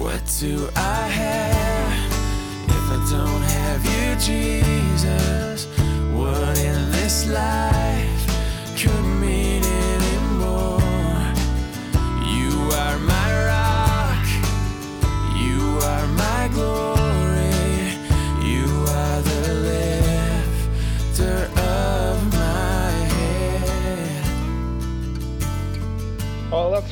What 0.00 0.22
do 0.40 0.66
I 0.76 1.08
have 1.08 2.12
if 2.68 2.86
I 2.90 2.98
don't 3.10 3.42
have 3.42 3.84
you, 3.84 4.16
Jesus? 4.18 5.66
What 6.14 6.58
in 6.58 6.90
this 6.90 7.28
life 7.28 8.24
could 8.78 9.04
mean 9.20 9.39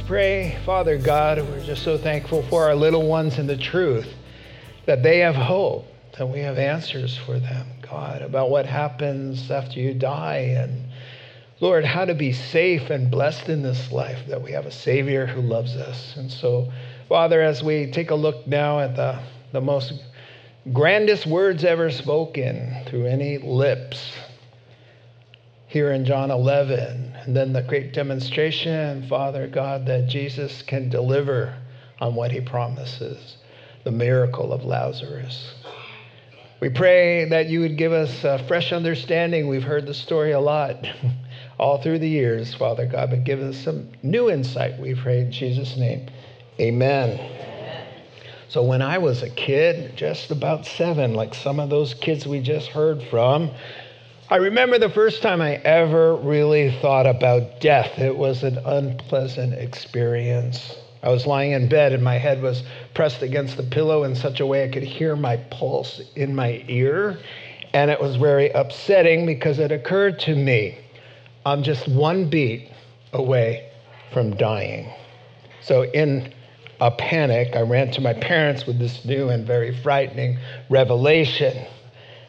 pray. 0.09 0.56
Father 0.64 0.96
God, 0.96 1.38
we're 1.38 1.62
just 1.62 1.82
so 1.82 1.98
thankful 1.98 2.43
for 2.45 2.64
our 2.64 2.75
little 2.75 3.07
ones 3.07 3.36
and 3.36 3.46
the 3.46 3.58
truth, 3.58 4.08
that 4.86 5.03
they 5.03 5.18
have 5.18 5.35
hope, 5.35 5.85
that 6.16 6.26
we 6.26 6.39
have 6.39 6.57
answers 6.57 7.18
for 7.18 7.39
them, 7.39 7.66
God, 7.82 8.22
about 8.22 8.49
what 8.49 8.64
happens 8.64 9.50
after 9.50 9.79
you 9.79 9.93
die. 9.93 10.57
And 10.57 10.86
Lord, 11.61 11.85
how 11.85 12.07
to 12.07 12.14
be 12.14 12.32
safe 12.32 12.89
and 12.89 13.11
blessed 13.11 13.50
in 13.50 13.63
this 13.63 13.93
life, 13.93 14.18
that 14.29 14.40
we 14.40 14.50
have 14.52 14.64
a 14.64 14.71
Savior 14.71 15.26
who 15.26 15.43
loves 15.43 15.76
us. 15.76 16.16
And 16.16 16.32
so, 16.32 16.72
Father, 17.11 17.43
as 17.43 17.63
we 17.63 17.90
take 17.90 18.11
a 18.11 18.14
look 18.14 18.46
now 18.46 18.80
at 18.80 18.96
the, 18.96 19.21
the 19.52 19.61
most 19.61 19.93
grandest 20.72 21.27
words 21.27 21.64
ever 21.64 21.90
spoken 21.90 22.82
through 22.86 23.04
any 23.04 23.36
lips, 23.36 24.11
here 25.68 25.93
in 25.93 26.07
John 26.07 26.31
11, 26.31 27.14
and 27.27 27.36
then 27.36 27.53
the 27.53 27.61
great 27.63 27.93
demonstration, 27.93 29.07
Father 29.07 29.46
God, 29.46 29.85
that 29.85 30.08
Jesus 30.08 30.63
can 30.63 30.89
deliver 30.89 31.54
on 32.00 32.14
what 32.14 32.33
he 32.33 32.41
promises, 32.41 33.36
the 33.84 33.91
miracle 33.91 34.53
of 34.55 34.64
Lazarus. 34.64 35.55
We 36.61 36.70
pray 36.70 37.27
that 37.27 37.48
you 37.48 37.61
would 37.61 37.77
give 37.77 37.92
us 37.92 38.24
a 38.24 38.42
fresh 38.48 38.72
understanding. 38.72 39.46
We've 39.46 39.62
heard 39.62 39.86
the 39.86 39.94
story 39.94 40.33
a 40.33 40.41
lot 40.41 40.89
all 41.58 41.83
through 41.83 41.98
the 41.98 42.08
years, 42.08 42.55
Father 42.55 42.86
God, 42.86 43.11
but 43.11 43.24
give 43.24 43.41
us 43.41 43.58
some 43.58 43.91
new 44.02 44.30
insight, 44.30 44.80
we 44.80 44.94
pray 44.94 45.20
in 45.20 45.30
Jesus' 45.30 45.77
name. 45.77 46.08
Amen. 46.58 47.20
So 48.48 48.62
when 48.62 48.80
I 48.80 48.96
was 48.96 49.22
a 49.22 49.28
kid, 49.28 49.94
just 49.96 50.30
about 50.30 50.64
seven, 50.64 51.12
like 51.12 51.34
some 51.34 51.61
of 51.61 51.69
those 51.69 51.92
kids 51.92 52.27
we 52.27 52.41
just 52.41 52.69
heard 52.69 53.02
from, 53.11 53.50
I 54.30 54.36
remember 54.36 54.78
the 54.78 54.90
first 54.90 55.22
time 55.22 55.40
I 55.40 55.54
ever 55.54 56.14
really 56.14 56.70
thought 56.82 57.06
about 57.06 57.62
death. 57.62 57.98
It 57.98 58.14
was 58.14 58.42
an 58.42 58.58
unpleasant 58.58 59.54
experience. 59.54 60.76
I 61.02 61.08
was 61.08 61.26
lying 61.26 61.52
in 61.52 61.66
bed 61.70 61.94
and 61.94 62.04
my 62.04 62.18
head 62.18 62.42
was 62.42 62.62
pressed 62.92 63.22
against 63.22 63.56
the 63.56 63.62
pillow 63.62 64.04
in 64.04 64.14
such 64.14 64.40
a 64.40 64.46
way 64.46 64.64
I 64.64 64.68
could 64.68 64.82
hear 64.82 65.16
my 65.16 65.38
pulse 65.50 66.02
in 66.14 66.34
my 66.34 66.62
ear. 66.68 67.18
And 67.72 67.90
it 67.90 67.98
was 67.98 68.16
very 68.16 68.50
upsetting 68.50 69.24
because 69.24 69.58
it 69.58 69.72
occurred 69.72 70.18
to 70.20 70.34
me 70.34 70.76
I'm 71.46 71.62
just 71.62 71.88
one 71.88 72.28
beat 72.28 72.70
away 73.14 73.70
from 74.12 74.36
dying. 74.36 74.92
So, 75.62 75.84
in 75.84 76.34
a 76.82 76.90
panic, 76.90 77.56
I 77.56 77.62
ran 77.62 77.90
to 77.92 78.02
my 78.02 78.12
parents 78.12 78.66
with 78.66 78.78
this 78.78 79.06
new 79.06 79.30
and 79.30 79.46
very 79.46 79.74
frightening 79.82 80.38
revelation. 80.68 81.66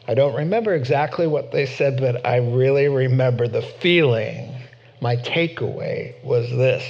I 0.08 0.14
don't 0.14 0.34
remember 0.34 0.74
exactly 0.74 1.26
what 1.26 1.52
they 1.52 1.66
said, 1.66 2.00
but 2.00 2.26
I 2.26 2.36
really 2.36 2.88
remember 2.88 3.46
the 3.48 3.62
feeling. 3.62 4.54
My 5.00 5.16
takeaway 5.16 6.22
was 6.24 6.50
this 6.50 6.84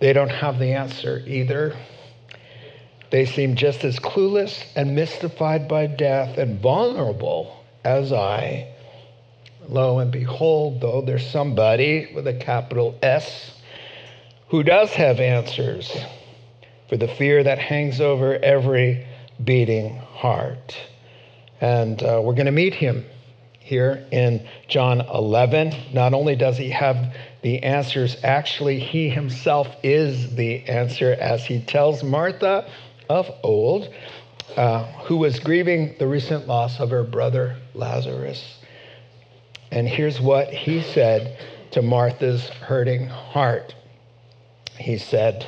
they 0.00 0.12
don't 0.12 0.30
have 0.30 0.58
the 0.58 0.72
answer 0.72 1.22
either. 1.26 1.76
They 3.10 3.24
seem 3.24 3.56
just 3.56 3.84
as 3.84 3.98
clueless 3.98 4.64
and 4.76 4.94
mystified 4.94 5.66
by 5.66 5.86
death 5.86 6.38
and 6.38 6.60
vulnerable 6.60 7.64
as 7.84 8.12
I. 8.12 8.68
Lo 9.68 9.98
and 9.98 10.10
behold, 10.12 10.80
though, 10.80 11.00
there's 11.00 11.28
somebody 11.28 12.10
with 12.14 12.26
a 12.26 12.34
capital 12.34 12.98
S 13.02 13.52
who 14.48 14.62
does 14.62 14.90
have 14.92 15.20
answers 15.20 15.94
for 16.88 16.96
the 16.96 17.08
fear 17.08 17.42
that 17.42 17.58
hangs 17.58 18.00
over 18.00 18.36
every 18.36 19.06
beating 19.42 19.96
heart. 19.96 20.76
And 21.60 22.02
uh, 22.02 22.20
we're 22.22 22.34
going 22.34 22.46
to 22.46 22.52
meet 22.52 22.74
him 22.74 23.04
here 23.60 24.06
in 24.10 24.46
John 24.66 25.00
11. 25.00 25.74
Not 25.92 26.14
only 26.14 26.36
does 26.36 26.56
he 26.56 26.70
have 26.70 27.14
the 27.42 27.62
answers, 27.62 28.16
actually, 28.22 28.80
he 28.80 29.10
himself 29.10 29.68
is 29.82 30.34
the 30.36 30.64
answer 30.66 31.12
as 31.20 31.44
he 31.44 31.60
tells 31.60 32.02
Martha 32.02 32.70
of 33.08 33.30
old, 33.42 33.92
uh, 34.56 34.84
who 35.02 35.16
was 35.16 35.38
grieving 35.38 35.94
the 35.98 36.06
recent 36.06 36.46
loss 36.46 36.80
of 36.80 36.90
her 36.90 37.04
brother 37.04 37.56
Lazarus. 37.74 38.58
And 39.70 39.86
here's 39.86 40.20
what 40.20 40.48
he 40.48 40.82
said 40.82 41.38
to 41.72 41.82
Martha's 41.82 42.48
hurting 42.48 43.06
heart. 43.06 43.74
He 44.78 44.96
said, 44.96 45.46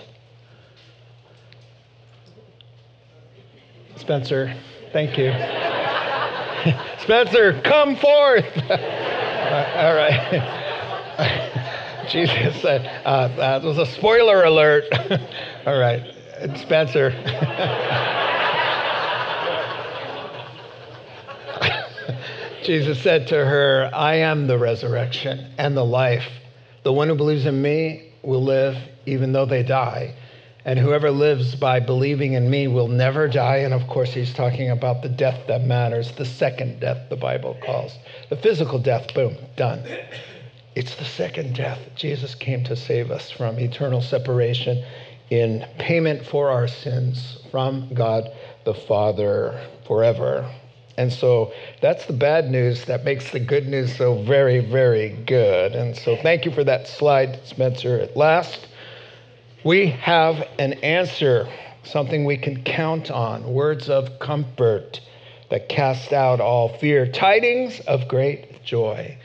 Spencer, 3.97 4.55
thank 4.93 5.17
you. 5.17 5.33
Spencer, 7.03 7.61
come 7.63 7.97
forth. 7.97 8.45
All 8.71 9.95
right. 9.95 10.59
Jesus 12.11 12.61
said, 12.61 12.85
uh, 13.05 13.29
that 13.37 13.63
was 13.63 13.79
a 13.79 13.87
spoiler 13.87 14.45
alert. 14.45 14.85
All 15.67 15.79
right. 15.79 16.15
Spencer. 16.57 17.11
Jesus 22.65 23.03
said 23.03 23.27
to 23.29 23.37
her, 23.37 23.91
I 23.95 24.17
am 24.17 24.47
the 24.47 24.59
resurrection 24.59 25.51
and 25.57 25.77
the 25.77 25.85
life. 25.85 26.29
The 26.83 26.93
one 26.93 27.09
who 27.09 27.15
believes 27.15 27.47
in 27.47 27.61
me 27.61 28.13
will 28.23 28.45
live 28.45 28.77
even 29.07 29.33
though 29.33 29.47
they 29.47 29.63
die. 29.63 30.15
And 30.65 30.79
whoever 30.79 31.11
lives 31.11 31.55
by 31.55 31.81
believing 31.81 32.35
in 32.35 32.51
me 32.51 32.69
will 32.69 32.89
never 32.89 33.29
die. 33.29 33.59
And 33.59 33.73
of 33.73 33.87
course, 33.87 34.13
he's 34.13 34.35
talking 34.35 34.71
about 34.71 35.03
the 35.03 35.09
death 35.09 35.47
that 35.49 35.65
matters, 35.65 36.13
the 36.13 36.27
second 36.27 36.81
death, 36.81 37.09
the 37.09 37.17
Bible 37.17 37.57
calls. 37.65 37.97
The 38.29 38.37
physical 38.37 38.79
death, 38.79 39.15
boom, 39.15 39.37
done. 39.57 39.83
It's 40.75 40.95
the 40.97 41.05
second 41.05 41.55
death. 41.57 41.79
Jesus 41.97 42.35
came 42.35 42.63
to 42.65 42.77
save 42.77 43.11
us 43.11 43.31
from 43.31 43.59
eternal 43.59 44.03
separation 44.03 44.85
in 45.31 45.65
payment 45.79 46.27
for 46.27 46.51
our 46.51 46.69
sins 46.69 47.39
from 47.51 47.93
God 47.95 48.31
the 48.65 48.75
Father 48.75 49.67
forever. 49.87 50.49
And 50.97 51.13
so 51.13 51.53
that's 51.81 52.05
the 52.07 52.13
bad 52.13 52.51
news 52.51 52.85
that 52.85 53.05
makes 53.05 53.31
the 53.31 53.41
good 53.41 53.67
news 53.67 53.97
so 53.97 54.23
very, 54.23 54.61
very 54.61 55.11
good. 55.27 55.75
And 55.75 55.97
so 55.97 56.17
thank 56.17 56.45
you 56.45 56.51
for 56.51 56.65
that 56.65 56.87
slide, 56.87 57.41
Spencer. 57.45 57.99
At 58.01 58.17
last, 58.17 58.67
we 59.65 59.89
have 59.89 60.47
an 60.59 60.75
answer, 60.75 61.49
something 61.85 62.25
we 62.25 62.37
can 62.37 62.63
count 62.63 63.11
on, 63.11 63.53
words 63.53 63.89
of 63.89 64.19
comfort 64.19 65.01
that 65.51 65.69
cast 65.69 66.13
out 66.13 66.41
all 66.41 66.79
fear, 66.79 67.07
tidings 67.11 67.81
of 67.81 68.09
great 68.09 68.65
joy. 68.65 69.17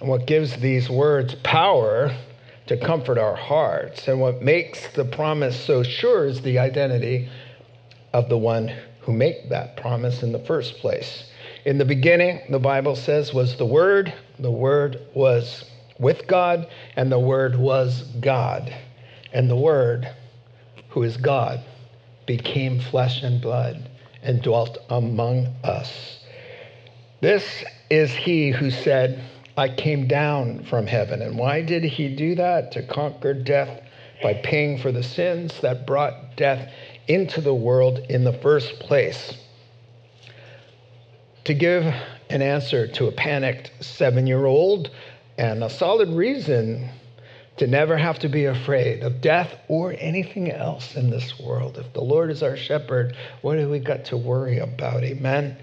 And 0.00 0.08
what 0.08 0.26
gives 0.26 0.56
these 0.56 0.90
words 0.90 1.34
power 1.36 2.14
to 2.66 2.76
comfort 2.76 3.16
our 3.16 3.36
hearts, 3.36 4.08
and 4.08 4.20
what 4.20 4.42
makes 4.42 4.88
the 4.94 5.04
promise 5.04 5.58
so 5.58 5.82
sure 5.82 6.26
is 6.26 6.42
the 6.42 6.58
identity 6.58 7.28
of 8.12 8.28
the 8.28 8.36
one 8.36 8.74
who 9.00 9.12
made 9.12 9.48
that 9.50 9.76
promise 9.76 10.22
in 10.22 10.32
the 10.32 10.38
first 10.40 10.78
place. 10.78 11.30
In 11.64 11.78
the 11.78 11.84
beginning, 11.84 12.42
the 12.50 12.58
Bible 12.58 12.96
says, 12.96 13.32
was 13.32 13.56
the 13.56 13.64
Word, 13.64 14.12
the 14.38 14.50
Word 14.50 15.00
was 15.14 15.64
with 15.98 16.26
God, 16.26 16.66
and 16.96 17.10
the 17.10 17.18
Word 17.18 17.56
was 17.56 18.02
God. 18.20 18.74
And 19.32 19.50
the 19.50 19.56
Word, 19.56 20.08
who 20.90 21.02
is 21.02 21.16
God, 21.16 21.60
became 22.26 22.80
flesh 22.80 23.22
and 23.22 23.40
blood 23.40 23.88
and 24.22 24.42
dwelt 24.42 24.78
among 24.90 25.46
us. 25.62 26.20
This 27.20 27.64
is 27.88 28.12
he 28.12 28.50
who 28.50 28.70
said, 28.70 29.22
I 29.56 29.68
came 29.68 30.06
down 30.06 30.64
from 30.64 30.86
heaven. 30.86 31.22
And 31.22 31.38
why 31.38 31.62
did 31.62 31.82
he 31.84 32.14
do 32.14 32.34
that? 32.34 32.72
To 32.72 32.82
conquer 32.82 33.32
death 33.32 33.82
by 34.22 34.34
paying 34.34 34.78
for 34.78 34.92
the 34.92 35.02
sins 35.02 35.60
that 35.60 35.86
brought 35.86 36.36
death 36.36 36.70
into 37.08 37.40
the 37.40 37.54
world 37.54 37.98
in 38.08 38.24
the 38.24 38.32
first 38.32 38.80
place. 38.80 39.36
To 41.44 41.54
give 41.54 41.84
an 42.28 42.42
answer 42.42 42.88
to 42.88 43.06
a 43.06 43.12
panicked 43.12 43.70
seven 43.80 44.26
year 44.26 44.46
old 44.46 44.90
and 45.38 45.62
a 45.62 45.70
solid 45.70 46.08
reason 46.08 46.90
to 47.56 47.66
never 47.66 47.96
have 47.96 48.18
to 48.18 48.28
be 48.28 48.44
afraid 48.44 49.02
of 49.02 49.20
death 49.20 49.54
or 49.68 49.94
anything 49.98 50.50
else 50.50 50.94
in 50.94 51.10
this 51.10 51.38
world. 51.38 51.78
If 51.78 51.92
the 51.92 52.02
Lord 52.02 52.30
is 52.30 52.42
our 52.42 52.56
shepherd, 52.56 53.16
what 53.42 53.56
do 53.56 53.68
we 53.68 53.78
got 53.78 54.04
to 54.06 54.16
worry 54.16 54.58
about? 54.58 55.02
Amen. 55.02 55.56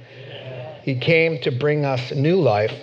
He 0.84 1.00
came 1.00 1.40
to 1.42 1.51
bring 1.51 1.86
us 1.86 2.12
new 2.12 2.42
life, 2.42 2.74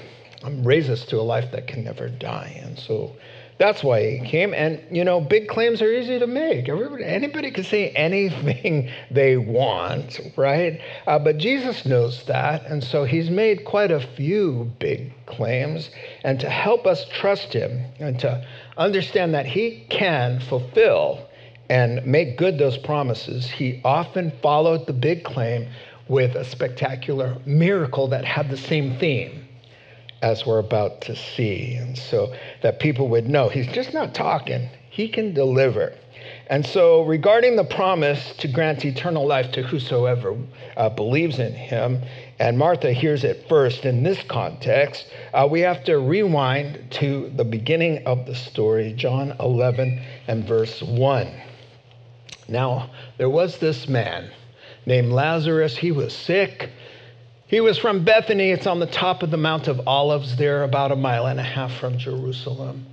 um, 0.42 0.64
raise 0.64 0.88
us 0.88 1.04
to 1.06 1.18
a 1.18 1.22
life 1.22 1.50
that 1.52 1.66
can 1.66 1.84
never 1.84 2.08
die. 2.08 2.60
And 2.64 2.78
so 2.78 3.16
That's 3.60 3.84
why 3.84 4.16
he 4.16 4.26
came. 4.26 4.54
And, 4.54 4.80
you 4.90 5.04
know, 5.04 5.20
big 5.20 5.46
claims 5.46 5.82
are 5.82 5.92
easy 5.92 6.18
to 6.18 6.26
make. 6.26 6.66
Everybody, 6.66 7.04
anybody 7.04 7.50
can 7.50 7.62
say 7.62 7.90
anything 7.94 8.90
they 9.10 9.36
want, 9.36 10.18
right? 10.34 10.80
Uh, 11.06 11.18
but 11.18 11.36
Jesus 11.36 11.84
knows 11.84 12.24
that. 12.24 12.64
And 12.64 12.82
so 12.82 13.04
he's 13.04 13.28
made 13.28 13.66
quite 13.66 13.90
a 13.90 14.00
few 14.00 14.72
big 14.78 15.12
claims. 15.26 15.90
And 16.24 16.40
to 16.40 16.48
help 16.48 16.86
us 16.86 17.06
trust 17.10 17.52
him 17.52 17.84
and 17.98 18.18
to 18.20 18.42
understand 18.78 19.34
that 19.34 19.44
he 19.44 19.84
can 19.90 20.40
fulfill 20.40 21.28
and 21.68 22.04
make 22.06 22.38
good 22.38 22.56
those 22.56 22.78
promises, 22.78 23.46
he 23.46 23.82
often 23.84 24.32
followed 24.40 24.86
the 24.86 24.94
big 24.94 25.22
claim 25.22 25.68
with 26.08 26.34
a 26.34 26.46
spectacular 26.46 27.36
miracle 27.44 28.08
that 28.08 28.24
had 28.24 28.48
the 28.48 28.56
same 28.56 28.98
theme 28.98 29.46
as 30.22 30.46
we're 30.46 30.58
about 30.58 31.00
to 31.02 31.16
see. 31.16 31.74
And 31.74 31.96
so 31.96 32.34
that 32.62 32.80
people 32.80 33.08
would 33.08 33.28
know 33.28 33.48
he's 33.48 33.68
just 33.68 33.94
not 33.94 34.14
talking, 34.14 34.68
he 34.90 35.08
can 35.08 35.32
deliver. 35.32 35.94
And 36.48 36.66
so, 36.66 37.02
regarding 37.02 37.56
the 37.56 37.64
promise 37.64 38.34
to 38.38 38.48
grant 38.48 38.84
eternal 38.84 39.26
life 39.26 39.52
to 39.52 39.62
whosoever 39.62 40.36
uh, 40.76 40.88
believes 40.90 41.38
in 41.38 41.54
him, 41.54 42.02
and 42.38 42.58
Martha 42.58 42.92
hears 42.92 43.24
it 43.24 43.48
first 43.48 43.84
in 43.84 44.02
this 44.02 44.22
context, 44.24 45.06
uh, 45.32 45.46
we 45.50 45.60
have 45.60 45.84
to 45.84 45.98
rewind 45.98 46.90
to 46.90 47.30
the 47.36 47.44
beginning 47.44 48.04
of 48.04 48.26
the 48.26 48.34
story, 48.34 48.92
John 48.92 49.34
11 49.38 50.02
and 50.26 50.44
verse 50.44 50.82
1. 50.82 51.32
Now, 52.48 52.90
there 53.16 53.30
was 53.30 53.58
this 53.58 53.88
man 53.88 54.30
named 54.86 55.12
Lazarus. 55.12 55.76
He 55.76 55.92
was 55.92 56.12
sick 56.14 56.68
he 57.50 57.60
was 57.60 57.76
from 57.76 58.04
Bethany. 58.04 58.52
It's 58.52 58.68
on 58.68 58.78
the 58.78 58.86
top 58.86 59.24
of 59.24 59.32
the 59.32 59.36
Mount 59.36 59.66
of 59.66 59.80
Olives, 59.88 60.36
there 60.36 60.62
about 60.62 60.92
a 60.92 60.96
mile 60.96 61.26
and 61.26 61.40
a 61.40 61.42
half 61.42 61.72
from 61.80 61.98
Jerusalem, 61.98 62.86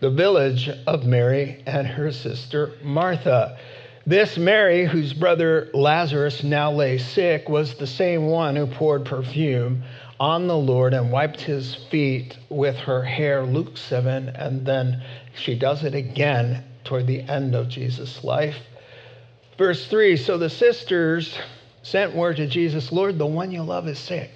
the 0.00 0.10
village 0.10 0.68
of 0.88 1.06
Mary 1.06 1.62
and 1.66 1.86
her 1.86 2.10
sister 2.10 2.72
Martha. 2.82 3.56
This 4.04 4.36
Mary, 4.36 4.86
whose 4.86 5.12
brother 5.12 5.70
Lazarus 5.72 6.42
now 6.42 6.72
lay 6.72 6.98
sick, 6.98 7.48
was 7.48 7.74
the 7.74 7.86
same 7.86 8.26
one 8.26 8.56
who 8.56 8.66
poured 8.66 9.04
perfume 9.04 9.84
on 10.18 10.48
the 10.48 10.56
Lord 10.56 10.92
and 10.92 11.12
wiped 11.12 11.40
his 11.40 11.76
feet 11.88 12.36
with 12.48 12.74
her 12.74 13.02
hair, 13.02 13.44
Luke 13.44 13.76
7, 13.76 14.30
and 14.30 14.66
then 14.66 15.00
she 15.36 15.56
does 15.56 15.84
it 15.84 15.94
again 15.94 16.64
toward 16.82 17.06
the 17.06 17.20
end 17.20 17.54
of 17.54 17.68
Jesus' 17.68 18.24
life. 18.24 18.56
Verse 19.56 19.86
3 19.86 20.16
So 20.16 20.38
the 20.38 20.50
sisters 20.50 21.38
sent 21.86 22.16
word 22.16 22.36
to 22.36 22.46
Jesus, 22.46 22.90
Lord, 22.90 23.16
the 23.16 23.26
one 23.26 23.52
you 23.52 23.62
love 23.62 23.86
is 23.86 23.98
sick. 23.98 24.30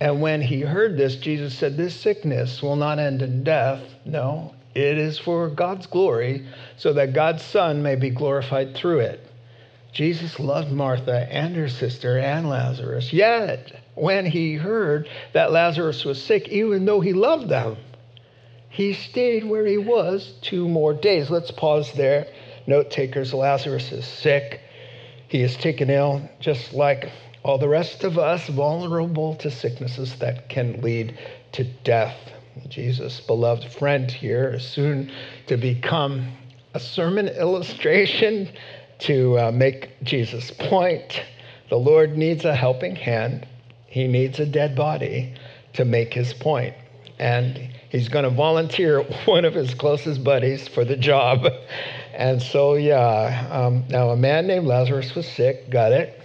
And 0.00 0.20
when 0.20 0.42
he 0.42 0.60
heard 0.60 0.96
this, 0.96 1.16
Jesus 1.16 1.56
said, 1.56 1.76
This 1.76 1.94
sickness 1.94 2.60
will 2.60 2.76
not 2.76 2.98
end 2.98 3.22
in 3.22 3.44
death. 3.44 3.82
No, 4.04 4.54
it 4.74 4.98
is 4.98 5.18
for 5.18 5.48
God's 5.48 5.86
glory, 5.86 6.46
so 6.76 6.92
that 6.94 7.14
God's 7.14 7.42
Son 7.42 7.82
may 7.82 7.94
be 7.94 8.10
glorified 8.10 8.74
through 8.74 9.00
it. 9.00 9.20
Jesus 9.92 10.38
loved 10.38 10.70
Martha 10.70 11.26
and 11.30 11.56
her 11.56 11.68
sister 11.68 12.18
and 12.18 12.50
Lazarus. 12.50 13.12
Yet, 13.12 13.72
when 13.94 14.26
he 14.26 14.54
heard 14.54 15.08
that 15.32 15.52
Lazarus 15.52 16.04
was 16.04 16.22
sick, 16.22 16.48
even 16.48 16.84
though 16.84 17.00
he 17.00 17.14
loved 17.14 17.48
them, 17.48 17.76
he 18.68 18.92
stayed 18.92 19.44
where 19.44 19.64
he 19.64 19.78
was 19.78 20.34
two 20.42 20.68
more 20.68 20.92
days. 20.92 21.30
Let's 21.30 21.50
pause 21.52 21.90
there. 21.92 22.26
Note 22.66 22.90
takers, 22.90 23.32
Lazarus 23.32 23.90
is 23.92 24.04
sick. 24.04 24.60
He 25.28 25.42
is 25.42 25.56
taken 25.56 25.90
ill, 25.90 26.28
just 26.40 26.72
like 26.72 27.10
all 27.42 27.58
the 27.58 27.68
rest 27.68 28.04
of 28.04 28.18
us, 28.18 28.46
vulnerable 28.48 29.34
to 29.36 29.50
sicknesses 29.50 30.16
that 30.16 30.48
can 30.48 30.80
lead 30.80 31.18
to 31.52 31.64
death. 31.64 32.16
Jesus' 32.68 33.20
beloved 33.20 33.70
friend 33.72 34.10
here 34.10 34.54
is 34.54 34.66
soon 34.66 35.12
to 35.46 35.56
become 35.56 36.32
a 36.74 36.80
sermon 36.80 37.28
illustration 37.28 38.48
to 39.00 39.38
uh, 39.38 39.50
make 39.50 40.02
Jesus' 40.02 40.50
point. 40.50 41.22
The 41.68 41.76
Lord 41.76 42.16
needs 42.16 42.44
a 42.44 42.54
helping 42.54 42.96
hand, 42.96 43.46
He 43.86 44.06
needs 44.08 44.40
a 44.40 44.46
dead 44.46 44.74
body 44.74 45.34
to 45.76 45.84
make 45.84 46.12
his 46.12 46.32
point. 46.32 46.74
And 47.18 47.70
he's 47.90 48.08
going 48.08 48.24
to 48.24 48.30
volunteer 48.30 49.02
one 49.24 49.44
of 49.44 49.54
his 49.54 49.74
closest 49.74 50.22
buddies 50.24 50.68
for 50.68 50.84
the 50.84 50.96
job. 50.96 51.46
And 52.14 52.40
so, 52.40 52.74
yeah, 52.74 53.48
um, 53.50 53.84
now 53.88 54.10
a 54.10 54.16
man 54.16 54.46
named 54.46 54.66
Lazarus 54.66 55.14
was 55.14 55.26
sick, 55.26 55.70
got 55.70 55.92
it. 55.92 56.20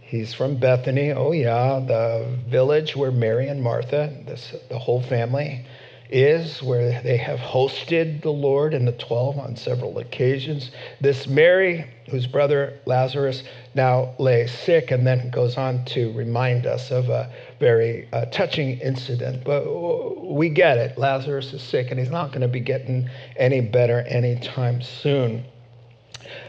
He's 0.00 0.32
from 0.32 0.56
Bethany, 0.56 1.12
oh, 1.12 1.32
yeah, 1.32 1.84
the 1.86 2.38
village 2.48 2.96
where 2.96 3.10
Mary 3.10 3.48
and 3.48 3.62
Martha, 3.62 4.12
this, 4.26 4.54
the 4.70 4.78
whole 4.78 5.02
family, 5.02 5.66
is, 6.10 6.62
where 6.62 7.00
they 7.02 7.16
have 7.16 7.38
hosted 7.38 8.22
the 8.22 8.32
Lord 8.32 8.74
and 8.74 8.86
the 8.86 8.92
12 8.92 9.38
on 9.38 9.56
several 9.56 9.98
occasions. 9.98 10.70
This 11.00 11.26
Mary, 11.26 11.88
whose 12.10 12.26
brother 12.26 12.78
Lazarus 12.86 13.42
now 13.74 14.14
lay 14.18 14.46
sick, 14.46 14.90
and 14.90 15.06
then 15.06 15.30
goes 15.30 15.56
on 15.56 15.84
to 15.86 16.12
remind 16.12 16.66
us 16.66 16.90
of 16.90 17.08
a 17.08 17.32
very 17.60 18.08
uh, 18.12 18.26
touching 18.26 18.78
incident. 18.80 19.44
But 19.44 20.24
we 20.24 20.48
get 20.48 20.78
it. 20.78 20.98
Lazarus 20.98 21.52
is 21.52 21.62
sick, 21.62 21.90
and 21.90 21.98
he's 21.98 22.10
not 22.10 22.28
going 22.28 22.42
to 22.42 22.48
be 22.48 22.60
getting 22.60 23.08
any 23.36 23.60
better 23.60 24.00
anytime 24.00 24.82
soon 24.82 25.44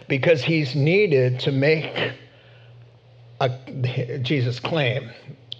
because 0.07 0.43
he's 0.43 0.75
needed 0.75 1.39
to 1.41 1.51
make 1.51 2.13
a, 3.39 4.19
Jesus' 4.21 4.59
claim 4.59 5.09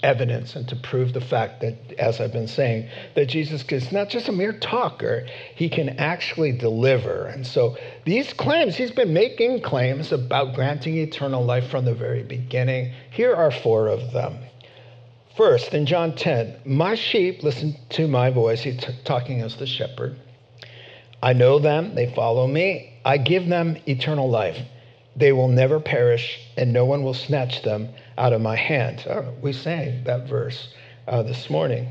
evidence 0.03 0.55
and 0.55 0.67
to 0.67 0.75
prove 0.75 1.13
the 1.13 1.21
fact 1.21 1.61
that, 1.61 1.93
as 1.99 2.21
I've 2.21 2.31
been 2.31 2.47
saying, 2.47 2.89
that 3.15 3.27
Jesus 3.27 3.63
is 3.63 3.91
not 3.91 4.09
just 4.09 4.29
a 4.29 4.31
mere 4.31 4.53
talker, 4.53 5.25
he 5.55 5.69
can 5.69 5.89
actually 5.99 6.51
deliver. 6.51 7.25
And 7.25 7.45
so 7.45 7.77
these 8.05 8.33
claims, 8.33 8.75
he's 8.75 8.91
been 8.91 9.13
making 9.13 9.61
claims 9.61 10.11
about 10.11 10.55
granting 10.55 10.97
eternal 10.97 11.43
life 11.43 11.69
from 11.69 11.85
the 11.85 11.93
very 11.93 12.23
beginning. 12.23 12.93
Here 13.11 13.35
are 13.35 13.51
four 13.51 13.87
of 13.87 14.13
them. 14.13 14.37
First, 15.35 15.73
in 15.73 15.85
John 15.85 16.15
10, 16.15 16.61
my 16.65 16.95
sheep 16.95 17.43
listen 17.43 17.75
to 17.91 18.07
my 18.07 18.29
voice. 18.29 18.61
He's 18.61 18.77
t- 18.77 18.93
talking 19.05 19.41
as 19.41 19.55
the 19.55 19.65
shepherd. 19.65 20.17
I 21.21 21.33
know 21.33 21.59
them, 21.59 21.95
they 21.95 22.13
follow 22.13 22.47
me. 22.47 22.93
I 23.05 23.17
give 23.17 23.47
them 23.47 23.77
eternal 23.87 24.29
life. 24.29 24.57
They 25.19 25.33
will 25.33 25.49
never 25.49 25.79
perish, 25.79 26.39
and 26.55 26.71
no 26.71 26.85
one 26.85 27.03
will 27.03 27.13
snatch 27.13 27.61
them 27.61 27.89
out 28.17 28.33
of 28.33 28.41
my 28.41 28.55
hand. 28.55 29.05
Oh, 29.09 29.33
we 29.41 29.51
sang 29.53 30.05
that 30.05 30.27
verse 30.27 30.73
uh, 31.07 31.23
this 31.23 31.49
morning. 31.49 31.89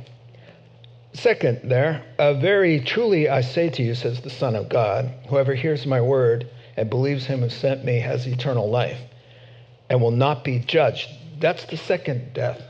Second, 1.13 1.61
there, 1.65 2.03
uh, 2.19 2.35
very 2.35 2.81
truly 2.81 3.29
I 3.29 3.43
say 3.43 3.69
to 3.71 3.83
you, 3.83 3.95
says 3.95 4.21
the 4.21 4.31
Son 4.31 4.57
of 4.57 4.69
God, 4.69 5.13
whoever 5.29 5.55
hears 5.55 5.87
my 5.87 6.01
word 6.01 6.49
and 6.77 6.89
believes 6.89 7.27
him 7.27 7.41
who 7.41 7.51
sent 7.51 7.85
me 7.85 7.99
has 7.99 8.27
eternal 8.27 8.71
life 8.71 9.01
and 9.91 10.01
will 10.01 10.11
not 10.11 10.43
be 10.43 10.59
judged. 10.61 11.09
That's 11.39 11.65
the 11.67 11.77
second 11.77 12.33
death 12.35 12.63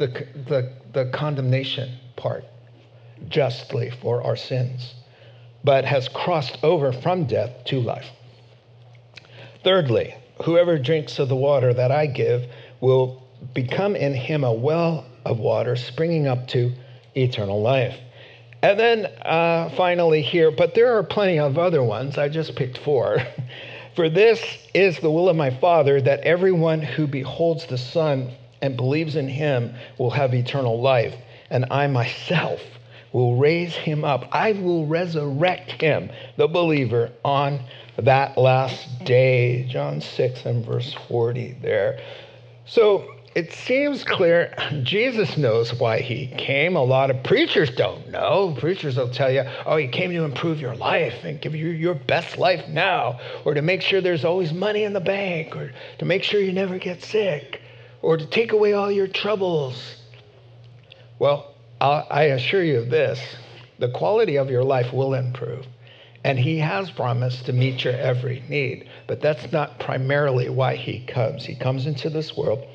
the, 0.00 0.26
the, 0.48 0.72
the 0.92 1.10
condemnation 1.12 1.98
part 2.16 2.44
justly 3.28 3.90
for 4.02 4.22
our 4.22 4.36
sins, 4.36 4.94
but 5.62 5.84
has 5.84 6.08
crossed 6.08 6.58
over 6.62 6.92
from 6.92 7.26
death 7.26 7.64
to 7.66 7.80
life. 7.80 8.06
Thirdly, 9.62 10.14
whoever 10.44 10.78
drinks 10.78 11.18
of 11.18 11.28
the 11.28 11.36
water 11.36 11.74
that 11.74 11.92
I 11.92 12.06
give 12.06 12.46
will 12.80 13.22
become 13.54 13.96
in 13.96 14.14
him 14.14 14.44
a 14.44 14.52
well 14.52 15.04
of 15.24 15.38
water 15.38 15.76
springing 15.76 16.26
up 16.26 16.48
to 16.48 16.72
eternal 17.14 17.60
life. 17.60 17.96
And 18.62 18.78
then 18.78 19.06
uh, 19.22 19.70
finally, 19.76 20.22
here, 20.22 20.50
but 20.50 20.74
there 20.74 20.96
are 20.96 21.02
plenty 21.02 21.38
of 21.38 21.58
other 21.58 21.82
ones. 21.82 22.18
I 22.18 22.28
just 22.28 22.56
picked 22.56 22.78
four. 22.78 23.18
For 23.96 24.08
this 24.08 24.42
is 24.72 24.98
the 24.98 25.10
will 25.10 25.28
of 25.28 25.36
my 25.36 25.50
Father 25.50 26.00
that 26.00 26.20
everyone 26.20 26.80
who 26.80 27.06
beholds 27.06 27.66
the 27.66 27.78
Son 27.78 28.32
and 28.62 28.76
believes 28.76 29.16
in 29.16 29.28
him 29.28 29.74
will 29.98 30.10
have 30.10 30.34
eternal 30.34 30.80
life, 30.80 31.14
and 31.50 31.66
I 31.70 31.86
myself 31.86 32.60
will 33.12 33.36
raise 33.36 33.74
him 33.74 34.04
up. 34.04 34.28
I 34.32 34.52
will 34.52 34.86
resurrect 34.86 35.82
him, 35.82 36.10
the 36.36 36.46
believer, 36.46 37.10
on 37.24 37.60
that 38.02 38.36
last 38.38 39.04
day. 39.04 39.64
John 39.64 40.00
6 40.00 40.46
and 40.46 40.64
verse 40.64 40.94
40 41.08 41.58
there. 41.62 42.00
So 42.66 43.06
it 43.34 43.52
seems 43.52 44.04
clear 44.04 44.54
Jesus 44.82 45.36
knows 45.36 45.72
why 45.74 46.00
he 46.00 46.26
came. 46.26 46.76
A 46.76 46.82
lot 46.82 47.10
of 47.10 47.22
preachers 47.22 47.70
don't 47.70 48.10
know. 48.10 48.56
Preachers 48.58 48.96
will 48.96 49.10
tell 49.10 49.30
you, 49.30 49.44
oh, 49.66 49.76
he 49.76 49.88
came 49.88 50.10
to 50.10 50.24
improve 50.24 50.60
your 50.60 50.74
life 50.74 51.24
and 51.24 51.40
give 51.40 51.54
you 51.54 51.68
your 51.68 51.94
best 51.94 52.38
life 52.38 52.68
now, 52.68 53.20
or 53.44 53.54
to 53.54 53.62
make 53.62 53.82
sure 53.82 54.00
there's 54.00 54.24
always 54.24 54.52
money 54.52 54.84
in 54.84 54.92
the 54.92 55.00
bank, 55.00 55.56
or 55.56 55.72
to 55.98 56.04
make 56.04 56.22
sure 56.22 56.40
you 56.40 56.52
never 56.52 56.78
get 56.78 57.02
sick 57.02 57.60
or 58.02 58.16
to 58.16 58.26
take 58.26 58.52
away 58.52 58.72
all 58.72 58.90
your 58.90 59.06
troubles. 59.06 59.96
Well, 61.18 61.54
I 61.80 62.24
assure 62.24 62.62
you 62.62 62.78
of 62.78 62.90
this 62.90 63.20
the 63.78 63.90
quality 63.90 64.36
of 64.36 64.50
your 64.50 64.62
life 64.62 64.92
will 64.92 65.14
improve. 65.14 65.66
And 66.24 66.38
he 66.38 66.58
has 66.58 66.90
promised 66.90 67.46
to 67.46 67.52
meet 67.52 67.84
your 67.84 67.94
every 67.94 68.42
need. 68.48 68.88
But 69.06 69.20
that's 69.20 69.50
not 69.52 69.78
primarily 69.78 70.48
why 70.48 70.76
he 70.76 71.00
comes. 71.06 71.44
He 71.44 71.54
comes 71.54 71.86
into 71.86 72.10
this 72.10 72.36
world 72.36 72.66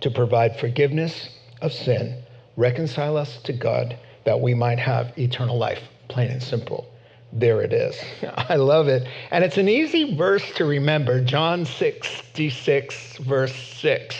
to 0.00 0.10
provide 0.10 0.58
forgiveness 0.58 1.30
of 1.62 1.72
sin, 1.72 2.22
reconcile 2.56 3.16
us 3.16 3.38
to 3.44 3.52
God, 3.52 3.98
that 4.24 4.40
we 4.40 4.54
might 4.54 4.78
have 4.78 5.18
eternal 5.18 5.56
life 5.56 5.80
plain 6.10 6.30
and 6.30 6.42
simple. 6.42 6.86
There 7.32 7.62
it 7.62 7.72
is. 7.72 7.96
I 8.36 8.56
love 8.56 8.88
it. 8.88 9.08
And 9.30 9.44
it's 9.44 9.56
an 9.56 9.68
easy 9.68 10.16
verse 10.16 10.44
to 10.56 10.64
remember 10.64 11.24
John 11.24 11.64
66, 11.64 13.18
verse 13.18 13.54
6. 13.54 14.16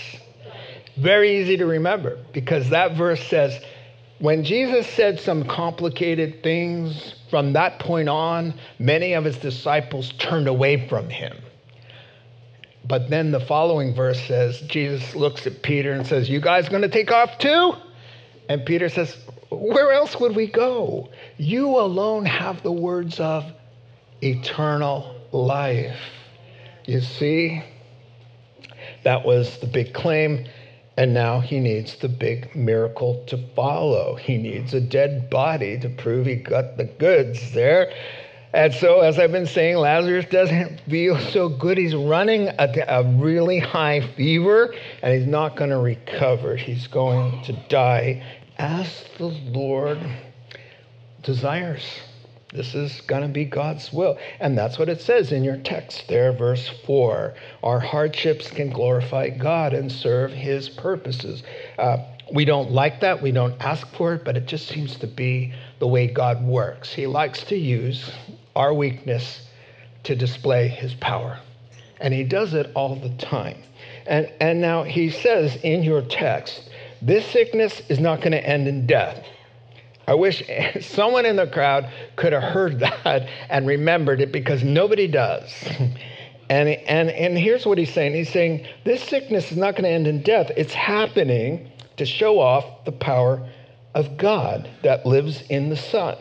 Very 0.96 1.40
easy 1.40 1.56
to 1.56 1.66
remember 1.66 2.18
because 2.32 2.70
that 2.70 2.96
verse 2.96 3.22
says, 3.28 3.60
when 4.20 4.44
Jesus 4.44 4.86
said 4.86 5.18
some 5.18 5.44
complicated 5.44 6.42
things, 6.42 7.14
from 7.30 7.54
that 7.54 7.78
point 7.78 8.08
on, 8.08 8.54
many 8.78 9.14
of 9.14 9.24
his 9.24 9.38
disciples 9.38 10.12
turned 10.18 10.46
away 10.46 10.88
from 10.88 11.08
him. 11.08 11.36
But 12.84 13.08
then 13.08 13.30
the 13.30 13.40
following 13.40 13.94
verse 13.94 14.20
says, 14.26 14.60
Jesus 14.62 15.14
looks 15.14 15.46
at 15.46 15.62
Peter 15.62 15.92
and 15.92 16.06
says, 16.06 16.28
You 16.28 16.40
guys 16.40 16.68
going 16.68 16.82
to 16.82 16.88
take 16.88 17.10
off 17.10 17.38
too? 17.38 17.72
And 18.48 18.66
Peter 18.66 18.88
says, 18.88 19.16
Where 19.48 19.92
else 19.92 20.18
would 20.20 20.36
we 20.36 20.48
go? 20.48 21.08
You 21.38 21.78
alone 21.78 22.26
have 22.26 22.62
the 22.62 22.72
words 22.72 23.20
of 23.20 23.44
eternal 24.22 25.14
life. 25.32 25.98
You 26.84 27.00
see, 27.00 27.62
that 29.04 29.24
was 29.24 29.58
the 29.60 29.66
big 29.66 29.94
claim. 29.94 30.46
And 31.00 31.14
now 31.14 31.40
he 31.40 31.60
needs 31.60 31.96
the 31.96 32.10
big 32.10 32.54
miracle 32.54 33.24
to 33.28 33.38
follow. 33.56 34.16
He 34.16 34.36
needs 34.36 34.74
a 34.74 34.82
dead 34.82 35.30
body 35.30 35.78
to 35.78 35.88
prove 35.88 36.26
he 36.26 36.34
got 36.34 36.76
the 36.76 36.84
goods 36.84 37.52
there. 37.52 37.90
And 38.52 38.74
so, 38.74 39.00
as 39.00 39.18
I've 39.18 39.32
been 39.32 39.46
saying, 39.46 39.78
Lazarus 39.78 40.26
doesn't 40.26 40.82
feel 40.90 41.18
so 41.18 41.48
good. 41.48 41.78
He's 41.78 41.94
running 41.94 42.48
a, 42.48 42.84
a 42.86 43.02
really 43.16 43.58
high 43.58 44.06
fever 44.14 44.74
and 45.00 45.18
he's 45.18 45.26
not 45.26 45.56
going 45.56 45.70
to 45.70 45.78
recover. 45.78 46.54
He's 46.54 46.86
going 46.86 47.44
to 47.44 47.54
die 47.70 48.22
as 48.58 49.06
the 49.16 49.28
Lord 49.28 50.00
desires. 51.22 51.82
This 52.52 52.74
is 52.74 53.00
going 53.02 53.22
to 53.22 53.28
be 53.28 53.44
God's 53.44 53.92
will. 53.92 54.18
And 54.40 54.58
that's 54.58 54.78
what 54.78 54.88
it 54.88 55.00
says 55.00 55.30
in 55.30 55.44
your 55.44 55.58
text 55.58 56.08
there, 56.08 56.32
verse 56.32 56.68
4. 56.84 57.34
Our 57.62 57.78
hardships 57.78 58.50
can 58.50 58.70
glorify 58.70 59.28
God 59.30 59.72
and 59.72 59.90
serve 59.90 60.32
his 60.32 60.68
purposes. 60.68 61.44
Uh, 61.78 61.98
we 62.32 62.44
don't 62.44 62.72
like 62.72 63.00
that. 63.00 63.22
We 63.22 63.30
don't 63.30 63.60
ask 63.60 63.86
for 63.94 64.14
it, 64.14 64.24
but 64.24 64.36
it 64.36 64.46
just 64.46 64.68
seems 64.68 64.96
to 64.96 65.06
be 65.06 65.52
the 65.78 65.86
way 65.86 66.08
God 66.08 66.44
works. 66.44 66.92
He 66.92 67.06
likes 67.06 67.44
to 67.44 67.56
use 67.56 68.10
our 68.56 68.74
weakness 68.74 69.46
to 70.04 70.16
display 70.16 70.68
his 70.68 70.94
power. 70.94 71.38
And 72.00 72.12
he 72.12 72.24
does 72.24 72.54
it 72.54 72.70
all 72.74 72.96
the 72.96 73.10
time. 73.10 73.62
And, 74.06 74.32
and 74.40 74.60
now 74.60 74.82
he 74.82 75.10
says 75.10 75.56
in 75.62 75.82
your 75.82 76.02
text, 76.02 76.68
this 77.02 77.26
sickness 77.26 77.80
is 77.88 78.00
not 78.00 78.18
going 78.18 78.32
to 78.32 78.44
end 78.44 78.66
in 78.66 78.86
death. 78.86 79.24
I 80.10 80.14
wish 80.14 80.42
someone 80.80 81.24
in 81.24 81.36
the 81.36 81.46
crowd 81.46 81.88
could 82.16 82.32
have 82.32 82.42
heard 82.42 82.80
that 82.80 83.28
and 83.48 83.64
remembered 83.64 84.20
it 84.20 84.32
because 84.32 84.62
nobody 84.62 85.06
does. 85.06 85.50
And, 86.50 86.68
and, 86.68 87.10
and 87.10 87.38
here's 87.38 87.64
what 87.64 87.78
he's 87.78 87.94
saying 87.94 88.12
He's 88.12 88.28
saying, 88.28 88.66
This 88.82 89.04
sickness 89.04 89.52
is 89.52 89.56
not 89.56 89.76
going 89.76 89.84
to 89.84 89.88
end 89.88 90.08
in 90.08 90.20
death. 90.20 90.50
It's 90.56 90.74
happening 90.74 91.70
to 91.96 92.04
show 92.04 92.40
off 92.40 92.84
the 92.84 92.90
power 92.90 93.48
of 93.94 94.16
God 94.16 94.68
that 94.82 95.06
lives 95.06 95.42
in 95.42 95.68
the 95.68 95.76
Son. 95.76 96.16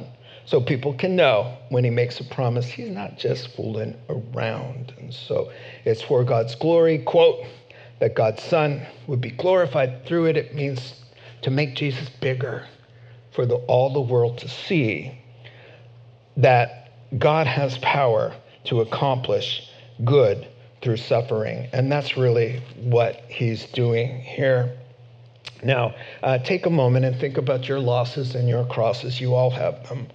So 0.45 0.61
people 0.61 0.93
can 0.93 1.15
know 1.15 1.57
when 1.69 1.83
he 1.83 1.89
makes 1.89 2.19
a 2.19 2.23
promise, 2.25 2.67
he's 2.67 2.91
not 2.91 3.17
just 3.17 3.55
fooling 3.55 3.97
around. 4.07 4.93
And 4.99 5.11
so 5.11 5.51
it's 5.83 6.03
for 6.03 6.23
God's 6.23 6.53
glory, 6.53 6.99
quote, 6.99 7.43
that 7.97 8.13
God's 8.13 8.43
Son 8.43 8.85
would 9.07 9.21
be 9.21 9.31
glorified 9.31 10.05
through 10.05 10.25
it. 10.25 10.37
It 10.37 10.53
means 10.53 10.93
to 11.41 11.49
make 11.49 11.73
Jesus 11.73 12.07
bigger 12.21 12.67
for 13.31 13.45
the, 13.45 13.55
all 13.55 13.93
the 13.93 14.01
world 14.01 14.37
to 14.39 14.47
see 14.47 15.17
that 16.37 16.91
God 17.17 17.47
has 17.47 17.77
power 17.79 18.35
to 18.65 18.81
accomplish 18.81 19.69
good 20.05 20.47
through 20.81 20.97
suffering. 20.97 21.67
And 21.73 21.91
that's 21.91 22.15
really 22.17 22.61
what 22.77 23.15
he's 23.27 23.65
doing 23.65 24.21
here. 24.21 24.77
Now, 25.63 25.93
uh, 26.23 26.37
take 26.37 26.65
a 26.65 26.69
moment 26.69 27.05
and 27.05 27.19
think 27.19 27.37
about 27.37 27.67
your 27.67 27.79
losses 27.79 28.35
and 28.35 28.47
your 28.47 28.65
crosses. 28.65 29.19
You 29.19 29.35
all 29.35 29.49
have 29.49 29.87
them. 29.89 30.07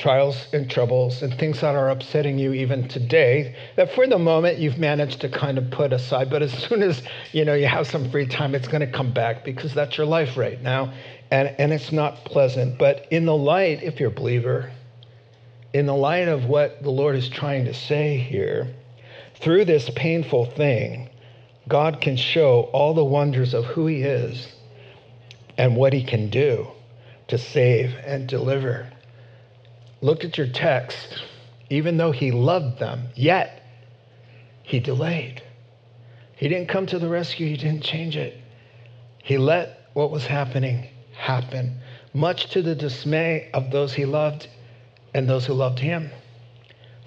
Trials 0.00 0.48
and 0.52 0.68
troubles 0.70 1.22
and 1.22 1.32
things 1.38 1.60
that 1.60 1.76
are 1.76 1.90
upsetting 1.90 2.38
you 2.38 2.52
even 2.54 2.88
today 2.88 3.54
that 3.76 3.92
for 3.92 4.06
the 4.06 4.18
moment 4.18 4.58
you've 4.58 4.78
managed 4.78 5.20
to 5.20 5.28
kind 5.28 5.58
of 5.58 5.70
put 5.70 5.92
aside. 5.92 6.30
But 6.30 6.42
as 6.42 6.52
soon 6.68 6.82
as 6.82 7.02
you 7.32 7.44
know 7.44 7.54
you 7.54 7.66
have 7.66 7.86
some 7.86 8.10
free 8.10 8.26
time, 8.26 8.54
it's 8.54 8.66
going 8.66 8.80
to 8.80 8.90
come 8.90 9.12
back 9.12 9.44
because 9.44 9.74
that's 9.74 9.96
your 9.96 10.06
life 10.06 10.36
right 10.36 10.60
now 10.60 10.92
and, 11.30 11.54
and 11.58 11.72
it's 11.72 11.92
not 11.92 12.24
pleasant. 12.24 12.78
But 12.78 13.06
in 13.10 13.26
the 13.26 13.36
light, 13.36 13.82
if 13.82 14.00
you're 14.00 14.10
a 14.10 14.14
believer, 14.14 14.70
in 15.72 15.86
the 15.86 15.94
light 15.94 16.28
of 16.28 16.46
what 16.46 16.82
the 16.82 16.90
Lord 16.90 17.16
is 17.16 17.28
trying 17.28 17.66
to 17.66 17.74
say 17.74 18.16
here, 18.16 18.74
through 19.36 19.64
this 19.64 19.88
painful 19.90 20.46
thing, 20.46 21.08
God 21.68 22.00
can 22.00 22.16
show 22.16 22.62
all 22.72 22.94
the 22.94 23.04
wonders 23.04 23.54
of 23.54 23.64
who 23.64 23.86
He 23.86 24.02
is 24.02 24.52
and 25.56 25.76
what 25.76 25.92
He 25.92 26.02
can 26.02 26.30
do 26.30 26.66
to 27.28 27.38
save 27.38 27.94
and 28.04 28.28
deliver. 28.28 28.90
Look 30.00 30.24
at 30.24 30.38
your 30.38 30.48
text. 30.48 31.22
Even 31.68 31.96
though 31.96 32.12
He 32.12 32.30
loved 32.32 32.78
them, 32.78 33.08
yet 33.14 33.62
He 34.62 34.80
delayed. 34.80 35.42
He 36.36 36.48
didn't 36.48 36.68
come 36.68 36.86
to 36.86 36.98
the 36.98 37.08
rescue, 37.08 37.46
He 37.46 37.56
didn't 37.56 37.82
change 37.82 38.16
it. 38.16 38.36
He 39.22 39.38
let 39.38 39.88
what 39.92 40.10
was 40.10 40.26
happening 40.26 40.88
happen, 41.12 41.78
much 42.14 42.50
to 42.50 42.62
the 42.62 42.74
dismay 42.74 43.50
of 43.52 43.70
those 43.70 43.92
he 43.92 44.04
loved 44.04 44.48
and 45.14 45.28
those 45.28 45.46
who 45.46 45.54
loved 45.54 45.78
him, 45.78 46.10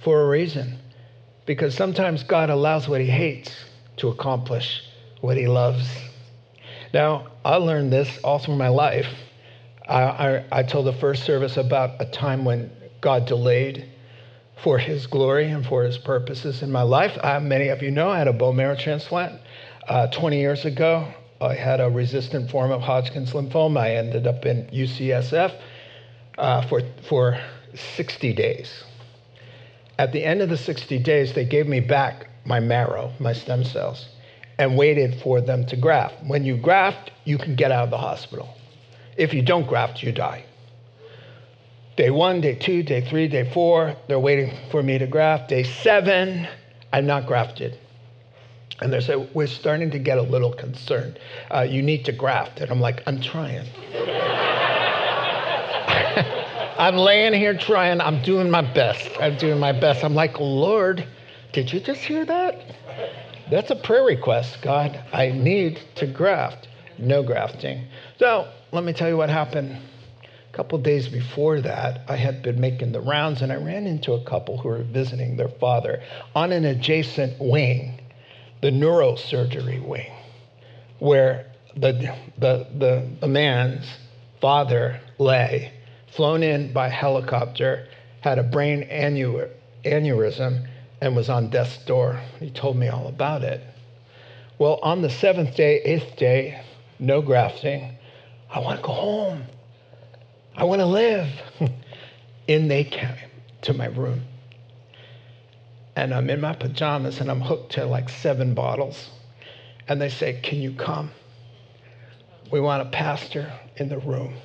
for 0.04 0.22
a 0.22 0.28
reason. 0.28 0.80
Because 1.46 1.76
sometimes 1.76 2.24
God 2.24 2.50
allows 2.50 2.88
what 2.88 3.02
he 3.02 3.08
hates 3.08 3.52
to 3.98 4.10
accomplish 4.10 4.84
what 5.22 5.38
he 5.38 5.48
loves. 5.48 5.90
Now, 6.94 7.28
I 7.44 7.56
learned 7.56 7.92
this 7.92 8.20
all 8.24 8.40
through 8.40 8.56
my 8.56 8.70
life. 8.70 9.08
I, 9.88 10.04
I, 10.04 10.46
I 10.52 10.64
told 10.64 10.86
the 10.86 10.94
first 10.94 11.24
service 11.24 11.58
about 11.58 12.02
a 12.02 12.06
time 12.06 12.46
when 12.46 12.72
God 13.04 13.26
delayed 13.26 13.86
for 14.64 14.78
his 14.78 15.08
glory 15.08 15.52
and 15.52 15.66
for 15.66 15.84
his 15.84 15.98
purposes 15.98 16.64
in 16.64 16.72
my 16.72 16.84
life. 16.84 17.12
Uh, 17.22 17.40
many 17.42 17.68
of 17.68 17.84
you 17.84 17.92
know 17.92 18.10
I 18.10 18.18
had 18.18 18.30
a 18.30 18.34
bone 18.34 18.56
marrow 18.56 18.78
transplant 18.78 19.42
uh, 19.90 20.08
20 20.08 20.40
years 20.40 20.64
ago. 20.64 21.14
I 21.42 21.54
had 21.54 21.82
a 21.82 21.90
resistant 21.90 22.50
form 22.50 22.72
of 22.72 22.82
Hodgkin's 22.82 23.34
lymphoma. 23.34 23.82
I 23.82 23.96
ended 23.96 24.26
up 24.26 24.46
in 24.46 24.68
UCSF 24.68 25.54
uh, 26.38 26.68
for, 26.68 26.82
for 27.10 27.38
60 27.74 28.34
days. 28.34 28.84
At 30.00 30.14
the 30.14 30.24
end 30.24 30.42
of 30.42 30.48
the 30.48 30.58
60 30.58 30.98
days, 31.00 31.34
they 31.34 31.46
gave 31.46 31.68
me 31.68 31.82
back 31.82 32.28
my 32.46 32.62
marrow, 32.62 33.12
my 33.20 33.34
stem 33.34 33.66
cells, 33.66 34.08
and 34.58 34.78
waited 34.78 35.20
for 35.22 35.42
them 35.42 35.66
to 35.66 35.76
graft. 35.76 36.16
When 36.26 36.46
you 36.46 36.56
graft, 36.56 37.12
you 37.26 37.38
can 37.38 37.56
get 37.56 37.72
out 37.72 37.84
of 37.84 37.90
the 37.90 37.98
hospital. 37.98 38.48
If 39.18 39.34
you 39.34 39.42
don't 39.42 39.68
graft, 39.68 40.02
you 40.02 40.14
die. 40.14 40.46
Day 41.96 42.10
one, 42.10 42.42
day 42.42 42.56
two, 42.56 42.82
day 42.82 43.02
three, 43.02 43.28
day 43.28 43.48
four, 43.54 43.96
they're 44.08 44.20
waiting 44.20 44.52
for 44.72 44.82
me 44.82 44.98
to 44.98 45.06
graft. 45.06 45.50
Day 45.50 45.62
seven, 45.62 46.48
I'm 46.92 47.06
not 47.06 47.28
grafted. 47.28 47.78
And 48.82 48.92
they 48.92 49.00
say, 49.00 49.16
We're 49.34 49.46
starting 49.46 49.92
to 49.92 50.00
get 50.00 50.18
a 50.18 50.24
little 50.24 50.52
concerned. 50.52 51.20
Uh, 51.54 51.62
you 51.62 51.84
need 51.84 52.06
to 52.06 52.12
graft. 52.12 52.62
And 52.62 52.72
I'm 52.72 52.82
like, 52.82 53.04
I'm 53.06 53.22
trying. 53.22 53.68
I'm 56.80 56.96
laying 56.96 57.34
here 57.34 57.56
trying. 57.56 58.02
I'm 58.02 58.24
doing 58.24 58.50
my 58.50 58.62
best. 58.62 59.12
I'm 59.20 59.38
doing 59.38 59.60
my 59.60 59.72
best. 59.72 60.04
I'm 60.04 60.16
like, 60.16 60.40
Lord, 60.40 61.08
did 61.52 61.72
you 61.72 61.80
just 61.80 62.02
hear 62.02 62.26
that? 62.26 62.60
That's 63.52 63.70
a 63.70 63.76
prayer 63.76 64.04
request, 64.04 64.64
God. 64.64 65.00
I 65.14 65.30
need 65.30 65.80
to 65.96 66.08
graft. 66.08 66.68
No 66.98 67.22
grafting. 67.22 67.86
So 68.18 68.48
let 68.72 68.84
me 68.84 68.94
tell 68.94 69.10
you 69.10 69.18
what 69.18 69.30
happened. 69.30 69.78
A 70.54 70.56
couple 70.56 70.78
days 70.78 71.08
before 71.08 71.62
that, 71.62 72.02
I 72.08 72.16
had 72.16 72.44
been 72.44 72.62
making 72.62 72.92
the 72.92 73.02
rounds 73.02 73.42
and 73.42 73.52
I 73.52 73.56
ran 73.56 73.88
into 73.88 74.14
a 74.14 74.24
couple 74.24 74.60
who 74.60 74.70
were 74.70 74.84
visiting 74.84 75.36
their 75.36 75.50
father 75.50 76.04
on 76.36 76.52
an 76.52 76.64
adjacent 76.64 77.40
wing 77.40 78.00
the 78.62 78.70
neurosurgery 78.70 79.84
wing, 79.84 80.12
where 81.00 81.48
the, 81.76 82.16
the, 82.38 82.68
the, 82.78 83.06
the 83.20 83.28
man's 83.28 83.86
father 84.40 85.02
lay, 85.18 85.74
flown 86.12 86.44
in 86.44 86.72
by 86.72 86.88
helicopter, 86.88 87.88
had 88.22 88.38
a 88.38 88.44
brain 88.44 88.88
aneurysm, 88.90 90.68
and 91.02 91.16
was 91.16 91.30
on 91.30 91.50
death's 91.50 91.84
door. 91.86 92.22
He 92.40 92.52
told 92.52 92.78
me 92.78 92.88
all 92.90 93.08
about 93.08 93.44
it. 93.44 93.60
Well, 94.60 94.80
on 94.84 95.02
the 95.02 95.10
seventh 95.10 95.56
day, 95.56 95.82
eighth 95.82 96.16
day, 96.16 96.62
no 97.00 97.24
grafting, 97.24 97.98
I 98.52 98.60
want 98.60 98.80
to 98.80 98.86
go 98.86 98.94
home. 98.94 99.44
I 100.56 100.64
want 100.66 100.80
to 100.80 100.86
live. 100.86 101.30
in 102.48 102.68
they 102.68 102.84
came 102.84 103.16
to 103.62 103.74
my 103.74 103.88
room 103.88 104.22
and 105.96 106.14
I'm 106.14 106.30
in 106.30 106.42
my 106.42 106.54
pajamas 106.54 107.20
and 107.20 107.30
I'm 107.30 107.42
hooked 107.42 107.74
to 107.74 107.86
like 107.86 108.10
seven 108.10 108.54
bottles. 108.54 109.10
And 109.88 110.02
they 110.02 110.10
say, 110.10 110.40
Can 110.42 110.60
you 110.60 110.74
come? 110.74 111.12
We 112.52 112.60
want 112.60 112.88
a 112.88 112.92
pastor 112.92 113.52
in 113.78 113.90
the 113.90 114.00
room 114.00 114.36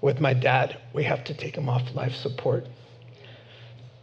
with 0.00 0.20
my 0.20 0.34
dad. 0.34 0.78
We 0.92 1.04
have 1.04 1.24
to 1.24 1.34
take 1.34 1.56
him 1.56 1.68
off 1.68 1.94
life 1.94 2.14
support. 2.14 2.66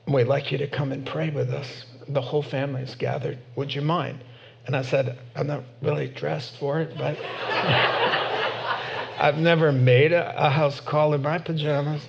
We'd 0.07 0.25
like 0.25 0.51
you 0.51 0.57
to 0.59 0.67
come 0.67 0.91
and 0.91 1.05
pray 1.05 1.29
with 1.29 1.49
us. 1.51 1.85
The 2.07 2.21
whole 2.21 2.43
family 2.43 2.81
is 2.81 2.95
gathered. 2.95 3.39
Would 3.55 3.73
you 3.73 3.81
mind? 3.81 4.23
And 4.67 4.75
I 4.75 4.81
said, 4.81 5.17
I'm 5.35 5.47
not 5.47 5.63
really 5.81 6.07
dressed 6.07 6.57
for 6.57 6.79
it, 6.81 6.97
but 6.97 7.17
I've 9.17 9.37
never 9.37 9.71
made 9.71 10.11
a, 10.11 10.45
a, 10.47 10.49
house 10.49 10.79
call 10.79 11.13
in 11.13 11.21
my 11.21 11.37
pajamas, 11.37 12.01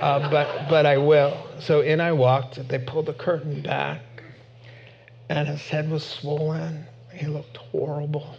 uh, 0.00 0.30
but, 0.30 0.68
but 0.68 0.86
I 0.86 0.98
will. 0.98 1.36
So 1.60 1.80
in 1.80 2.00
I 2.00 2.12
walked. 2.12 2.68
They 2.68 2.78
pulled 2.78 3.06
the 3.06 3.14
curtain 3.14 3.62
back, 3.62 4.00
and 5.28 5.48
his 5.48 5.60
head 5.62 5.90
was 5.90 6.04
swollen. 6.04 6.86
He 7.12 7.26
looked 7.26 7.56
horrible. 7.56 8.36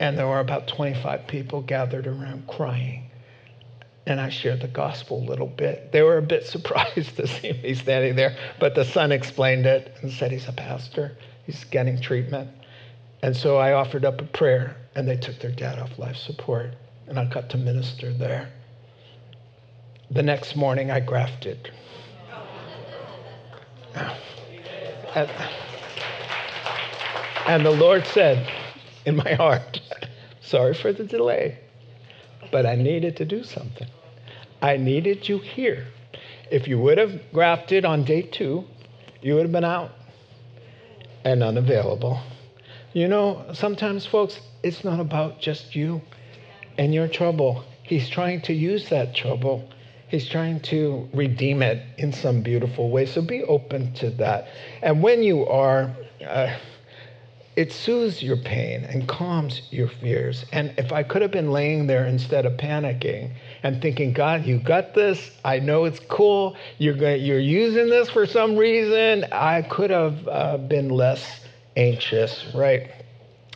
And 0.00 0.16
there 0.16 0.26
were 0.26 0.40
about 0.40 0.68
25 0.68 1.26
people 1.26 1.62
gathered 1.62 2.06
around 2.06 2.46
crying. 2.46 3.10
And 4.06 4.20
I 4.20 4.28
shared 4.28 4.60
the 4.60 4.68
gospel 4.68 5.18
a 5.18 5.26
little 5.26 5.48
bit. 5.48 5.92
They 5.92 6.02
were 6.02 6.18
a 6.18 6.22
bit 6.22 6.46
surprised 6.46 7.16
to 7.16 7.26
see 7.26 7.52
me 7.52 7.74
standing 7.74 8.16
there, 8.16 8.36
but 8.60 8.74
the 8.74 8.84
son 8.84 9.12
explained 9.12 9.66
it 9.66 9.96
and 10.02 10.12
said 10.12 10.30
he's 10.30 10.48
a 10.48 10.52
pastor 10.52 11.16
He's 11.48 11.64
getting 11.64 11.98
treatment. 11.98 12.50
And 13.22 13.34
so 13.34 13.56
I 13.56 13.72
offered 13.72 14.04
up 14.04 14.20
a 14.20 14.24
prayer, 14.24 14.76
and 14.94 15.08
they 15.08 15.16
took 15.16 15.38
their 15.38 15.50
dad 15.50 15.78
off 15.78 15.98
life 15.98 16.16
support, 16.16 16.74
and 17.08 17.18
I 17.18 17.24
got 17.24 17.50
to 17.50 17.58
minister 17.58 18.12
there. 18.12 18.50
The 20.10 20.22
next 20.22 20.56
morning, 20.56 20.90
I 20.90 21.00
grafted. 21.00 21.70
Uh, 23.94 24.14
and, 25.14 25.30
and 27.46 27.66
the 27.66 27.70
Lord 27.70 28.06
said 28.06 28.46
in 29.04 29.16
my 29.16 29.34
heart, 29.34 29.80
Sorry 30.48 30.72
for 30.72 30.94
the 30.94 31.04
delay, 31.04 31.58
but 32.50 32.64
I 32.64 32.74
needed 32.74 33.18
to 33.18 33.26
do 33.26 33.44
something. 33.44 33.86
I 34.62 34.78
needed 34.78 35.28
you 35.28 35.40
here. 35.40 35.86
If 36.50 36.66
you 36.66 36.78
would 36.78 36.96
have 36.96 37.20
grafted 37.34 37.84
on 37.84 38.04
day 38.04 38.22
two, 38.22 38.64
you 39.20 39.34
would 39.34 39.42
have 39.42 39.52
been 39.52 39.62
out 39.62 39.90
and 41.22 41.42
unavailable. 41.42 42.18
You 42.94 43.08
know, 43.08 43.44
sometimes, 43.52 44.06
folks, 44.06 44.40
it's 44.62 44.84
not 44.84 45.00
about 45.00 45.38
just 45.38 45.76
you 45.76 46.00
and 46.78 46.94
your 46.94 47.08
trouble. 47.08 47.64
He's 47.82 48.08
trying 48.08 48.40
to 48.42 48.52
use 48.52 48.88
that 48.88 49.14
trouble. 49.14 49.68
He's 50.08 50.28
trying 50.28 50.60
to 50.60 51.08
redeem 51.12 51.60
it 51.60 51.82
in 51.98 52.12
some 52.12 52.40
beautiful 52.40 52.90
way. 52.90 53.04
So 53.04 53.20
be 53.20 53.42
open 53.42 53.92
to 53.94 54.10
that. 54.10 54.48
And 54.82 55.02
when 55.02 55.22
you 55.22 55.46
are, 55.46 55.94
uh, 56.26 56.56
it 57.56 57.72
soothes 57.72 58.22
your 58.22 58.36
pain 58.36 58.84
and 58.84 59.08
calms 59.08 59.62
your 59.70 59.88
fears. 59.88 60.46
And 60.52 60.72
if 60.78 60.92
I 60.92 61.02
could 61.02 61.22
have 61.22 61.32
been 61.32 61.50
laying 61.50 61.88
there 61.88 62.06
instead 62.06 62.46
of 62.46 62.52
panicking 62.52 63.32
and 63.64 63.82
thinking, 63.82 64.12
God, 64.12 64.46
you 64.46 64.60
got 64.60 64.94
this. 64.94 65.32
I 65.44 65.58
know 65.58 65.84
it's 65.84 66.00
cool. 66.08 66.56
You're 66.78 66.94
going, 66.94 67.22
you're 67.22 67.40
using 67.40 67.88
this 67.90 68.08
for 68.08 68.26
some 68.26 68.56
reason. 68.56 69.24
I 69.32 69.62
could 69.62 69.90
have 69.90 70.28
uh, 70.28 70.56
been 70.58 70.88
less 70.88 71.40
anxious, 71.76 72.46
right? 72.54 72.90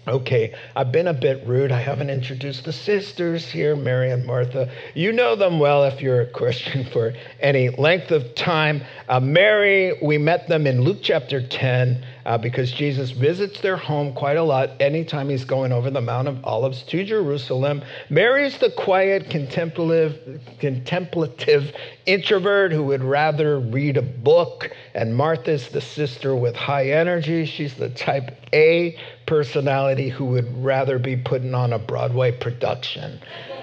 Okay, 0.09 0.53
I've 0.75 0.91
been 0.91 1.07
a 1.07 1.15
bit 1.15 1.47
rude. 1.47 1.71
I 1.71 1.81
haven't 1.81 2.11
introduced 2.11 2.65
the 2.65 2.73
sisters 2.73 3.49
here, 3.49 3.77
Mary 3.77 4.11
and 4.11 4.27
Martha. 4.27 4.69
You 4.95 5.13
know 5.13 5.37
them 5.37 5.61
well 5.61 5.85
if 5.85 6.01
you're 6.01 6.23
a 6.23 6.27
Christian 6.27 6.85
for 6.93 7.15
any 7.39 7.69
length 7.69 8.11
of 8.11 8.35
time. 8.35 8.83
Uh, 9.09 9.21
Mary, 9.21 9.97
we 10.03 10.19
met 10.19 10.49
them 10.49 10.67
in 10.67 10.81
Luke 10.81 10.99
chapter 11.03 11.47
10 11.47 12.05
uh, 12.25 12.39
because 12.39 12.73
Jesus 12.73 13.11
visits 13.11 13.61
their 13.61 13.77
home 13.77 14.13
quite 14.15 14.37
a 14.37 14.43
lot 14.43 14.71
anytime 14.81 15.29
he's 15.29 15.45
going 15.45 15.73
over 15.73 15.91
the 15.91 16.01
Mount 16.01 16.29
of 16.29 16.45
Olives 16.45 16.83
to 16.85 17.05
Jerusalem. 17.05 17.83
Mary's 18.11 18.59
the 18.59 18.71
quiet, 18.71 19.31
contemplative, 19.31 20.41
contemplative 20.59 21.75
introvert 22.07 22.73
who 22.73 22.85
would 22.85 23.03
rather 23.03 23.59
read 23.59 23.97
a 23.97 24.03
book, 24.03 24.71
and 24.95 25.17
Martha's 25.17 25.69
the 25.69 25.81
sister 25.81 26.37
with 26.37 26.55
high 26.57 26.91
energy. 26.91 27.45
She's 27.45 27.75
the 27.75 27.91
type 27.91 28.37
A 28.53 28.99
personality 29.27 30.09
who 30.09 30.25
would 30.27 30.65
rather 30.65 30.99
be 30.99 31.17
putting 31.17 31.55
on 31.55 31.73
a 31.73 31.79
Broadway 31.79 32.33
production 32.33 33.21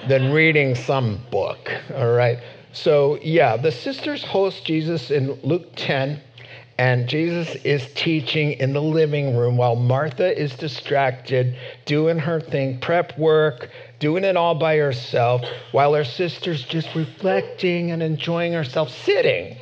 than 0.07 0.31
reading 0.31 0.75
some 0.75 1.21
book. 1.31 1.69
All 1.95 2.11
right. 2.11 2.39
So, 2.71 3.19
yeah, 3.21 3.57
the 3.57 3.71
sisters 3.71 4.23
host 4.23 4.65
Jesus 4.65 5.09
in 5.09 5.39
Luke 5.41 5.67
10 5.75 6.21
and 6.79 7.09
Jesus 7.09 7.55
is 7.65 7.85
teaching 7.93 8.53
in 8.53 8.71
the 8.71 8.81
living 8.81 9.35
room 9.35 9.57
while 9.57 9.75
Martha 9.75 10.41
is 10.41 10.55
distracted, 10.55 11.57
doing 11.83 12.17
her 12.17 12.39
thing, 12.39 12.79
prep 12.79 13.17
work, 13.17 13.69
doing 13.99 14.23
it 14.23 14.37
all 14.37 14.55
by 14.55 14.77
herself, 14.77 15.43
while 15.73 15.93
her 15.93 16.05
sister's 16.05 16.63
just 16.63 16.95
reflecting 16.95 17.91
and 17.91 18.01
enjoying 18.01 18.53
herself, 18.53 18.89
sitting 18.89 19.57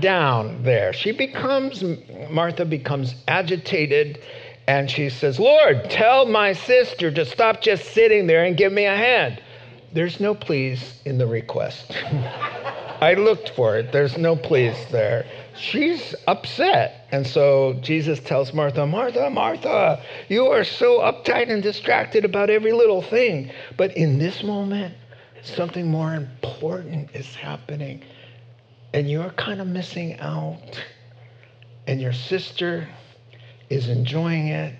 down 0.00 0.64
there. 0.64 0.92
She 0.92 1.12
becomes, 1.12 1.84
Martha 2.28 2.64
becomes 2.64 3.14
agitated 3.28 4.18
and 4.66 4.90
she 4.90 5.10
says, 5.10 5.38
Lord, 5.38 5.88
tell 5.90 6.26
my 6.26 6.54
sister 6.54 7.12
to 7.12 7.24
stop 7.24 7.62
just 7.62 7.94
sitting 7.94 8.26
there 8.26 8.44
and 8.44 8.56
give 8.56 8.72
me 8.72 8.86
a 8.86 8.96
hand. 8.96 9.40
There's 9.92 10.18
no 10.18 10.34
please 10.34 11.00
in 11.04 11.18
the 11.18 11.26
request. 11.28 11.92
I 13.00 13.14
looked 13.14 13.50
for 13.50 13.76
it. 13.76 13.92
There's 13.92 14.18
no 14.18 14.34
please 14.34 14.76
there 14.90 15.24
she's 15.56 16.14
upset. 16.26 17.08
And 17.10 17.26
so 17.26 17.74
Jesus 17.80 18.20
tells 18.20 18.52
Martha, 18.52 18.86
Martha, 18.86 19.30
Martha, 19.30 20.02
you 20.28 20.46
are 20.46 20.64
so 20.64 21.00
uptight 21.00 21.50
and 21.50 21.62
distracted 21.62 22.24
about 22.24 22.50
every 22.50 22.72
little 22.72 23.02
thing. 23.02 23.50
But 23.76 23.96
in 23.96 24.18
this 24.18 24.42
moment, 24.42 24.94
something 25.42 25.90
more 25.90 26.14
important 26.14 27.10
is 27.14 27.34
happening. 27.34 28.02
And 28.94 29.10
you're 29.10 29.30
kind 29.30 29.60
of 29.60 29.66
missing 29.66 30.18
out. 30.20 30.82
And 31.86 32.00
your 32.00 32.12
sister 32.12 32.88
is 33.70 33.88
enjoying 33.88 34.48
it. 34.48 34.74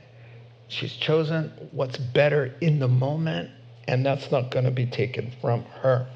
She's 0.69 0.95
chosen 0.95 1.53
what's 1.73 1.99
better 1.99 2.55
in 2.61 2.79
the 2.79 2.89
moment, 2.89 3.51
and 3.89 4.07
that's 4.07 4.31
not 4.31 4.51
going 4.51 4.65
to 4.65 4.71
be 4.71 4.87
taken 4.87 5.33
from 5.41 5.65
her. 5.83 6.07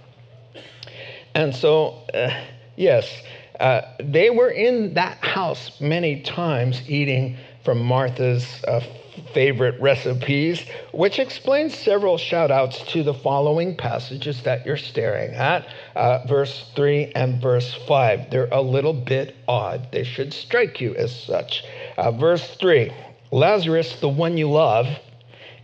And 1.34 1.54
so, 1.54 2.02
uh, 2.14 2.30
yes, 2.76 3.22
uh, 3.60 3.82
they 3.98 4.30
were 4.30 4.50
in 4.50 4.94
that 4.94 5.18
house 5.18 5.80
many 5.80 6.20
times 6.20 6.82
eating 6.88 7.36
from 7.64 7.82
Martha's 7.82 8.46
uh, 8.68 8.80
favorite 9.32 9.80
recipes, 9.80 10.62
which 10.92 11.18
explains 11.18 11.74
several 11.76 12.18
shout 12.18 12.50
outs 12.50 12.82
to 12.92 13.02
the 13.02 13.14
following 13.14 13.76
passages 13.76 14.42
that 14.42 14.64
you're 14.66 14.76
staring 14.76 15.34
at 15.34 15.66
uh, 15.94 16.26
verse 16.26 16.70
3 16.74 17.12
and 17.14 17.40
verse 17.40 17.74
5. 17.86 18.30
They're 18.30 18.48
a 18.52 18.60
little 18.60 18.92
bit 18.92 19.34
odd, 19.48 19.90
they 19.90 20.04
should 20.04 20.32
strike 20.34 20.80
you 20.80 20.94
as 20.94 21.14
such. 21.18 21.64
Uh, 21.96 22.12
verse 22.12 22.56
3 22.56 22.92
Lazarus, 23.32 23.98
the 24.00 24.08
one 24.08 24.36
you 24.36 24.50
love. 24.50 24.86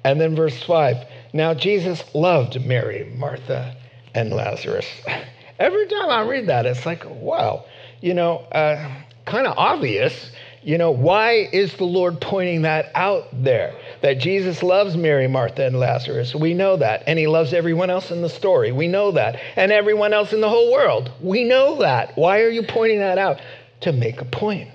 And 0.04 0.20
then 0.20 0.34
verse 0.34 0.60
5 0.62 0.96
Now 1.32 1.54
Jesus 1.54 2.02
loved 2.14 2.64
Mary, 2.64 3.12
Martha, 3.16 3.76
and 4.14 4.32
Lazarus. 4.32 4.86
Every 5.58 5.86
time 5.86 6.08
I 6.08 6.22
read 6.22 6.48
that, 6.48 6.66
it's 6.66 6.84
like, 6.86 7.04
wow 7.06 7.64
you 8.02 8.12
know, 8.12 8.38
uh, 8.52 9.02
kind 9.24 9.46
of 9.46 9.56
obvious. 9.56 10.30
You 10.64 10.78
know, 10.78 10.92
why 10.92 11.48
is 11.52 11.74
the 11.74 11.84
Lord 11.84 12.20
pointing 12.20 12.62
that 12.62 12.92
out 12.94 13.26
there? 13.32 13.74
That 14.02 14.18
Jesus 14.18 14.62
loves 14.62 14.96
Mary, 14.96 15.26
Martha, 15.26 15.66
and 15.66 15.78
Lazarus. 15.78 16.34
We 16.34 16.54
know 16.54 16.76
that. 16.76 17.02
And 17.06 17.18
he 17.18 17.26
loves 17.26 17.52
everyone 17.52 17.90
else 17.90 18.10
in 18.10 18.22
the 18.22 18.28
story. 18.28 18.70
We 18.70 18.86
know 18.86 19.10
that. 19.12 19.40
And 19.56 19.72
everyone 19.72 20.12
else 20.12 20.32
in 20.32 20.40
the 20.40 20.48
whole 20.48 20.70
world. 20.70 21.10
We 21.20 21.42
know 21.44 21.78
that. 21.78 22.16
Why 22.16 22.42
are 22.42 22.48
you 22.48 22.62
pointing 22.62 22.98
that 22.98 23.18
out? 23.18 23.40
To 23.80 23.92
make 23.92 24.20
a 24.20 24.24
point. 24.24 24.68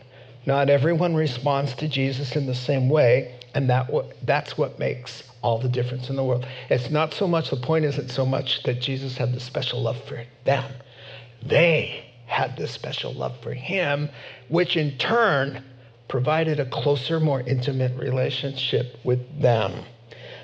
Not 0.46 0.70
everyone 0.70 1.16
responds 1.16 1.74
to 1.76 1.88
Jesus 1.88 2.36
in 2.36 2.48
the 2.48 2.56
same 2.56 2.90
way. 2.90 3.40
And 3.54 3.70
that, 3.70 3.90
that's 4.24 4.58
what 4.58 4.80
makes 4.80 5.24
all 5.42 5.58
the 5.58 5.70
difference 5.70 6.10
in 6.10 6.18
the 6.18 6.24
world. 6.24 6.46
It's 6.70 6.90
not 6.90 7.14
so 7.14 7.28
much, 7.28 7.50
the 7.50 7.58
point 7.58 7.86
isn't 7.86 8.10
so 8.10 8.26
much 8.26 8.64
that 8.64 8.82
Jesus 8.82 9.18
had 9.18 9.34
the 9.34 9.40
special 9.40 9.82
love 9.82 10.04
for 10.04 10.22
them. 10.44 10.70
They 11.42 12.07
had 12.28 12.56
this 12.58 12.72
special 12.72 13.14
love 13.14 13.36
for 13.42 13.54
him, 13.54 14.10
which 14.50 14.78
in 14.78 14.98
turn 14.98 15.64
provided 16.08 16.60
a 16.60 16.66
closer, 16.66 17.20
more 17.20 17.42
intimate 17.42 17.98
relationship 18.00 18.98
with 19.04 19.42
them. 19.42 19.84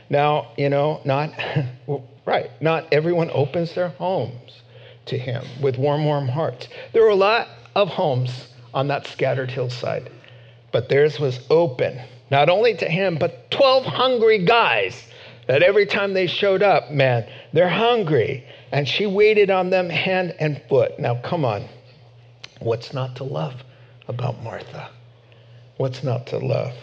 Now, 0.09 0.51
you 0.57 0.69
know, 0.69 1.01
not, 1.05 1.31
right, 2.25 2.49
not 2.61 2.87
everyone 2.91 3.29
opens 3.33 3.73
their 3.75 3.89
homes 3.89 4.61
to 5.05 5.17
him 5.17 5.43
with 5.61 5.77
warm, 5.77 6.05
warm 6.05 6.27
hearts. 6.27 6.67
There 6.93 7.03
were 7.03 7.09
a 7.09 7.15
lot 7.15 7.47
of 7.75 7.89
homes 7.89 8.47
on 8.73 8.87
that 8.87 9.07
scattered 9.07 9.51
hillside, 9.51 10.09
but 10.71 10.89
theirs 10.89 11.19
was 11.19 11.39
open, 11.49 12.01
not 12.31 12.49
only 12.49 12.75
to 12.77 12.89
him, 12.89 13.17
but 13.19 13.51
12 13.51 13.85
hungry 13.85 14.43
guys 14.43 15.07
that 15.47 15.61
every 15.61 15.85
time 15.85 16.13
they 16.13 16.27
showed 16.27 16.63
up, 16.63 16.91
man, 16.91 17.27
they're 17.51 17.69
hungry. 17.69 18.45
And 18.73 18.87
she 18.87 19.05
waited 19.05 19.51
on 19.51 19.69
them 19.69 19.87
hand 19.87 20.35
and 20.39 20.59
foot. 20.67 20.97
Now, 20.97 21.21
come 21.21 21.45
on. 21.45 21.69
What's 22.59 22.91
not 22.91 23.15
to 23.17 23.23
love 23.23 23.53
about 24.07 24.41
Martha? 24.41 24.89
What's 25.77 26.03
not 26.03 26.25
to 26.27 26.39
love? 26.39 26.73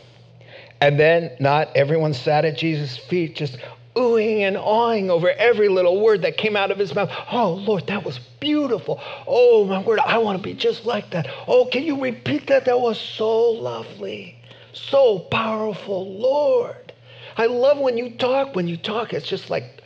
And 0.81 1.01
then 1.01 1.33
not 1.41 1.77
everyone 1.77 2.15
sat 2.15 2.45
at 2.45 2.57
Jesus' 2.57 2.97
feet 2.97 3.35
just 3.35 3.59
oohing 3.97 4.43
and 4.43 4.57
awing 4.57 5.11
over 5.11 5.31
every 5.31 5.69
little 5.69 6.01
word 6.01 6.23
that 6.23 6.37
came 6.37 6.57
out 6.57 6.71
of 6.71 6.79
his 6.79 6.95
mouth. 6.95 7.11
Oh, 7.33 7.55
Lord, 7.55 7.89
that 7.89 8.05
was 8.05 8.19
beautiful. 8.39 9.01
Oh, 9.27 9.65
my 9.65 9.83
word, 9.83 9.99
I 9.99 10.19
want 10.19 10.39
to 10.39 10.43
be 10.43 10.55
just 10.55 10.87
like 10.87 11.11
that. 11.11 11.27
Oh, 11.49 11.67
can 11.67 11.83
you 11.83 12.01
repeat 12.01 12.47
that? 12.47 12.67
That 12.67 12.81
was 12.81 13.01
so 13.01 13.51
lovely, 13.51 14.37
so 14.73 15.19
powerful, 15.19 16.19
Lord. 16.19 16.93
I 17.37 17.47
love 17.47 17.79
when 17.79 17.99
you 17.99 18.11
talk. 18.11 18.55
When 18.55 18.69
you 18.69 18.77
talk, 18.77 19.13
it's 19.13 19.27
just 19.27 19.51
like, 19.51 19.80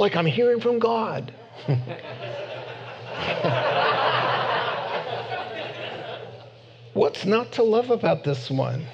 like 0.00 0.16
I'm 0.16 0.26
hearing 0.26 0.60
from 0.60 0.78
God. 0.78 1.32
What's 6.94 7.24
not 7.24 7.52
to 7.52 7.62
love 7.62 7.90
about 7.90 8.24
this 8.24 8.50
one? 8.50 8.86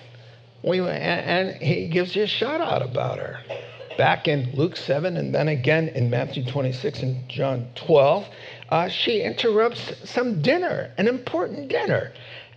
We, 0.62 0.81
and 0.81 1.62
he 1.62 1.88
gives 1.88 2.16
you 2.16 2.25
a 2.25 2.27
shout 2.27 2.61
out 2.61 2.83
about 2.83 3.19
her. 3.19 3.38
Back 3.97 4.29
in 4.29 4.51
Luke 4.53 4.77
7 4.77 5.16
and 5.16 5.35
then 5.35 5.49
again 5.49 5.88
in 5.88 6.11
Matthew 6.11 6.45
26 6.45 7.01
and 7.01 7.29
John 7.29 7.69
12, 7.77 8.27
uh, 8.69 8.88
she 8.88 9.23
interrupts 9.23 9.92
some 10.05 10.42
dinner, 10.42 10.92
an 10.99 11.09
important 11.09 11.69
dinner. 11.69 12.12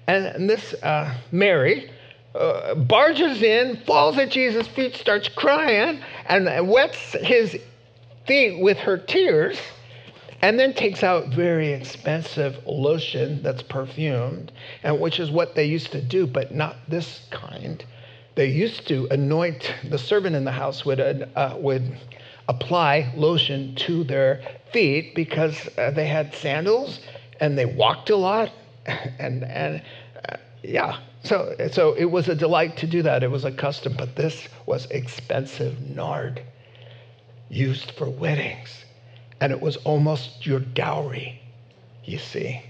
And, 0.07 0.25
and 0.25 0.49
this 0.49 0.73
uh, 0.83 1.15
Mary 1.31 1.89
uh, 2.35 2.75
barges 2.75 3.41
in, 3.41 3.77
falls 3.85 4.17
at 4.17 4.31
Jesus' 4.31 4.67
feet, 4.67 4.95
starts 4.95 5.29
crying, 5.29 6.01
and 6.27 6.67
wets 6.67 7.13
his 7.21 7.57
feet 8.29 8.59
with 8.59 8.77
her 8.77 8.95
tears 8.95 9.59
and 10.43 10.59
then 10.59 10.71
takes 10.71 11.01
out 11.01 11.29
very 11.29 11.73
expensive 11.73 12.63
lotion 12.67 13.41
that's 13.41 13.63
perfumed, 13.63 14.51
and 14.83 14.99
which 14.99 15.19
is 15.19 15.31
what 15.31 15.55
they 15.55 15.65
used 15.65 15.91
to 15.91 15.99
do, 15.99 16.27
but 16.27 16.53
not 16.53 16.75
this 16.87 17.21
kind. 17.31 17.83
They 18.35 18.45
used 18.45 18.87
to 18.87 19.07
anoint 19.09 19.73
the 19.89 19.97
servant 19.97 20.35
in 20.35 20.45
the 20.45 20.51
house 20.51 20.85
would 20.85 20.99
uh, 21.01 21.55
would 21.57 21.97
apply 22.47 23.11
lotion 23.17 23.73
to 23.77 24.03
their 24.03 24.41
feet 24.71 25.15
because 25.15 25.67
uh, 25.79 25.89
they 25.89 26.07
had 26.07 26.33
sandals 26.35 26.99
and 27.39 27.57
they 27.57 27.65
walked 27.65 28.11
a 28.11 28.15
lot, 28.15 28.51
and 28.85 29.43
and 29.43 29.81
uh, 30.29 30.37
yeah. 30.61 30.99
So, 31.23 31.55
so 31.71 31.93
it 31.93 32.05
was 32.05 32.29
a 32.29 32.35
delight 32.35 32.77
to 32.77 32.87
do 32.87 33.01
that. 33.01 33.23
It 33.23 33.31
was 33.31 33.43
a 33.43 33.51
custom, 33.51 33.95
but 33.97 34.15
this 34.15 34.47
was 34.67 34.85
expensive 34.85 35.81
nard 35.81 36.43
used 37.49 37.91
for 37.91 38.09
weddings 38.09 38.85
and 39.41 39.51
it 39.51 39.62
was 39.62 39.77
almost 39.77 40.45
your 40.45 40.59
dowry, 40.59 41.41
you 42.03 42.17
see. 42.17 42.62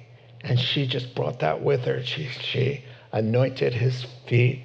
And 0.41 0.59
she 0.59 0.87
just 0.87 1.15
brought 1.15 1.39
that 1.39 1.61
with 1.61 1.81
her. 1.85 2.03
She, 2.03 2.25
she 2.25 2.83
anointed 3.11 3.73
his 3.73 4.05
feet, 4.27 4.63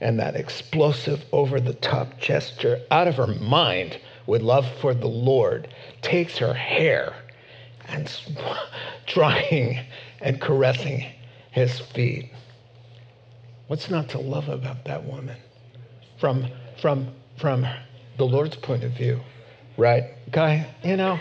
and 0.00 0.18
that 0.20 0.36
explosive, 0.36 1.24
over 1.32 1.60
the 1.60 1.74
top 1.74 2.18
gesture 2.18 2.80
out 2.90 3.08
of 3.08 3.16
her 3.16 3.26
mind 3.26 3.98
with 4.26 4.42
love 4.42 4.66
for 4.80 4.94
the 4.94 5.08
Lord 5.08 5.68
takes 6.02 6.38
her 6.38 6.54
hair 6.54 7.14
and 7.88 8.10
drying 9.06 9.80
and 10.20 10.40
caressing 10.40 11.06
his 11.50 11.80
feet. 11.80 12.30
What's 13.66 13.90
not 13.90 14.10
to 14.10 14.18
love 14.18 14.48
about 14.48 14.84
that 14.84 15.04
woman? 15.04 15.36
From, 16.18 16.48
from, 16.80 17.08
from 17.38 17.66
the 18.18 18.26
Lord's 18.26 18.56
point 18.56 18.84
of 18.84 18.92
view, 18.92 19.20
right? 19.80 20.04
Guy, 20.30 20.66
you 20.84 20.96
know, 20.96 21.18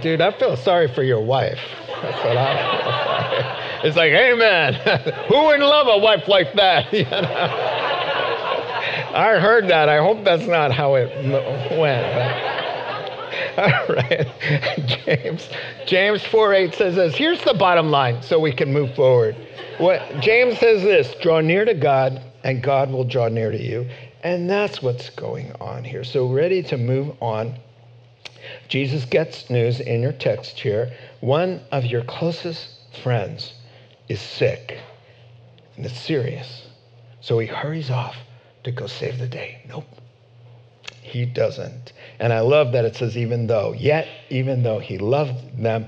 dude, 0.00 0.20
I 0.20 0.30
feel 0.38 0.56
sorry 0.56 0.88
for 0.88 1.02
your 1.02 1.20
wife. 1.20 1.58
That's 2.00 2.24
what 2.24 2.36
I 2.36 3.80
feel 3.80 3.88
It's 3.88 3.96
like, 3.96 4.12
hey 4.12 4.34
man, 4.34 4.74
who 5.28 5.44
wouldn't 5.44 5.68
love 5.68 5.88
a 5.88 5.98
wife 5.98 6.28
like 6.28 6.54
that? 6.54 6.92
You 6.92 7.04
know? 7.04 7.82
I 9.16 9.38
heard 9.38 9.68
that. 9.68 9.88
I 9.88 9.96
hope 9.96 10.24
that's 10.24 10.46
not 10.46 10.72
how 10.72 10.94
it 10.96 11.08
went. 11.78 12.06
All 13.58 13.86
right. 13.94 14.26
James, 14.86 15.48
James 15.86 16.22
4:8 16.22 16.74
says 16.74 16.96
this. 16.96 17.14
Here's 17.14 17.42
the 17.42 17.54
bottom 17.54 17.90
line 17.90 18.22
so 18.22 18.38
we 18.38 18.52
can 18.52 18.72
move 18.74 18.94
forward. 18.94 19.34
What 19.78 20.20
James 20.20 20.58
says 20.58 20.82
this 20.82 21.14
draw 21.22 21.40
near 21.40 21.64
to 21.64 21.72
God, 21.72 22.20
and 22.44 22.62
God 22.62 22.90
will 22.90 23.04
draw 23.04 23.28
near 23.28 23.50
to 23.50 23.62
you. 23.62 23.88
And 24.26 24.50
that's 24.50 24.82
what's 24.82 25.08
going 25.10 25.52
on 25.60 25.84
here. 25.84 26.02
So, 26.02 26.26
ready 26.26 26.60
to 26.64 26.76
move 26.76 27.14
on. 27.22 27.60
Jesus 28.66 29.04
gets 29.04 29.48
news 29.50 29.78
in 29.78 30.02
your 30.02 30.10
text 30.10 30.58
here. 30.58 30.92
One 31.20 31.60
of 31.70 31.86
your 31.86 32.02
closest 32.02 32.70
friends 33.04 33.54
is 34.08 34.20
sick, 34.20 34.80
and 35.76 35.86
it's 35.86 36.00
serious. 36.00 36.66
So 37.20 37.38
he 37.38 37.46
hurries 37.46 37.88
off 37.88 38.16
to 38.64 38.72
go 38.72 38.88
save 38.88 39.20
the 39.20 39.28
day. 39.28 39.62
Nope, 39.68 39.86
he 41.02 41.24
doesn't. 41.24 41.92
And 42.18 42.32
I 42.32 42.40
love 42.40 42.72
that 42.72 42.84
it 42.84 42.96
says, 42.96 43.16
even 43.16 43.46
though, 43.46 43.74
yet, 43.74 44.08
even 44.28 44.64
though 44.64 44.80
he 44.80 44.98
loved 44.98 45.62
them, 45.62 45.86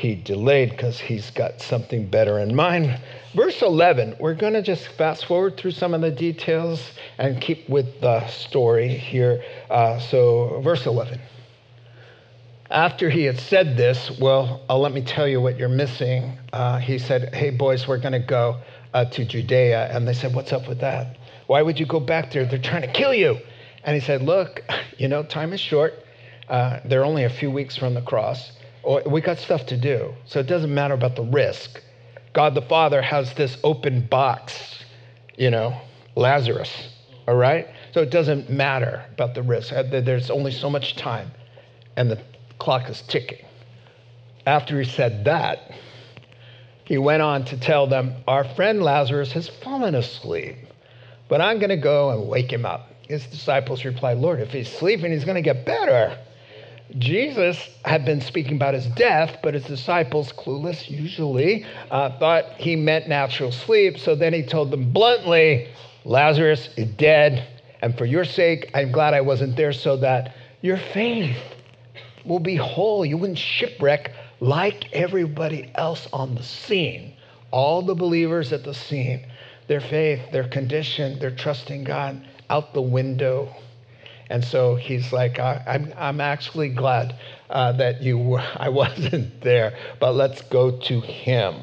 he 0.00 0.14
delayed 0.14 0.70
because 0.70 0.98
he's 0.98 1.30
got 1.30 1.60
something 1.60 2.06
better 2.08 2.38
in 2.38 2.54
mind. 2.54 2.98
Verse 3.34 3.60
11, 3.60 4.16
we're 4.18 4.34
going 4.34 4.54
to 4.54 4.62
just 4.62 4.88
fast 4.88 5.26
forward 5.26 5.58
through 5.58 5.72
some 5.72 5.92
of 5.92 6.00
the 6.00 6.10
details 6.10 6.80
and 7.18 7.38
keep 7.38 7.68
with 7.68 8.00
the 8.00 8.26
story 8.28 8.88
here. 8.88 9.44
Uh, 9.68 9.98
so, 9.98 10.62
verse 10.64 10.86
11. 10.86 11.20
After 12.70 13.10
he 13.10 13.24
had 13.24 13.38
said 13.38 13.76
this, 13.76 14.18
well, 14.18 14.62
uh, 14.70 14.78
let 14.78 14.92
me 14.92 15.02
tell 15.02 15.28
you 15.28 15.38
what 15.38 15.58
you're 15.58 15.68
missing. 15.68 16.38
Uh, 16.50 16.78
he 16.78 16.98
said, 16.98 17.34
Hey, 17.34 17.50
boys, 17.50 17.86
we're 17.86 17.98
going 17.98 18.12
to 18.12 18.20
go 18.20 18.56
uh, 18.94 19.04
to 19.04 19.26
Judea. 19.26 19.94
And 19.94 20.08
they 20.08 20.14
said, 20.14 20.34
What's 20.34 20.54
up 20.54 20.66
with 20.66 20.80
that? 20.80 21.18
Why 21.46 21.60
would 21.60 21.78
you 21.78 21.84
go 21.84 22.00
back 22.00 22.30
there? 22.30 22.46
They're 22.46 22.58
trying 22.58 22.82
to 22.82 22.92
kill 22.92 23.12
you. 23.12 23.38
And 23.84 23.94
he 23.94 24.00
said, 24.00 24.22
Look, 24.22 24.62
you 24.96 25.08
know, 25.08 25.24
time 25.24 25.52
is 25.52 25.60
short. 25.60 25.92
Uh, 26.48 26.80
they're 26.86 27.04
only 27.04 27.24
a 27.24 27.30
few 27.30 27.50
weeks 27.50 27.76
from 27.76 27.92
the 27.92 28.02
cross. 28.02 28.52
We 29.06 29.20
got 29.20 29.38
stuff 29.38 29.66
to 29.66 29.76
do. 29.76 30.14
So 30.24 30.40
it 30.40 30.46
doesn't 30.46 30.72
matter 30.72 30.94
about 30.94 31.16
the 31.16 31.22
risk. 31.22 31.82
God 32.32 32.54
the 32.54 32.62
Father 32.62 33.02
has 33.02 33.34
this 33.34 33.56
open 33.64 34.06
box, 34.06 34.84
you 35.36 35.50
know, 35.50 35.80
Lazarus, 36.14 36.70
all 37.26 37.34
right? 37.34 37.66
So 37.92 38.02
it 38.02 38.10
doesn't 38.10 38.48
matter 38.48 39.04
about 39.12 39.34
the 39.34 39.42
risk. 39.42 39.72
Uh, 39.72 39.82
there's 39.82 40.30
only 40.30 40.52
so 40.52 40.70
much 40.70 40.96
time, 40.96 41.30
and 41.96 42.10
the 42.10 42.20
clock 42.58 42.88
is 42.88 43.02
ticking. 43.02 43.44
After 44.46 44.80
he 44.80 44.88
said 44.88 45.24
that, 45.24 45.72
he 46.84 46.98
went 46.98 47.22
on 47.22 47.44
to 47.46 47.56
tell 47.56 47.86
them, 47.86 48.14
Our 48.28 48.44
friend 48.44 48.82
Lazarus 48.82 49.32
has 49.32 49.48
fallen 49.48 49.94
asleep, 49.94 50.56
but 51.28 51.40
I'm 51.40 51.58
going 51.58 51.70
to 51.70 51.76
go 51.76 52.10
and 52.10 52.28
wake 52.28 52.52
him 52.52 52.64
up. 52.64 52.92
His 53.08 53.26
disciples 53.26 53.84
replied, 53.84 54.18
Lord, 54.18 54.40
if 54.40 54.50
he's 54.50 54.68
sleeping, 54.68 55.10
he's 55.10 55.24
going 55.24 55.36
to 55.36 55.42
get 55.42 55.66
better. 55.66 56.16
Jesus 56.98 57.68
had 57.84 58.04
been 58.04 58.20
speaking 58.20 58.56
about 58.56 58.74
his 58.74 58.86
death, 58.86 59.38
but 59.42 59.54
his 59.54 59.64
disciples, 59.64 60.32
clueless 60.32 60.90
usually, 60.90 61.64
uh, 61.90 62.18
thought 62.18 62.44
he 62.58 62.76
meant 62.76 63.08
natural 63.08 63.52
sleep. 63.52 63.98
So 63.98 64.14
then 64.14 64.32
he 64.32 64.42
told 64.42 64.70
them 64.70 64.92
bluntly, 64.92 65.68
Lazarus 66.04 66.68
is 66.76 66.88
dead. 66.92 67.46
And 67.82 67.96
for 67.96 68.04
your 68.04 68.24
sake, 68.24 68.70
I'm 68.74 68.92
glad 68.92 69.14
I 69.14 69.20
wasn't 69.20 69.56
there 69.56 69.72
so 69.72 69.96
that 69.98 70.34
your 70.60 70.76
faith 70.76 71.36
will 72.24 72.40
be 72.40 72.56
whole. 72.56 73.04
You 73.04 73.16
wouldn't 73.16 73.38
shipwreck 73.38 74.12
like 74.40 74.92
everybody 74.92 75.70
else 75.74 76.08
on 76.12 76.34
the 76.34 76.42
scene. 76.42 77.14
All 77.50 77.82
the 77.82 77.94
believers 77.94 78.52
at 78.52 78.64
the 78.64 78.74
scene, 78.74 79.26
their 79.66 79.80
faith, 79.80 80.20
their 80.32 80.48
condition, 80.48 81.18
their 81.18 81.30
trust 81.30 81.70
in 81.70 81.84
God 81.84 82.26
out 82.48 82.74
the 82.74 82.82
window. 82.82 83.54
And 84.30 84.44
so 84.44 84.76
he's 84.76 85.12
like, 85.12 85.40
I, 85.40 85.62
am 85.66 85.84
I'm, 85.86 85.94
I'm 85.98 86.20
actually 86.20 86.68
glad 86.68 87.16
uh, 87.50 87.72
that 87.72 88.00
you 88.00 88.16
were, 88.16 88.44
I 88.56 88.68
wasn't 88.68 89.40
there, 89.42 89.76
but 89.98 90.12
let's 90.12 90.40
go 90.42 90.70
to 90.70 91.00
him. 91.00 91.56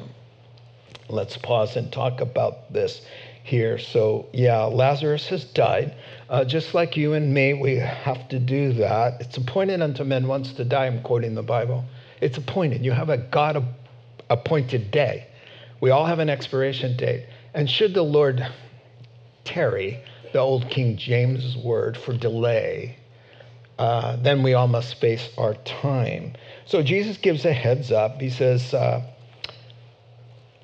Let's 1.10 1.38
pause 1.38 1.78
and 1.78 1.92
talk 1.92 2.20
about 2.20 2.74
this 2.74 3.02
here. 3.44 3.78
So, 3.78 4.28
yeah, 4.34 4.64
Lazarus 4.64 5.28
has 5.30 5.46
died. 5.46 5.96
Uh, 6.30 6.44
just 6.44 6.74
like 6.74 6.98
you 6.98 7.14
and 7.14 7.34
me, 7.34 7.54
we 7.54 7.78
have 7.78 8.28
to 8.30 8.40
do 8.40 8.74
that. 8.74 9.22
It's 9.22 9.38
appointed 9.38 9.82
unto 9.82 10.04
men 10.04 10.28
once 10.28 10.52
to 10.54 10.66
die. 10.66 10.88
I'm 10.88 11.02
quoting 11.02 11.34
the 11.34 11.44
Bible. 11.44 11.86
It's 12.20 12.38
appointed. 12.38 12.84
You 12.84 12.92
have 12.92 13.10
a 13.10 13.18
God 13.18 13.64
appointed 14.30 14.92
day. 14.92 15.28
We 15.80 15.92
all 15.92 16.06
have 16.06 16.20
an 16.20 16.30
expiration 16.30 16.98
date. 16.98 17.28
And 17.54 17.70
should 17.70 17.94
the 17.94 18.02
Lord 18.02 18.46
tarry, 19.46 20.04
the 20.34 20.40
old 20.40 20.70
King 20.70 20.98
James 20.98 21.56
word 21.58 21.98
for 21.98 22.16
delay, 22.16 22.98
uh, 23.80 24.16
then 24.18 24.44
we 24.44 24.54
all 24.54 24.68
must 24.68 25.00
face 25.00 25.30
our 25.38 25.54
time. 25.54 26.34
So 26.66 26.82
Jesus 26.82 27.18
gives 27.18 27.46
a 27.46 27.54
heads 27.54 27.92
up. 27.92 28.20
He 28.20 28.30
says, 28.30 28.74
uh, 28.74 29.02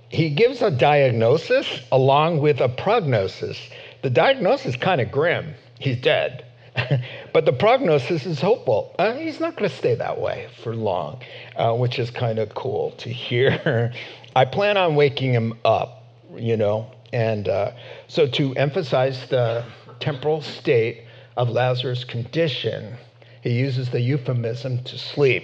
he 0.09 0.29
gives 0.29 0.61
a 0.61 0.71
diagnosis 0.71 1.67
along 1.91 2.39
with 2.39 2.59
a 2.61 2.69
prognosis. 2.69 3.59
The 4.03 4.09
diagnosis 4.09 4.67
is 4.67 4.75
kind 4.75 5.01
of 5.01 5.11
grim. 5.11 5.53
He's 5.79 5.99
dead. 5.99 6.45
but 7.33 7.45
the 7.45 7.53
prognosis 7.53 8.25
is 8.25 8.39
hopeful. 8.41 8.95
Uh, 8.97 9.13
he's 9.13 9.39
not 9.39 9.55
going 9.55 9.69
to 9.69 9.75
stay 9.75 9.95
that 9.95 10.19
way 10.19 10.49
for 10.63 10.75
long, 10.75 11.21
uh, 11.55 11.73
which 11.73 11.99
is 11.99 12.09
kind 12.09 12.39
of 12.39 12.53
cool 12.55 12.91
to 12.97 13.09
hear. 13.09 13.93
I 14.35 14.45
plan 14.45 14.77
on 14.77 14.95
waking 14.95 15.33
him 15.33 15.59
up, 15.63 16.03
you 16.35 16.57
know, 16.57 16.91
and 17.13 17.47
uh, 17.47 17.71
so, 18.07 18.27
to 18.27 18.53
emphasize 18.55 19.29
the 19.29 19.63
temporal 19.99 20.41
state, 20.41 21.03
of 21.35 21.49
Lazarus' 21.49 22.03
condition, 22.03 22.95
he 23.41 23.51
uses 23.51 23.89
the 23.89 24.01
euphemism 24.01 24.83
to 24.83 24.97
sleep. 24.97 25.43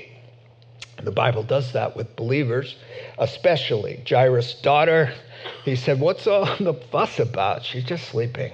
The 1.01 1.11
Bible 1.11 1.43
does 1.43 1.71
that 1.73 1.95
with 1.95 2.15
believers, 2.15 2.75
especially 3.17 4.03
Jairus' 4.07 4.53
daughter. 4.55 5.13
He 5.63 5.75
said, 5.75 5.99
What's 5.99 6.27
all 6.27 6.45
the 6.59 6.73
fuss 6.91 7.19
about? 7.19 7.63
She's 7.63 7.85
just 7.85 8.09
sleeping. 8.09 8.51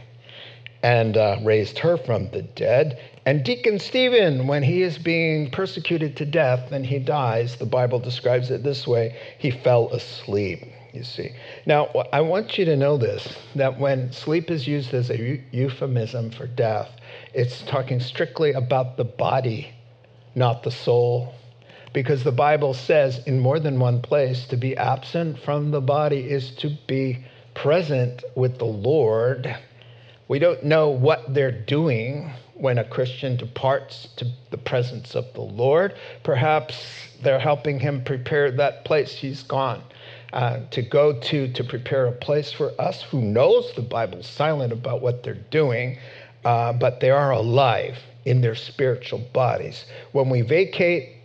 And 0.84 1.17
uh, 1.17 1.39
raised 1.43 1.80
her 1.80 1.97
from 1.97 2.30
the 2.30 2.43
dead. 2.43 2.99
And 3.25 3.43
Deacon 3.43 3.80
Stephen, 3.80 4.45
when 4.45 4.62
he 4.62 4.84
is 4.84 4.99
being 4.99 5.49
persecuted 5.49 6.15
to 6.17 6.25
death 6.25 6.71
and 6.71 6.86
he 6.86 6.99
dies, 6.99 7.56
the 7.56 7.65
Bible 7.65 7.97
describes 7.97 8.51
it 8.51 8.62
this 8.62 8.86
way 8.86 9.17
he 9.39 9.49
fell 9.49 9.89
asleep, 9.89 10.63
you 10.95 11.03
see. 11.03 11.31
Now, 11.65 11.88
I 12.12 12.21
want 12.21 12.58
you 12.58 12.65
to 12.65 12.75
know 12.75 12.97
this 12.97 13.38
that 13.55 13.79
when 13.79 14.12
sleep 14.12 14.49
is 14.49 14.67
used 14.67 14.93
as 14.93 15.10
a 15.10 15.43
euphemism 15.51 16.31
for 16.31 16.47
death, 16.47 16.89
it's 17.34 17.62
talking 17.63 17.99
strictly 17.99 18.53
about 18.53 18.97
the 18.97 19.03
body, 19.03 19.73
not 20.34 20.63
the 20.63 20.71
soul. 20.71 21.34
Because 21.93 22.23
the 22.23 22.31
Bible 22.31 22.73
says 22.73 23.21
in 23.25 23.39
more 23.39 23.60
than 23.60 23.79
one 23.79 24.01
place 24.01 24.45
to 24.47 24.58
be 24.58 24.75
absent 24.75 25.39
from 25.39 25.71
the 25.71 25.81
body 25.81 26.19
is 26.19 26.51
to 26.58 26.77
be 26.88 27.25
present 27.53 28.23
with 28.36 28.58
the 28.58 28.65
Lord. 28.65 29.55
We 30.27 30.39
don't 30.39 30.63
know 30.63 30.89
what 30.89 31.34
they're 31.34 31.51
doing 31.51 32.31
when 32.55 32.77
a 32.77 32.84
Christian 32.84 33.38
departs 33.38 34.10
to 34.17 34.27
the 34.49 34.58
presence 34.58 35.15
of 35.15 35.25
the 35.34 35.41
Lord. 35.41 35.93
Perhaps 36.23 36.75
they're 37.21 37.39
helping 37.39 37.79
him 37.79 38.03
prepare 38.03 38.51
that 38.51 38.84
place 38.84 39.13
he's 39.13 39.43
gone 39.43 39.84
uh, 40.34 40.60
to 40.72 40.82
go 40.82 41.20
to 41.20 41.52
to 41.54 41.64
prepare 41.64 42.08
a 42.08 42.12
place 42.12 42.52
for 42.52 42.72
us. 42.80 43.04
Who 43.04 43.22
knows? 43.22 43.74
The 43.76 43.82
Bible's 43.82 44.28
silent 44.28 44.74
about 44.74 45.02
what 45.02 45.24
they're 45.24 45.46
doing, 45.52 45.98
uh, 46.44 46.74
but 46.74 47.00
they 47.00 47.10
are 47.10 47.32
alive 47.32 47.98
in 48.26 48.42
their 48.42 48.56
spiritual 48.56 49.20
bodies. 49.34 49.86
When 50.12 50.30
we 50.30 50.42
vacate, 50.42 51.18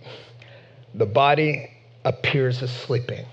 the 0.94 1.06
body 1.06 1.70
appears 2.04 2.62
as 2.62 2.70
sleeping 2.70 3.26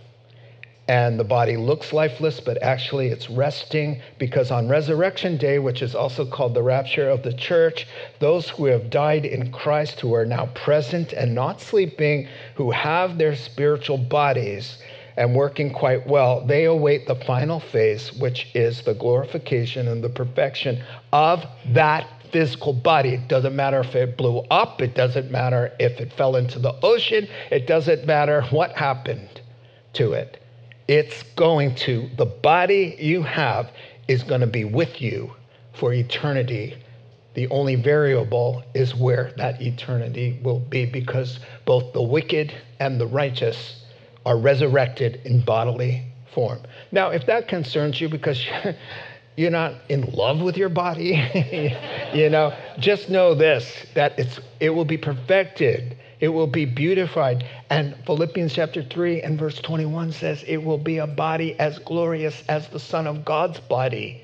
and 0.88 1.20
the 1.20 1.24
body 1.24 1.58
looks 1.58 1.92
lifeless, 1.92 2.40
but 2.40 2.62
actually 2.64 3.08
it's 3.08 3.30
resting 3.30 4.02
because 4.20 4.52
on 4.52 4.70
resurrection 4.70 5.36
day, 5.36 5.60
which 5.60 5.82
is 5.82 5.94
also 5.94 6.26
called 6.26 6.54
the 6.54 6.64
rapture 6.64 7.10
of 7.10 7.24
the 7.24 7.34
church, 7.34 7.88
those 8.20 8.50
who 8.50 8.66
have 8.66 8.90
died 8.90 9.26
in 9.26 9.52
Christ, 9.52 10.00
who 10.00 10.14
are 10.14 10.26
now 10.26 10.46
present 10.56 11.12
and 11.12 11.36
not 11.36 11.60
sleeping, 11.60 12.30
who 12.56 12.72
have 12.72 13.18
their 13.18 13.36
spiritual 13.36 13.98
bodies 13.98 14.78
and 15.18 15.36
working 15.36 15.74
quite 15.74 16.08
well, 16.08 16.46
they 16.46 16.66
await 16.66 17.08
the 17.08 17.16
final 17.16 17.60
phase, 17.60 18.14
which 18.14 18.48
is 18.54 18.84
the 18.84 18.94
glorification 18.94 19.88
and 19.88 20.04
the 20.04 20.10
perfection 20.10 20.82
of 21.12 21.46
that 21.74 22.08
physical 22.32 22.72
body. 22.72 23.10
It 23.10 23.28
doesn't 23.28 23.56
matter 23.56 23.82
if 23.82 23.96
it 23.96 24.16
blew 24.16 24.40
up, 24.52 24.82
it 24.82 24.96
doesn't 24.96 25.32
matter 25.32 25.74
if 25.80 26.00
it 26.00 26.14
fell 26.14 26.36
into 26.36 26.60
the 26.60 26.74
ocean, 26.84 27.28
it 27.52 27.68
doesn't 27.68 28.06
matter 28.06 28.44
what 28.52 28.72
happened 28.74 29.42
to 29.94 30.14
it 30.14 30.42
it's 30.88 31.24
going 31.36 31.76
to, 31.76 32.10
the 32.16 32.26
body 32.26 32.96
you 33.00 33.22
have 33.22 33.72
is 34.08 34.24
going 34.24 34.42
to 34.42 34.48
be 34.48 34.64
with 34.64 35.02
you 35.02 35.34
for 35.74 35.94
eternity. 35.94 36.78
The 37.34 37.48
only 37.50 37.76
variable 37.76 38.64
is 38.74 38.96
where 38.96 39.34
that 39.38 39.62
eternity 39.62 40.40
will 40.42 40.60
be 40.60 40.86
because 40.86 41.40
both 41.66 41.94
the 41.94 42.02
wicked 42.02 42.54
and 42.80 43.00
the 43.00 43.08
righteous 43.08 43.77
are 44.28 44.38
resurrected 44.38 45.22
in 45.26 45.42
bodily 45.42 46.04
form. 46.34 46.60
Now, 46.92 47.10
if 47.10 47.26
that 47.26 47.48
concerns 47.48 48.00
you 48.00 48.10
because 48.10 48.46
you're 49.36 49.50
not 49.52 49.74
in 49.90 50.02
love 50.12 50.42
with 50.42 50.58
your 50.58 50.70
body, 50.70 51.16
you 52.14 52.30
know, 52.30 52.56
just 52.78 53.10
know 53.10 53.34
this 53.34 53.86
that 53.96 54.20
it's 54.20 54.40
it 54.60 54.70
will 54.70 54.86
be 54.86 54.98
perfected 54.98 55.98
it 56.20 56.30
will 56.30 56.48
be 56.48 56.66
beautified. 56.66 57.46
And 57.70 57.96
Philippians 58.06 58.54
chapter 58.54 58.82
3 58.82 59.22
and 59.22 59.38
verse 59.38 59.60
21 59.60 60.12
says, 60.14 60.44
It 60.48 60.58
will 60.58 60.78
be 60.78 60.98
a 60.98 61.08
body 61.08 61.58
as 61.60 61.78
glorious 61.80 62.44
as 62.50 62.68
the 62.70 62.80
Son 62.80 63.06
of 63.06 63.24
God's 63.24 63.60
body. 63.60 64.24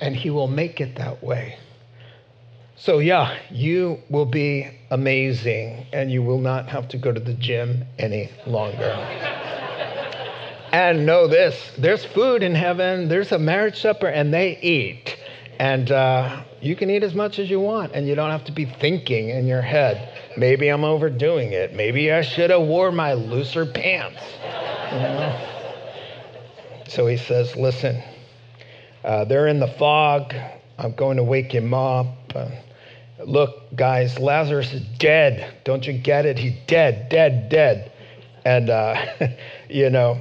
And 0.00 0.14
He 0.14 0.30
will 0.30 0.48
make 0.48 0.80
it 0.80 0.96
that 0.96 1.22
way. 1.22 1.58
So, 2.76 2.98
yeah, 2.98 3.38
you 3.50 3.98
will 4.08 4.26
be 4.26 4.68
amazing 4.90 5.86
and 5.92 6.10
you 6.10 6.22
will 6.22 6.40
not 6.40 6.68
have 6.68 6.88
to 6.88 6.98
go 6.98 7.12
to 7.12 7.20
the 7.20 7.34
gym 7.34 7.84
any 7.98 8.30
longer. 8.46 8.92
and 10.72 11.04
know 11.04 11.28
this 11.28 11.72
there's 11.78 12.04
food 12.04 12.42
in 12.42 12.54
heaven, 12.54 13.08
there's 13.08 13.30
a 13.32 13.38
marriage 13.38 13.80
supper, 13.80 14.08
and 14.08 14.32
they 14.32 14.58
eat. 14.58 15.16
And 15.58 15.92
uh, 15.92 16.42
you 16.60 16.74
can 16.74 16.90
eat 16.90 17.02
as 17.02 17.14
much 17.14 17.38
as 17.38 17.50
you 17.50 17.60
want, 17.60 17.92
and 17.92 18.08
you 18.08 18.14
don't 18.14 18.30
have 18.30 18.44
to 18.46 18.52
be 18.52 18.64
thinking 18.64 19.28
in 19.28 19.46
your 19.46 19.62
head. 19.62 20.18
Maybe 20.36 20.68
I'm 20.68 20.82
overdoing 20.82 21.52
it. 21.52 21.74
Maybe 21.74 22.10
I 22.10 22.22
should 22.22 22.50
have 22.50 22.62
wore 22.62 22.90
my 22.90 23.12
looser 23.12 23.66
pants. 23.66 24.22
You 24.92 24.98
know? 24.98 25.48
So 26.88 27.06
he 27.06 27.16
says, 27.16 27.54
"Listen, 27.54 28.02
uh, 29.04 29.24
they're 29.24 29.46
in 29.46 29.60
the 29.60 29.68
fog. 29.68 30.34
I'm 30.78 30.92
going 30.94 31.16
to 31.16 31.24
wake 31.24 31.52
him 31.52 31.74
up. 31.74 32.06
Look, 33.24 33.74
guys, 33.76 34.18
Lazarus 34.18 34.72
is 34.72 34.82
dead. 34.98 35.54
Don't 35.64 35.86
you 35.86 35.92
get 35.92 36.26
it? 36.26 36.38
He's 36.38 36.54
dead, 36.66 37.08
dead, 37.08 37.48
dead." 37.48 37.92
And 38.44 38.70
uh, 38.70 39.06
you 39.68 39.90
know, 39.90 40.18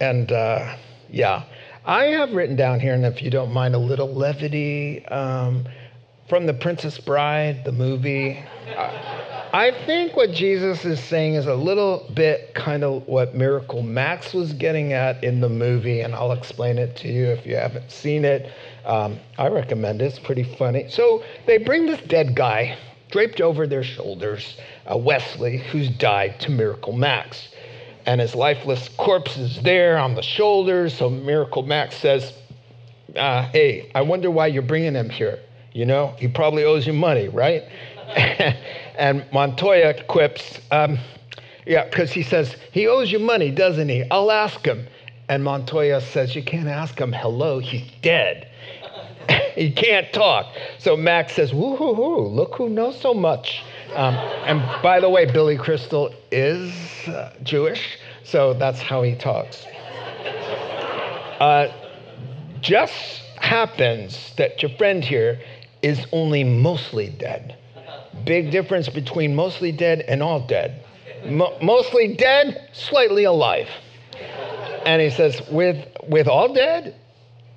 and 0.00 0.32
uh, 0.32 0.76
yeah, 1.10 1.44
I 1.84 2.04
have 2.04 2.32
written 2.32 2.56
down 2.56 2.80
here, 2.80 2.94
and 2.94 3.04
if 3.04 3.22
you 3.22 3.30
don't 3.30 3.52
mind, 3.52 3.74
a 3.74 3.78
little 3.78 4.12
levity 4.12 5.04
um, 5.06 5.66
from 6.28 6.46
The 6.46 6.54
Princess 6.54 6.98
Bride, 6.98 7.64
the 7.64 7.72
movie. 7.72 8.44
I 9.52 9.72
think 9.86 10.14
what 10.14 10.30
Jesus 10.30 10.84
is 10.84 11.00
saying 11.00 11.34
is 11.34 11.46
a 11.46 11.54
little 11.54 12.10
bit 12.14 12.54
kind 12.54 12.84
of 12.84 13.06
what 13.08 13.34
Miracle 13.34 13.82
Max 13.82 14.34
was 14.34 14.52
getting 14.52 14.92
at 14.92 15.24
in 15.24 15.40
the 15.40 15.48
movie, 15.48 16.02
and 16.02 16.14
I'll 16.14 16.32
explain 16.32 16.76
it 16.76 16.96
to 16.96 17.08
you 17.08 17.26
if 17.28 17.46
you 17.46 17.56
haven't 17.56 17.90
seen 17.90 18.26
it. 18.26 18.52
Um, 18.84 19.18
I 19.38 19.48
recommend 19.48 20.02
it, 20.02 20.06
it's 20.06 20.18
pretty 20.18 20.42
funny. 20.42 20.90
So 20.90 21.24
they 21.46 21.58
bring 21.58 21.86
this 21.86 22.00
dead 22.02 22.34
guy 22.34 22.76
draped 23.10 23.40
over 23.40 23.66
their 23.66 23.82
shoulders, 23.82 24.58
uh, 24.90 24.96
Westley, 24.96 25.58
who's 25.58 25.88
died, 25.88 26.38
to 26.40 26.50
Miracle 26.50 26.92
Max. 26.92 27.48
And 28.04 28.20
his 28.20 28.34
lifeless 28.34 28.88
corpse 28.98 29.38
is 29.38 29.62
there 29.62 29.98
on 29.98 30.14
the 30.14 30.22
shoulders. 30.22 30.94
So 30.94 31.08
Miracle 31.08 31.62
Max 31.62 31.96
says, 31.96 32.34
uh, 33.16 33.48
Hey, 33.48 33.90
I 33.94 34.02
wonder 34.02 34.30
why 34.30 34.48
you're 34.48 34.62
bringing 34.62 34.94
him 34.94 35.08
here. 35.08 35.38
You 35.72 35.86
know, 35.86 36.14
he 36.18 36.28
probably 36.28 36.64
owes 36.64 36.86
you 36.86 36.92
money, 36.92 37.28
right? 37.28 37.62
and 38.98 39.24
Montoya 39.32 40.04
quips, 40.04 40.60
um, 40.70 40.98
yeah, 41.66 41.84
because 41.84 42.10
he 42.10 42.22
says, 42.22 42.56
he 42.72 42.86
owes 42.86 43.12
you 43.12 43.18
money, 43.18 43.50
doesn't 43.50 43.88
he? 43.88 44.04
I'll 44.10 44.30
ask 44.30 44.64
him. 44.64 44.86
And 45.28 45.44
Montoya 45.44 46.00
says, 46.00 46.34
you 46.34 46.42
can't 46.42 46.68
ask 46.68 46.98
him, 46.98 47.12
hello, 47.12 47.58
he's 47.58 47.86
dead. 48.00 48.48
he 49.54 49.70
can't 49.70 50.10
talk. 50.12 50.46
So 50.78 50.96
Max 50.96 51.34
says, 51.34 51.52
woo-hoo-hoo, 51.52 52.28
look 52.28 52.54
who 52.54 52.70
knows 52.70 52.98
so 52.98 53.12
much. 53.12 53.62
Um, 53.94 54.14
and 54.14 54.82
by 54.82 55.00
the 55.00 55.08
way, 55.08 55.30
Billy 55.30 55.56
Crystal 55.56 56.14
is 56.30 56.72
uh, 57.08 57.34
Jewish, 57.42 57.98
so 58.22 58.54
that's 58.54 58.80
how 58.80 59.02
he 59.02 59.14
talks. 59.14 59.66
Uh, 61.40 61.68
just 62.60 63.22
happens 63.36 64.34
that 64.36 64.62
your 64.62 64.70
friend 64.72 65.04
here 65.04 65.40
is 65.82 66.06
only 66.12 66.44
mostly 66.44 67.08
dead 67.08 67.58
big 68.24 68.50
difference 68.50 68.88
between 68.88 69.34
mostly 69.34 69.72
dead 69.72 70.00
and 70.02 70.22
all 70.22 70.40
dead. 70.46 70.84
Mo- 71.26 71.56
mostly 71.62 72.14
dead, 72.14 72.68
slightly 72.72 73.24
alive. 73.24 73.68
And 74.84 75.02
he 75.02 75.10
says, 75.10 75.40
with, 75.50 75.84
with 76.06 76.28
all 76.28 76.52
dead, 76.52 76.94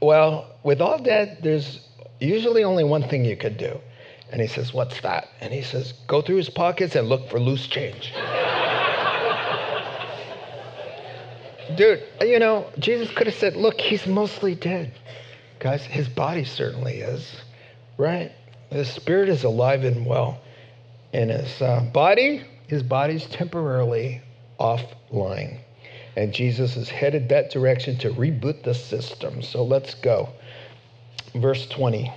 well, 0.02 0.48
with 0.64 0.82
all 0.82 0.98
dead, 1.02 1.40
there's 1.42 1.88
usually 2.20 2.64
only 2.64 2.84
one 2.84 3.08
thing 3.08 3.26
you 3.26 3.38
could 3.38 3.58
do. 3.58 3.80
And 4.32 4.42
he 4.42 4.48
says, 4.48 4.74
What's 4.74 5.02
that? 5.02 5.28
And 5.42 5.54
he 5.54 5.62
says, 5.62 5.94
Go 6.08 6.22
through 6.22 6.38
his 6.38 6.50
pockets 6.50 6.96
and 6.96 7.10
look 7.10 7.30
for 7.30 7.40
loose 7.40 7.68
change. 7.68 8.14
Dude, 11.76 12.04
you 12.22 12.40
know, 12.40 12.66
Jesus 12.80 13.12
could 13.12 13.28
have 13.28 13.36
said, 13.36 13.58
Look, 13.58 13.80
he's 13.82 14.08
mostly 14.08 14.56
dead. 14.56 14.94
Guys, 15.60 15.84
his 15.84 16.08
body 16.08 16.46
certainly 16.46 17.02
is, 17.02 17.42
right? 18.02 18.32
His 18.70 18.90
spirit 18.90 19.30
is 19.30 19.44
alive 19.44 19.84
and 19.84 20.06
well 20.06 20.42
in 21.14 21.30
his 21.30 21.62
uh, 21.62 21.82
body, 21.94 22.44
his 22.68 22.84
body's 22.84 23.26
temporarily 23.26 24.22
offline. 24.60 25.60
And 26.16 26.34
Jesus 26.34 26.76
is 26.76 26.90
headed 26.90 27.30
that 27.30 27.52
direction 27.52 27.98
to 28.00 28.10
reboot 28.10 28.64
the 28.64 28.74
system. 28.74 29.42
So 29.42 29.64
let's 29.64 29.94
go. 29.96 30.30
Verse 31.36 31.68
20. 31.68 32.12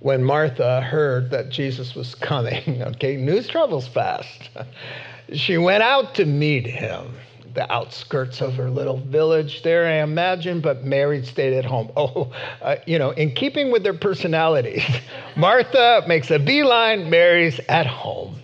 When 0.00 0.22
Martha 0.22 0.80
heard 0.80 1.30
that 1.30 1.50
Jesus 1.50 1.94
was 1.94 2.14
coming, 2.14 2.82
okay, 2.82 3.16
news 3.16 3.48
travels 3.48 3.88
fast. 3.88 4.50
she 5.32 5.58
went 5.58 5.82
out 5.82 6.14
to 6.16 6.24
meet 6.24 6.66
him. 6.66 7.14
The 7.56 7.70
outskirts 7.72 8.40
of 8.40 8.54
her 8.54 8.70
little 8.70 8.98
village 8.98 9.62
there, 9.62 9.86
I 9.86 10.02
imagine, 10.02 10.60
but 10.60 10.84
Mary 10.84 11.24
stayed 11.24 11.54
at 11.54 11.64
home. 11.64 11.90
Oh, 11.96 12.30
uh, 12.60 12.76
you 12.86 12.98
know, 12.98 13.10
in 13.10 13.34
keeping 13.34 13.72
with 13.72 13.82
their 13.82 13.94
personalities, 13.94 14.84
Martha 15.36 16.04
makes 16.06 16.30
a 16.30 16.38
beeline, 16.38 17.08
Mary's 17.08 17.58
at 17.68 17.86
home. 17.86 18.36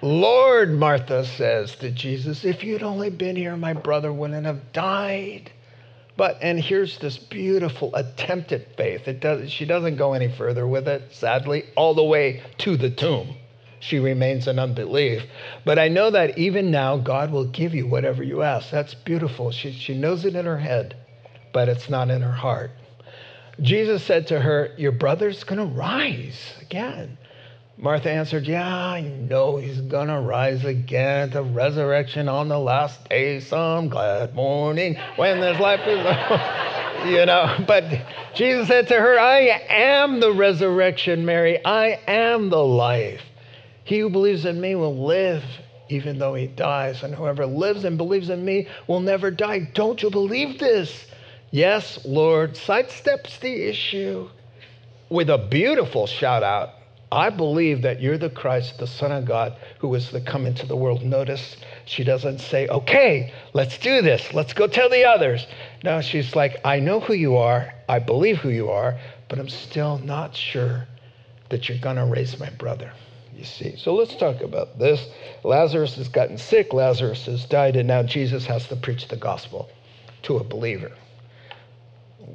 Lord, 0.00 0.72
Martha 0.72 1.26
says 1.26 1.74
to 1.76 1.90
Jesus, 1.90 2.44
if 2.44 2.62
you'd 2.62 2.84
only 2.84 3.10
been 3.10 3.34
here, 3.34 3.56
my 3.56 3.72
brother 3.72 4.12
wouldn't 4.12 4.46
have 4.46 4.72
died. 4.72 5.50
But, 6.16 6.38
and 6.40 6.58
here's 6.58 6.98
this 6.98 7.18
beautiful 7.18 7.94
attempt 7.96 8.52
at 8.52 8.76
faith. 8.76 9.08
It 9.08 9.20
does, 9.20 9.50
she 9.50 9.64
doesn't 9.64 9.96
go 9.96 10.12
any 10.12 10.28
further 10.28 10.66
with 10.66 10.86
it, 10.86 11.02
sadly, 11.10 11.64
all 11.76 11.94
the 11.94 12.04
way 12.04 12.42
to 12.58 12.76
the 12.76 12.90
tomb. 12.90 13.36
She 13.80 13.98
remains 13.98 14.48
in 14.48 14.58
unbelief. 14.58 15.22
But 15.64 15.78
I 15.78 15.88
know 15.88 16.10
that 16.10 16.38
even 16.38 16.70
now, 16.70 16.96
God 16.96 17.30
will 17.30 17.46
give 17.46 17.74
you 17.74 17.86
whatever 17.86 18.22
you 18.22 18.42
ask. 18.42 18.70
That's 18.70 18.94
beautiful. 18.94 19.50
She, 19.50 19.72
she 19.72 19.94
knows 19.94 20.24
it 20.24 20.34
in 20.34 20.46
her 20.46 20.58
head, 20.58 20.96
but 21.52 21.68
it's 21.68 21.88
not 21.88 22.10
in 22.10 22.22
her 22.22 22.32
heart. 22.32 22.70
Jesus 23.60 24.04
said 24.04 24.28
to 24.28 24.40
her, 24.40 24.72
Your 24.76 24.92
brother's 24.92 25.44
going 25.44 25.58
to 25.58 25.74
rise 25.74 26.54
again. 26.60 27.18
Martha 27.76 28.10
answered, 28.10 28.46
Yeah, 28.46 28.66
I 28.66 29.02
know 29.02 29.56
he's 29.56 29.80
going 29.80 30.08
to 30.08 30.18
rise 30.18 30.64
again 30.64 31.30
the 31.30 31.42
resurrection 31.44 32.28
on 32.28 32.48
the 32.48 32.58
last 32.58 33.08
day, 33.08 33.40
some 33.40 33.88
glad 33.88 34.34
morning 34.34 34.96
when 35.16 35.40
this 35.40 35.60
life 35.60 35.80
is 35.86 35.98
you 37.06 37.24
know, 37.26 37.64
but 37.66 37.84
Jesus 38.34 38.66
said 38.68 38.88
to 38.88 38.94
her, 38.94 39.18
I 39.18 39.40
am 39.68 40.20
the 40.20 40.32
resurrection, 40.32 41.24
Mary. 41.24 41.64
I 41.64 42.00
am 42.06 42.50
the 42.50 42.64
life. 42.64 43.22
He 43.88 44.00
who 44.00 44.10
believes 44.10 44.44
in 44.44 44.60
me 44.60 44.74
will 44.74 45.06
live 45.06 45.42
even 45.88 46.18
though 46.18 46.34
he 46.34 46.46
dies, 46.46 47.02
and 47.02 47.14
whoever 47.14 47.46
lives 47.46 47.84
and 47.84 47.96
believes 47.96 48.28
in 48.28 48.44
me 48.44 48.68
will 48.86 49.00
never 49.00 49.30
die. 49.30 49.60
Don't 49.72 50.02
you 50.02 50.10
believe 50.10 50.58
this? 50.58 51.06
Yes, 51.50 51.98
Lord, 52.04 52.52
sidesteps 52.52 53.40
the 53.40 53.68
issue 53.68 54.28
with 55.08 55.30
a 55.30 55.38
beautiful 55.38 56.06
shout 56.06 56.42
out 56.42 56.74
I 57.10 57.30
believe 57.30 57.82
that 57.82 58.02
you're 58.02 58.18
the 58.18 58.28
Christ, 58.28 58.76
the 58.78 58.86
Son 58.86 59.10
of 59.12 59.24
God, 59.24 59.56
who 59.78 59.94
is 59.94 60.10
to 60.10 60.20
come 60.20 60.44
into 60.44 60.66
the 60.66 60.76
world. 60.76 61.02
Notice 61.02 61.56
she 61.86 62.04
doesn't 62.04 62.40
say, 62.40 62.68
okay, 62.68 63.32
let's 63.54 63.78
do 63.78 64.02
this. 64.02 64.34
Let's 64.34 64.52
go 64.52 64.66
tell 64.66 64.90
the 64.90 65.06
others. 65.06 65.46
No, 65.82 66.02
she's 66.02 66.36
like, 66.36 66.58
I 66.66 66.80
know 66.80 67.00
who 67.00 67.14
you 67.14 67.38
are. 67.38 67.72
I 67.88 67.98
believe 67.98 68.36
who 68.36 68.50
you 68.50 68.68
are, 68.68 69.00
but 69.30 69.38
I'm 69.38 69.48
still 69.48 69.96
not 69.98 70.36
sure 70.36 70.86
that 71.48 71.66
you're 71.66 71.78
going 71.78 71.96
to 71.96 72.04
raise 72.04 72.38
my 72.38 72.50
brother. 72.50 72.92
You 73.38 73.44
see. 73.44 73.76
So 73.76 73.94
let's 73.94 74.16
talk 74.16 74.40
about 74.40 74.80
this. 74.80 75.06
Lazarus 75.44 75.94
has 75.94 76.08
gotten 76.08 76.38
sick, 76.38 76.72
Lazarus 76.72 77.26
has 77.26 77.44
died, 77.44 77.76
and 77.76 77.86
now 77.86 78.02
Jesus 78.02 78.44
has 78.46 78.66
to 78.66 78.74
preach 78.74 79.06
the 79.06 79.16
gospel 79.16 79.68
to 80.22 80.38
a 80.38 80.44
believer, 80.44 80.90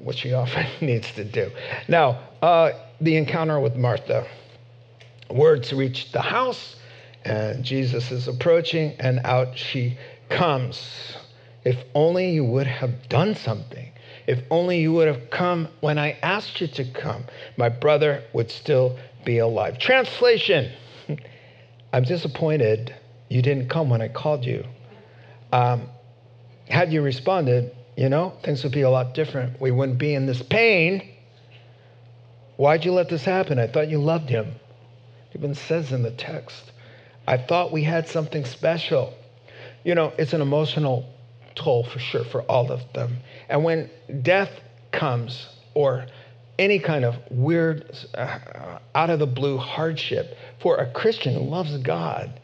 which 0.01 0.21
he 0.21 0.31
often 0.31 0.65
needs 0.81 1.11
to 1.15 1.25
do. 1.25 1.51
Now, 1.89 2.19
uh, 2.41 2.71
the 3.01 3.17
encounter 3.17 3.59
with 3.59 3.75
Martha. 3.75 4.25
Words 5.29 5.73
reach 5.73 6.13
the 6.13 6.21
house, 6.21 6.77
and 7.25 7.65
Jesus 7.65 8.09
is 8.09 8.29
approaching, 8.29 8.93
and 8.97 9.19
out 9.25 9.57
she 9.57 9.97
comes. 10.29 11.17
If 11.65 11.83
only 11.95 12.29
you 12.29 12.45
would 12.45 12.67
have 12.67 13.09
done 13.09 13.35
something. 13.35 13.91
If 14.25 14.39
only 14.49 14.79
you 14.79 14.93
would 14.93 15.07
have 15.09 15.29
come 15.31 15.67
when 15.81 15.97
I 15.97 16.17
asked 16.23 16.61
you 16.61 16.67
to 16.67 16.85
come, 16.85 17.25
my 17.57 17.67
brother 17.67 18.23
would 18.31 18.49
still 18.49 18.97
be 19.25 19.39
alive. 19.39 19.79
Translation 19.79 20.71
I'm 21.93 22.03
disappointed 22.05 22.95
you 23.29 23.43
didn't 23.43 23.69
come 23.69 23.89
when 23.89 24.01
I 24.01 24.09
called 24.09 24.45
you. 24.45 24.65
Um, 25.53 25.89
had 26.67 26.93
you 26.93 27.01
responded, 27.03 27.75
you 27.97 28.09
know, 28.09 28.33
things 28.43 28.63
would 28.63 28.73
be 28.73 28.81
a 28.81 28.89
lot 28.91 29.13
different. 29.15 29.61
We 29.61 29.71
wouldn't 29.71 29.99
be 29.99 30.15
in 30.15 30.25
this 30.25 30.41
pain. 30.43 31.09
Why'd 32.57 32.85
you 32.85 32.93
let 32.93 33.09
this 33.09 33.25
happen? 33.25 33.59
I 33.59 33.67
thought 33.67 33.89
you 33.89 33.99
loved 33.99 34.29
him 34.29 34.55
It 35.31 35.39
even 35.39 35.55
says 35.55 35.91
in 35.91 36.03
the 36.03 36.11
text. 36.11 36.71
I 37.27 37.37
thought 37.37 37.71
we 37.71 37.83
had 37.83 38.07
something 38.07 38.45
special. 38.45 39.13
You 39.83 39.95
know, 39.95 40.13
it's 40.17 40.33
an 40.33 40.41
emotional 40.41 41.09
toll 41.55 41.83
for 41.85 41.99
sure 41.99 42.25
for 42.25 42.43
all 42.43 42.71
of 42.71 42.81
them. 42.93 43.17
And 43.49 43.63
when 43.63 43.89
death 44.21 44.51
comes 44.91 45.47
or 45.75 46.07
any 46.59 46.79
kind 46.79 47.05
of 47.05 47.15
weird, 47.29 47.95
uh, 48.13 48.79
out 48.95 49.09
of 49.09 49.19
the 49.19 49.27
blue 49.27 49.57
hardship 49.57 50.37
for 50.61 50.77
a 50.77 50.91
Christian 50.91 51.33
who 51.33 51.41
loves 51.41 51.77
God, 51.79 52.39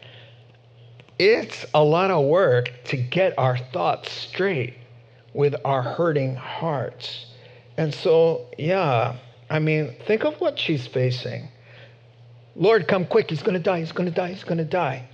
it's 1.18 1.66
a 1.74 1.84
lot 1.84 2.12
of 2.12 2.26
work 2.26 2.72
to 2.86 2.98
get 2.98 3.38
our 3.38 3.58
thoughts 3.58 4.12
straight 4.12 4.76
with 5.34 5.56
our 5.66 5.82
hurting 5.82 6.36
hearts. 6.36 7.26
And 7.78 7.94
so, 7.94 8.48
yeah, 8.58 9.18
I 9.50 9.60
mean, 9.60 9.96
think 10.06 10.24
of 10.24 10.40
what 10.42 10.58
she's 10.58 10.88
facing. 10.88 11.50
Lord, 12.56 12.88
come 12.88 13.06
quick. 13.06 13.30
He's 13.30 13.44
going 13.44 13.54
to 13.54 13.60
die. 13.60 13.80
He's 13.80 13.92
going 13.92 14.10
to 14.10 14.16
die. 14.16 14.30
He's 14.30 14.44
going 14.44 14.58
to 14.58 14.66
die. 14.66 15.08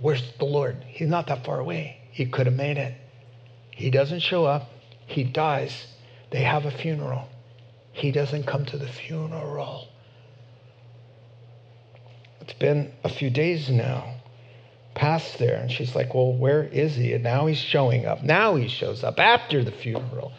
Where's 0.00 0.22
the 0.38 0.44
Lord? 0.44 0.84
He's 0.86 1.08
not 1.08 1.26
that 1.26 1.44
far 1.44 1.60
away. 1.60 1.98
He 2.10 2.26
could 2.26 2.46
have 2.46 2.56
made 2.56 2.78
it. 2.78 2.94
He 3.70 3.90
doesn't 3.90 4.20
show 4.20 4.44
up. 4.44 4.70
He 5.06 5.24
dies. 5.24 5.86
They 6.30 6.42
have 6.42 6.64
a 6.64 6.70
funeral. 6.70 7.28
He 7.92 8.10
doesn't 8.12 8.44
come 8.46 8.64
to 8.66 8.78
the 8.78 8.88
funeral. 8.88 9.88
It's 12.40 12.52
been 12.54 12.92
a 13.04 13.08
few 13.08 13.30
days 13.30 13.68
now 13.68 14.14
past 14.94 15.38
there. 15.38 15.56
And 15.56 15.70
she's 15.70 15.94
like, 15.94 16.14
Well, 16.14 16.32
where 16.32 16.64
is 16.64 16.94
he? 16.94 17.12
And 17.14 17.24
now 17.24 17.46
he's 17.46 17.58
showing 17.58 18.06
up. 18.06 18.22
Now 18.22 18.56
he 18.56 18.68
shows 18.68 19.02
up 19.02 19.18
after 19.18 19.64
the 19.64 19.72
funeral. 19.72 20.32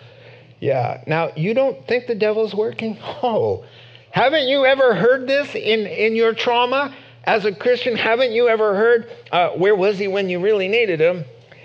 Yeah. 0.59 1.03
Now, 1.07 1.31
you 1.35 1.53
don't 1.53 1.85
think 1.87 2.07
the 2.07 2.15
devil's 2.15 2.53
working? 2.55 2.97
Oh, 3.23 3.65
haven't 4.11 4.47
you 4.47 4.65
ever 4.65 4.93
heard 4.93 5.27
this 5.27 5.55
in, 5.55 5.87
in 5.87 6.15
your 6.15 6.33
trauma 6.33 6.93
as 7.23 7.45
a 7.45 7.55
Christian? 7.55 7.95
Haven't 7.95 8.33
you 8.33 8.49
ever 8.49 8.75
heard, 8.75 9.09
uh, 9.31 9.49
where 9.51 9.75
was 9.75 9.97
he 9.97 10.07
when 10.07 10.27
you 10.27 10.39
really 10.41 10.67
needed 10.67 10.99
him? 10.99 11.23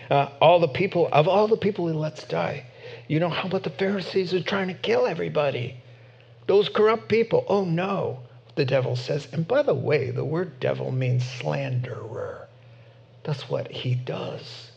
Uh, 0.09 0.29
all 0.41 0.61
the 0.61 0.69
people, 0.69 1.09
of 1.11 1.27
all 1.27 1.49
the 1.49 1.57
people 1.57 1.89
he 1.89 1.93
lets 1.93 2.23
die. 2.25 2.67
You 3.09 3.21
know, 3.21 3.29
how 3.29 3.49
about 3.49 3.63
the 3.63 3.71
Pharisees 3.71 4.33
who 4.33 4.39
are 4.39 4.43
trying 4.43 4.69
to 4.69 4.75
kill 4.75 5.07
everybody? 5.07 5.77
Those 6.47 6.69
corrupt 6.69 7.09
people. 7.09 7.45
Oh 7.49 7.65
no, 7.65 8.21
the 8.57 8.65
devil 8.65 8.97
says. 8.97 9.29
And 9.33 9.47
by 9.47 9.63
the 9.63 9.75
way, 9.75 10.11
the 10.11 10.25
word 10.25 10.59
devil 10.61 10.91
means 10.91 11.25
slanderer. 11.25 12.49
That's 13.23 13.49
what 13.49 13.71
he 13.71 13.95
does. 13.95 14.71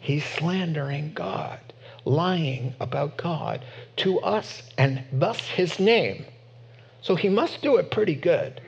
He's 0.00 0.24
slandering 0.24 1.12
God, 1.12 1.60
lying 2.04 2.74
about 2.80 3.18
God 3.18 3.64
to 3.96 4.20
us, 4.20 4.62
and 4.78 5.04
thus 5.12 5.40
his 5.40 5.78
name. 5.78 6.24
So 7.02 7.14
he 7.14 7.28
must 7.28 7.62
do 7.62 7.76
it 7.76 7.90
pretty 7.90 8.14
good. 8.14 8.60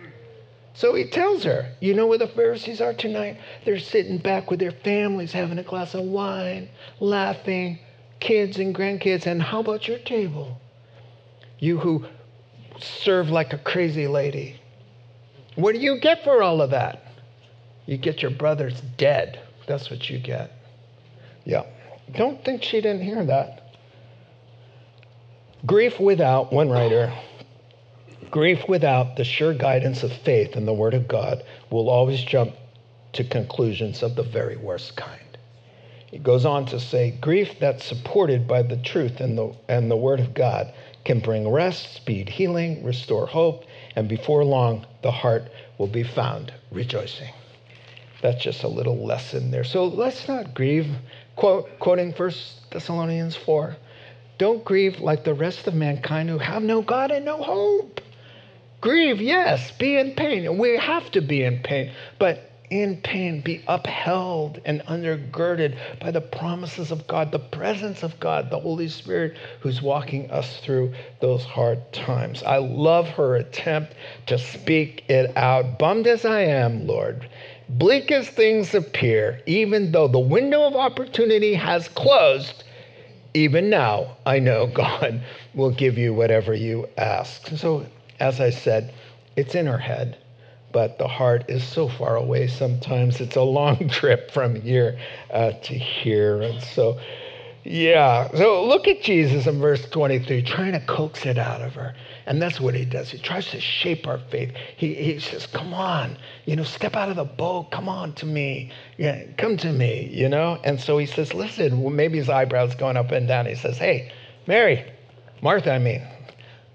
So 0.75 0.95
he 0.95 1.05
tells 1.05 1.45
her, 1.45 1.71
You 1.81 1.95
know 1.95 2.07
where 2.07 2.19
the 2.19 2.29
Pharisees 2.29 2.81
are 2.81 2.95
tonight? 2.95 3.39
They're 3.65 3.79
sitting 3.79 4.19
back 4.19 4.51
with 4.51 4.59
their 4.61 4.71
families, 4.73 5.33
having 5.33 5.59
a 5.59 5.63
glass 5.63 5.95
of 5.95 6.03
wine, 6.03 6.69
laughing, 7.01 7.79
kids 8.23 8.59
and 8.59 8.75
grandkids. 8.75 9.27
And 9.27 9.43
how 9.43 9.61
about 9.61 9.89
your 9.89 9.99
table? 9.99 10.61
You 11.59 11.79
who 11.79 12.07
serve 12.79 13.29
like 13.29 13.53
a 13.53 13.59
crazy 13.59 14.07
lady. 14.07 14.61
What 15.57 15.75
do 15.75 15.81
you 15.81 16.01
get 16.01 16.25
for 16.25 16.43
all 16.43 16.63
of 16.63 16.71
that? 16.71 17.05
You 17.85 17.99
get 17.99 18.23
your 18.23 18.31
brother's 18.31 18.81
dead. 18.97 19.41
That's 19.67 19.91
what 19.91 20.09
you 20.09 20.19
get. 20.19 20.53
Yeah. 21.45 21.65
Don't 22.13 22.45
think 22.45 22.63
she 22.63 22.81
didn't 22.81 23.03
hear 23.03 23.25
that. 23.25 23.77
Grief 25.67 26.01
without, 26.01 26.53
one 26.53 26.71
writer, 26.71 27.13
Grief 28.31 28.67
without 28.67 29.17
the 29.17 29.25
sure 29.25 29.53
guidance 29.53 30.03
of 30.03 30.13
faith 30.13 30.57
in 30.57 30.65
the 30.65 30.73
Word 30.73 30.95
of 30.95 31.07
God 31.07 31.45
will 31.71 31.91
always 31.91 32.23
jump 32.23 32.55
to 33.13 33.25
conclusions 33.25 34.03
of 34.03 34.17
the 34.17 34.23
very 34.23 34.57
worst 34.57 34.97
kind. 34.97 35.22
He 36.13 36.19
goes 36.19 36.45
on 36.45 36.67
to 36.67 36.79
say, 36.79 37.11
grief 37.11 37.59
that's 37.59 37.87
supported 37.87 38.47
by 38.47 38.63
the 38.63 38.77
truth 38.77 39.19
and 39.23 39.37
the, 39.37 39.57
and 39.67 39.91
the 39.91 39.97
Word 39.97 40.21
of 40.21 40.35
God 40.35 40.71
can 41.07 41.21
bring 41.21 41.49
rest, 41.49 41.95
speed 41.95 42.29
healing, 42.29 42.85
restore 42.85 43.27
hope, 43.27 43.65
and 43.97 44.11
before 44.11 44.45
long, 44.45 44.87
the 45.01 45.11
heart 45.11 45.51
will 45.79 45.87
be 45.87 46.03
found 46.03 46.53
rejoicing. 46.71 47.33
That's 48.21 48.43
just 48.43 48.63
a 48.63 48.69
little 48.69 49.07
lesson 49.07 49.51
there. 49.51 49.65
So 49.65 49.87
let's 49.87 50.29
not 50.29 50.53
grieve. 50.53 50.87
Quote, 51.35 51.79
quoting 51.79 52.13
1 52.13 52.33
Thessalonians 52.71 53.35
4 53.35 53.75
Don't 54.37 54.63
grieve 54.67 55.01
like 55.01 55.25
the 55.25 55.33
rest 55.33 55.67
of 55.67 55.73
mankind 55.73 56.29
who 56.29 56.37
have 56.37 56.63
no 56.63 56.83
God 56.83 57.11
and 57.11 57.25
no 57.25 57.43
hope. 57.43 58.03
Grieve, 58.83 59.23
yes, 59.23 59.71
be 59.79 59.97
in 59.97 60.13
pain. 60.13 60.59
We 60.59 60.77
have 60.77 61.11
to 61.13 61.23
be 61.23 61.43
in 61.43 61.61
pain, 61.61 61.93
but 62.19 62.52
in 62.73 62.97
pain 63.03 63.43
be 63.43 63.63
upheld 63.69 64.59
and 64.65 64.81
undergirded 64.87 65.77
by 66.01 66.11
the 66.11 66.23
promises 66.23 66.91
of 66.91 67.07
God, 67.07 67.31
the 67.31 67.39
presence 67.39 68.03
of 68.03 68.19
God, 68.19 68.49
the 68.49 68.59
Holy 68.59 68.89
Spirit 68.89 69.37
who's 69.61 69.83
walking 69.83 70.31
us 70.31 70.59
through 70.61 70.95
those 71.21 71.45
hard 71.45 71.93
times. 71.93 72.43
I 72.43 72.57
love 72.57 73.09
her 73.11 73.37
attempt 73.37 73.93
to 74.27 74.39
speak 74.39 75.05
it 75.11 75.37
out. 75.37 75.79
Bummed 75.79 76.07
as 76.07 76.25
I 76.25 76.41
am, 76.41 76.87
Lord, 76.87 77.29
bleak 77.69 78.11
as 78.11 78.27
things 78.29 78.75
appear, 78.75 79.43
even 79.45 79.93
though 79.93 80.09
the 80.09 80.19
window 80.19 80.63
of 80.63 80.75
opportunity 80.75 81.53
has 81.53 81.89
closed, 81.89 82.65
even 83.35 83.69
now 83.69 84.17
I 84.25 84.39
know 84.39 84.67
God 84.75 85.21
will 85.55 85.73
give 85.73 85.99
you 85.99 86.15
whatever 86.15 86.55
you 86.55 86.89
ask. 86.97 87.49
So, 87.49 87.85
as 88.19 88.41
I 88.41 88.49
said, 88.49 88.95
it's 89.37 89.55
in 89.55 89.67
her 89.67 89.79
head, 89.79 90.17
but 90.73 90.99
the 90.99 91.09
heart 91.09 91.45
is 91.49 91.63
so 91.63 91.89
far 91.89 92.17
away 92.17 92.47
sometimes. 92.47 93.21
It's 93.21 93.37
a 93.37 93.43
long 93.43 93.89
trip 93.91 94.31
from 94.31 94.61
here 94.61 94.99
uh, 95.31 95.53
to 95.53 95.75
here. 95.75 96.43
And 96.43 96.63
so, 96.63 96.99
yeah. 97.65 98.29
So 98.33 98.65
look 98.67 98.89
at 98.89 99.03
Jesus 99.03 99.47
in 99.47 99.61
verse 99.61 99.89
23, 99.91 100.43
trying 100.43 100.73
to 100.73 100.81
coax 100.81 101.27
it 101.27 101.39
out 101.39 101.63
of 101.63 101.75
her. 101.75 101.95
And 102.27 102.41
that's 102.41 102.61
what 102.61 102.75
he 102.75 102.85
does. 102.85 103.11
He 103.11 103.19
tries 103.19 103.51
to 103.51 103.61
shape 103.61 104.07
our 104.07 104.19
faith. 104.19 104.53
He, 104.77 104.95
he 104.95 105.19
says, 105.19 105.47
Come 105.47 105.75
on, 105.75 106.17
you 106.47 106.57
know, 106.57 106.65
step 106.65 106.97
out 106.97 107.09
of 107.09 107.17
the 107.17 107.25
boat. 107.25 107.71
Come 107.71 107.89
on 107.89 108.15
to 108.15 108.27
me. 108.27 108.71
Yeah, 108.97 109.25
come 109.39 109.57
to 109.59 109.73
me, 109.73 110.09
you 110.13 110.29
know? 110.29 110.61
And 110.65 110.81
so 110.81 110.99
he 110.99 111.07
says, 111.07 111.35
Listen, 111.35 111.83
well, 111.83 111.93
maybe 111.93 112.19
his 112.19 112.29
eyebrows 112.29 112.75
going 112.75 112.97
up 112.97 113.11
and 113.13 113.29
down. 113.29 113.47
He 113.47 113.55
says, 113.55 113.79
Hey, 113.79 114.13
Mary, 114.47 114.85
Martha, 115.41 115.73
I 115.73 115.79
mean, 115.79 116.03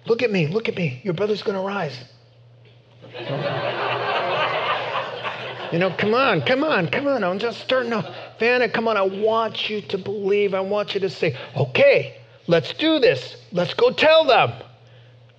look 0.05 0.21
at 0.21 0.31
me, 0.31 0.47
look 0.47 0.69
at 0.69 0.75
me. 0.75 1.01
Your 1.03 1.13
brother's 1.13 1.43
going 1.43 1.57
to 1.57 1.63
rise. 1.63 1.97
You 5.72 5.80
know, 5.80 5.91
come 5.91 6.13
on, 6.13 6.41
come 6.41 6.63
on, 6.63 6.88
come 6.88 7.07
on. 7.07 7.24
I'm 7.24 7.39
just 7.39 7.59
starting 7.59 7.91
to 7.91 8.15
fan 8.39 8.61
it. 8.61 8.74
Come 8.74 8.88
on, 8.88 8.97
I 8.97 9.01
want 9.01 9.70
you 9.70 9.82
to 9.82 9.97
believe. 9.97 10.53
I 10.53 10.59
want 10.59 10.93
you 10.93 10.99
to 11.01 11.09
say, 11.09 11.38
okay, 11.55 12.18
let's 12.47 12.74
do 12.74 12.99
this. 12.99 13.38
Let's 13.51 13.74
go 13.74 13.91
tell 13.91 14.26
them. 14.26 14.53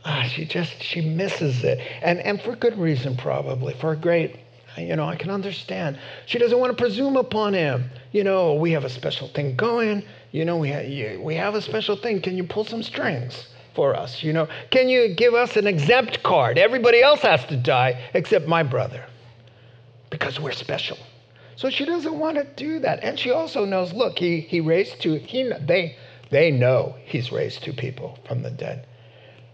Ah, 0.04 0.22
she 0.24 0.44
just, 0.44 0.82
she 0.82 1.00
misses 1.00 1.64
it. 1.64 1.78
And, 2.02 2.20
and 2.20 2.40
for 2.40 2.54
good 2.56 2.78
reason, 2.78 3.16
probably, 3.16 3.74
for 3.74 3.92
a 3.92 3.96
great, 3.96 4.38
you 4.76 4.96
know, 4.96 5.06
I 5.06 5.16
can 5.16 5.30
understand. 5.30 5.98
She 6.26 6.38
doesn't 6.38 6.58
want 6.58 6.76
to 6.76 6.82
presume 6.82 7.16
upon 7.16 7.54
him. 7.54 7.90
You 8.12 8.24
know, 8.24 8.54
we 8.54 8.70
have 8.72 8.84
a 8.84 8.90
special 8.90 9.28
thing 9.28 9.56
going. 9.56 10.02
You 10.32 10.44
know, 10.44 10.56
we, 10.56 10.70
ha- 10.70 11.18
we 11.22 11.34
have 11.34 11.54
a 11.54 11.62
special 11.62 11.96
thing. 11.96 12.20
Can 12.22 12.36
you 12.36 12.44
pull 12.44 12.64
some 12.64 12.82
strings? 12.82 13.48
for 13.74 13.94
us? 13.94 14.24
You 14.24 14.32
know, 14.32 14.48
can 14.72 14.88
you 14.88 15.14
give 15.14 15.34
us 15.34 15.56
an 15.56 15.68
exempt 15.68 16.24
card? 16.24 16.58
Everybody 16.58 17.00
else 17.00 17.20
has 17.20 17.44
to 17.44 17.56
die 17.56 18.10
except 18.12 18.48
my 18.48 18.64
brother 18.64 19.04
because 20.10 20.40
we're 20.40 20.52
special. 20.52 20.98
So 21.56 21.70
she 21.70 21.84
doesn't 21.84 22.18
want 22.18 22.36
to 22.36 22.44
do 22.44 22.78
that. 22.80 23.02
And 23.02 23.18
she 23.18 23.30
also 23.30 23.64
knows, 23.64 23.92
look, 23.92 24.18
he, 24.18 24.40
he 24.40 24.60
raised 24.60 25.00
two, 25.00 25.14
he, 25.14 25.52
they, 25.60 25.96
they 26.30 26.50
know 26.50 26.94
he's 27.04 27.32
raised 27.32 27.62
two 27.62 27.72
people 27.72 28.18
from 28.26 28.42
the 28.42 28.50
dead. 28.50 28.86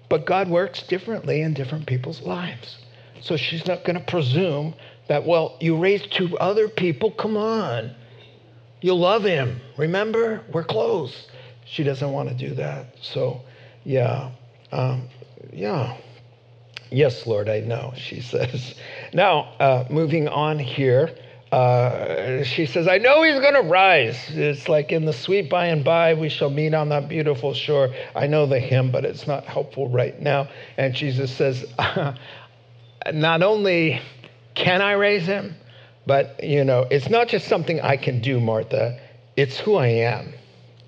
But 0.08 0.26
God 0.26 0.48
works 0.48 0.82
differently 0.82 1.40
in 1.40 1.54
different 1.54 1.86
people's 1.86 2.20
lives. 2.20 2.78
So 3.20 3.36
she's 3.36 3.66
not 3.66 3.84
going 3.84 3.98
to 3.98 4.04
presume 4.04 4.74
that, 5.08 5.24
well, 5.24 5.56
you 5.60 5.76
raised 5.78 6.12
two 6.12 6.36
other 6.38 6.68
people, 6.68 7.10
come 7.10 7.36
on. 7.36 7.94
You 8.82 8.94
love 8.94 9.24
him. 9.24 9.60
Remember, 9.78 10.42
we're 10.52 10.64
close. 10.64 11.28
She 11.64 11.82
doesn't 11.82 12.12
want 12.12 12.28
to 12.28 12.34
do 12.34 12.54
that. 12.56 12.96
So 13.00 13.40
yeah. 13.84 14.30
Um, 14.72 15.08
yeah. 15.52 15.96
Yes, 16.90 17.26
Lord, 17.26 17.48
I 17.48 17.60
know, 17.60 17.92
she 17.96 18.20
says. 18.20 18.74
Now, 19.14 19.54
uh, 19.60 19.84
moving 19.90 20.26
on 20.26 20.58
here, 20.58 21.16
uh, 21.52 22.42
she 22.42 22.66
says, 22.66 22.88
I 22.88 22.98
know 22.98 23.22
he's 23.22 23.40
going 23.40 23.54
to 23.54 23.62
rise. 23.62 24.18
It's 24.30 24.68
like 24.68 24.90
in 24.90 25.04
the 25.04 25.12
sweet 25.12 25.48
by 25.48 25.66
and 25.66 25.84
by, 25.84 26.14
we 26.14 26.28
shall 26.28 26.50
meet 26.50 26.74
on 26.74 26.88
that 26.88 27.08
beautiful 27.08 27.54
shore. 27.54 27.94
I 28.16 28.26
know 28.26 28.46
the 28.46 28.58
hymn, 28.58 28.90
but 28.90 29.04
it's 29.04 29.28
not 29.28 29.44
helpful 29.44 29.88
right 29.88 30.20
now. 30.20 30.48
And 30.76 30.94
Jesus 30.94 31.30
says, 31.30 31.64
Not 33.12 33.42
only 33.44 34.00
can 34.54 34.82
I 34.82 34.92
raise 34.92 35.26
him, 35.26 35.54
but, 36.06 36.42
you 36.42 36.64
know, 36.64 36.88
it's 36.90 37.08
not 37.08 37.28
just 37.28 37.46
something 37.46 37.80
I 37.80 37.96
can 37.96 38.20
do, 38.20 38.40
Martha, 38.40 38.98
it's 39.36 39.58
who 39.60 39.76
I 39.76 39.86
am. 39.86 40.34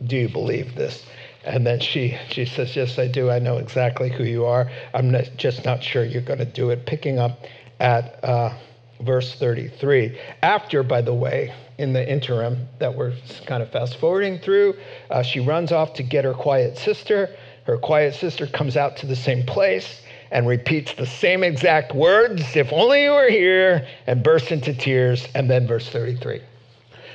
Do 0.05 0.16
you 0.16 0.29
believe 0.29 0.74
this? 0.74 1.07
And 1.45 1.64
then 1.64 1.79
she, 1.79 2.18
she 2.29 2.45
says, 2.45 2.74
Yes, 2.74 2.99
I 2.99 3.07
do. 3.07 3.31
I 3.31 3.39
know 3.39 3.59
exactly 3.59 4.11
who 4.11 4.24
you 4.24 4.47
are. 4.47 4.68
I'm 4.93 5.12
not, 5.12 5.31
just 5.37 5.64
not 5.64 5.85
sure 5.85 6.05
you're 6.05 6.22
going 6.22 6.41
to 6.41 6.45
do 6.45 6.70
it. 6.70 6.87
Picking 6.87 7.20
up 7.20 7.39
at 7.81 8.24
uh, 8.24 8.57
verse 9.01 9.35
33. 9.39 10.18
After, 10.43 10.83
by 10.83 11.03
the 11.03 11.14
way, 11.14 11.53
in 11.79 11.93
the 11.93 12.11
interim 12.11 12.68
that 12.79 12.95
we're 12.95 13.14
kind 13.47 13.62
of 13.62 13.70
fast 13.70 13.99
forwarding 13.99 14.39
through, 14.39 14.74
uh, 15.11 15.22
she 15.22 15.41
runs 15.41 15.72
off 15.72 15.95
to 15.95 16.03
get 16.03 16.24
her 16.24 16.35
quiet 16.35 16.79
sister. 16.79 17.35
Her 17.64 17.77
quiet 17.77 18.14
sister 18.14 18.47
comes 18.47 18.77
out 18.77 18.97
to 18.99 19.07
the 19.07 19.16
same 19.16 19.45
place 19.45 20.01
and 20.31 20.49
repeats 20.49 20.95
the 20.95 21.07
same 21.07 21.45
exact 21.45 21.95
words, 21.95 22.57
if 22.57 22.72
only 22.72 23.05
you 23.05 23.11
were 23.11 23.31
here, 23.31 23.87
and 24.07 24.22
bursts 24.22 24.51
into 24.51 24.74
tears. 24.74 25.27
And 25.35 25.51
then 25.51 25.66
verse 25.66 25.89
33. 25.89 26.41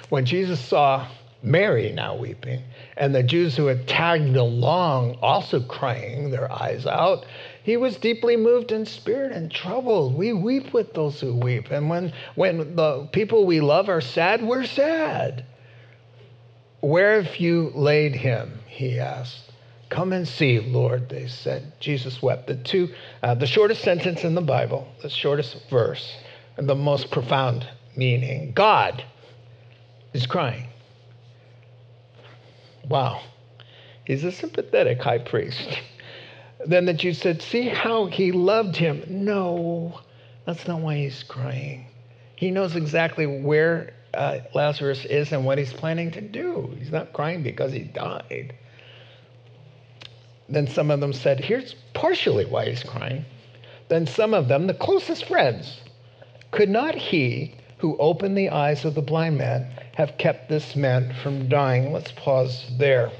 When 0.09 0.26
Jesus 0.26 0.59
saw 0.59 1.07
Mary 1.43 1.91
now 1.91 2.16
weeping, 2.16 2.62
and 2.97 3.16
the 3.16 3.24
Jews 3.24 3.57
who 3.57 3.66
had 3.66 3.88
tagged 3.88 4.36
along 4.36 5.18
also 5.22 5.59
crying 5.59 6.30
their 6.30 6.51
eyes 6.51 6.86
out. 6.86 7.26
He 7.64 7.78
was 7.78 7.97
deeply 7.97 8.36
moved 8.38 8.72
in 8.72 8.86
spirit 8.86 9.32
and 9.32 9.51
troubled. 9.51 10.16
We 10.16 10.34
weep 10.34 10.74
with 10.74 10.93
those 10.93 11.22
who 11.22 11.36
weep. 11.36 11.70
And 11.70 11.89
when, 11.89 12.14
when 12.36 12.76
the 12.76 13.07
people 13.12 13.45
we 13.45 13.62
love 13.62 13.88
are 13.88 14.01
sad, 14.01 14.41
we're 14.41 14.66
sad. 14.66 15.45
Where 16.80 17.22
have 17.22 17.36
you 17.38 17.72
laid 17.76 18.16
him? 18.16 18.59
He 18.66 18.99
asked. 18.99 19.51
Come 19.89 20.14
and 20.14 20.28
see, 20.28 20.59
Lord, 20.59 21.09
they 21.09 21.28
said. 21.28 21.74
Jesus 21.80 22.22
wept. 22.22 22.47
The 22.47 22.55
two, 22.55 22.89
uh, 23.22 23.36
the 23.36 23.45
shortest 23.45 23.84
sentence 23.84 24.24
in 24.24 24.34
the 24.34 24.41
Bible, 24.41 24.88
the 25.03 25.09
shortest 25.09 25.70
verse, 25.70 26.16
and 26.57 26.68
the 26.68 26.76
most 26.76 27.12
profound 27.12 27.68
meaning. 27.95 28.53
God 28.53 29.03
is 30.14 30.26
crying. 30.26 30.68
Wow. 32.88 33.22
He's 34.05 34.24
a 34.24 34.32
sympathetic 34.32 35.01
high 35.01 35.20
priest. 35.20 35.80
then 36.66 36.86
that 36.86 37.03
you 37.03 37.14
said, 37.14 37.41
See 37.41 37.68
how 37.68 38.05
he 38.05 38.32
loved 38.32 38.76
him. 38.76 39.03
No, 39.07 39.99
that's 40.45 40.68
not 40.68 40.82
why 40.82 40.97
he's 40.97 41.24
crying. 41.24 41.86
He 42.36 42.51
knows 42.51 42.76
exactly 42.76 43.26
where 43.26 43.93
uh, 44.14 44.39
Lazarus 44.53 45.05
is 45.05 45.32
and 45.32 45.45
what 45.45 45.57
he's 45.57 45.74
planning 45.74 46.12
to 46.12 46.22
do. 46.22 46.76
He's 46.78 46.91
not 46.91 47.14
crying 47.14 47.43
because 47.43 47.72
he 47.72 47.80
died. 47.80 48.55
Then 50.49 50.68
some 50.68 50.91
of 50.91 50.99
them 50.99 51.14
said, 51.14 51.39
Here's 51.39 51.76
partially 51.93 52.45
why 52.45 52.70
he's 52.70 52.84
crying. 52.84 53.26
Then 53.88 54.07
some 54.07 54.34
of 54.34 54.47
them, 54.47 54.68
the 54.68 54.74
closest 54.74 55.26
friends, 55.26 55.82
could 56.51 56.70
not 56.70 56.95
he 56.95 57.55
who 57.78 57.97
opened 57.97 58.38
the 58.38 58.49
eyes 58.49 58.86
of 58.86 58.95
the 58.95 59.01
blind 59.01 59.38
man 59.38 59.68
have 59.95 60.18
kept 60.18 60.49
this 60.49 60.76
man 60.76 61.14
from 61.24 61.49
dying. 61.49 61.91
Let's 61.91 62.12
pause 62.12 62.66
there. 62.78 63.12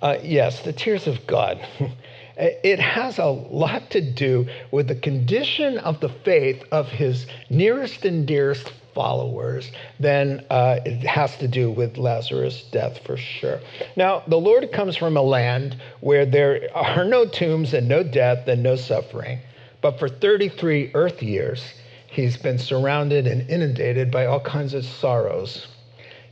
Uh, 0.00 0.18
yes, 0.22 0.60
the 0.62 0.72
tears 0.72 1.06
of 1.06 1.26
God. 1.26 1.64
it 2.42 2.78
has 2.80 3.18
a 3.18 3.26
lot 3.26 3.90
to 3.90 4.00
do 4.00 4.46
with 4.70 4.88
the 4.88 4.94
condition 4.94 5.78
of 5.78 6.00
the 6.00 6.08
faith 6.08 6.62
of 6.72 6.88
his 6.88 7.26
nearest 7.50 8.04
and 8.04 8.26
dearest 8.26 8.72
followers 8.94 9.70
than 10.00 10.44
uh, 10.50 10.78
it 10.84 11.06
has 11.06 11.36
to 11.38 11.48
do 11.48 11.70
with 11.70 11.96
Lazarus' 11.96 12.64
death 12.70 13.00
for 13.06 13.16
sure. 13.16 13.60
Now, 13.96 14.22
the 14.26 14.36
Lord 14.38 14.70
comes 14.72 14.96
from 14.96 15.16
a 15.16 15.22
land 15.22 15.76
where 16.00 16.26
there 16.26 16.68
are 16.74 17.04
no 17.04 17.26
tombs 17.26 17.72
and 17.72 17.88
no 17.88 18.02
death 18.02 18.46
and 18.48 18.62
no 18.62 18.76
suffering. 18.76 19.38
But 19.80 19.98
for 19.98 20.08
33 20.08 20.90
earth 20.94 21.22
years, 21.22 21.62
He's 22.12 22.36
been 22.36 22.58
surrounded 22.58 23.26
and 23.26 23.48
inundated 23.48 24.10
by 24.10 24.26
all 24.26 24.40
kinds 24.40 24.74
of 24.74 24.84
sorrows. 24.84 25.66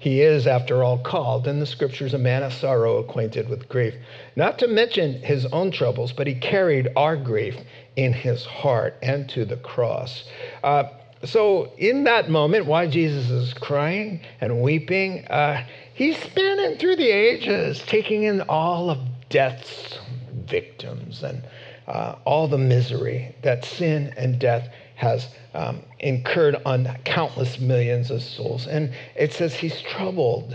He 0.00 0.22
is, 0.22 0.46
after 0.46 0.82
all, 0.82 0.96
called 0.96 1.46
in 1.46 1.60
the 1.60 1.66
scriptures 1.66 2.14
a 2.14 2.18
man 2.18 2.42
of 2.42 2.54
sorrow, 2.54 2.96
acquainted 2.96 3.50
with 3.50 3.68
grief. 3.68 3.94
Not 4.34 4.58
to 4.60 4.66
mention 4.66 5.20
his 5.20 5.44
own 5.44 5.70
troubles, 5.70 6.10
but 6.10 6.26
he 6.26 6.34
carried 6.34 6.88
our 6.96 7.18
grief 7.18 7.54
in 7.96 8.14
his 8.14 8.46
heart 8.46 8.96
and 9.02 9.28
to 9.28 9.44
the 9.44 9.58
cross. 9.58 10.24
Uh, 10.64 10.84
so, 11.22 11.70
in 11.76 12.04
that 12.04 12.30
moment, 12.30 12.64
why 12.64 12.86
Jesus 12.86 13.28
is 13.28 13.52
crying 13.52 14.22
and 14.40 14.62
weeping, 14.62 15.26
uh, 15.26 15.66
he's 15.92 16.16
spanning 16.16 16.78
through 16.78 16.96
the 16.96 17.10
ages, 17.10 17.82
taking 17.86 18.22
in 18.22 18.40
all 18.40 18.88
of 18.88 19.00
death's 19.28 19.98
victims 20.46 21.22
and 21.22 21.42
uh, 21.86 22.14
all 22.24 22.48
the 22.48 22.56
misery 22.56 23.34
that 23.42 23.66
sin 23.66 24.14
and 24.16 24.38
death 24.38 24.70
has 25.00 25.28
um, 25.54 25.80
incurred 25.98 26.56
on 26.66 26.86
countless 27.06 27.58
millions 27.58 28.10
of 28.10 28.22
souls. 28.22 28.66
And 28.66 28.92
it 29.16 29.32
says 29.32 29.54
he's 29.54 29.80
troubled. 29.80 30.54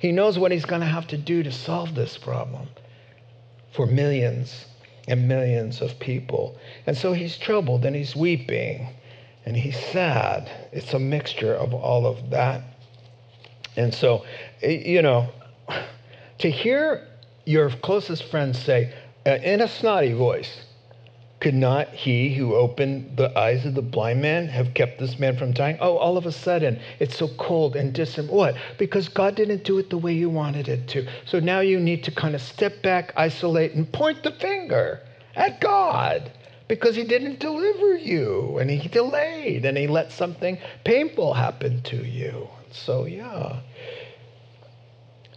He 0.00 0.10
knows 0.10 0.36
what 0.36 0.50
he's 0.50 0.64
going 0.64 0.80
to 0.80 0.86
have 0.86 1.06
to 1.08 1.16
do 1.16 1.44
to 1.44 1.52
solve 1.52 1.94
this 1.94 2.18
problem 2.18 2.66
for 3.72 3.86
millions 3.86 4.66
and 5.06 5.28
millions 5.28 5.80
of 5.80 5.96
people. 6.00 6.58
And 6.88 6.98
so 6.98 7.12
he's 7.12 7.38
troubled 7.38 7.84
and 7.84 7.94
he's 7.94 8.16
weeping 8.16 8.88
and 9.46 9.56
he's 9.56 9.78
sad. 9.78 10.50
It's 10.72 10.92
a 10.92 10.98
mixture 10.98 11.54
of 11.54 11.72
all 11.72 12.04
of 12.04 12.30
that. 12.30 12.62
And 13.76 13.94
so, 13.94 14.24
you 14.60 15.02
know, 15.02 15.28
to 16.38 16.50
hear 16.50 17.06
your 17.44 17.70
closest 17.70 18.24
friend 18.24 18.56
say 18.56 18.92
uh, 19.24 19.38
in 19.44 19.60
a 19.60 19.68
snotty 19.68 20.14
voice, 20.14 20.64
Could 21.40 21.54
not 21.54 21.88
he 21.90 22.34
who 22.34 22.56
opened 22.56 23.16
the 23.16 23.36
eyes 23.38 23.64
of 23.64 23.74
the 23.74 23.82
blind 23.82 24.20
man 24.20 24.48
have 24.48 24.74
kept 24.74 24.98
this 24.98 25.20
man 25.20 25.36
from 25.36 25.52
dying? 25.52 25.78
Oh, 25.80 25.96
all 25.96 26.16
of 26.16 26.26
a 26.26 26.32
sudden, 26.32 26.80
it's 26.98 27.16
so 27.16 27.28
cold 27.28 27.76
and 27.76 27.92
distant. 27.92 28.32
What? 28.32 28.56
Because 28.76 29.08
God 29.08 29.36
didn't 29.36 29.62
do 29.62 29.78
it 29.78 29.88
the 29.88 29.98
way 29.98 30.12
you 30.12 30.30
wanted 30.30 30.68
it 30.68 30.88
to. 30.88 31.06
So 31.26 31.38
now 31.38 31.60
you 31.60 31.78
need 31.78 32.02
to 32.04 32.10
kind 32.10 32.34
of 32.34 32.42
step 32.42 32.82
back, 32.82 33.12
isolate, 33.16 33.74
and 33.74 33.90
point 33.92 34.24
the 34.24 34.32
finger 34.32 35.00
at 35.36 35.60
God 35.60 36.32
because 36.66 36.96
he 36.96 37.04
didn't 37.04 37.38
deliver 37.38 37.96
you 37.96 38.58
and 38.58 38.68
he 38.68 38.88
delayed 38.88 39.64
and 39.64 39.78
he 39.78 39.86
let 39.86 40.10
something 40.10 40.58
painful 40.84 41.34
happen 41.34 41.82
to 41.82 42.04
you. 42.04 42.48
So, 42.72 43.06
yeah. 43.06 43.60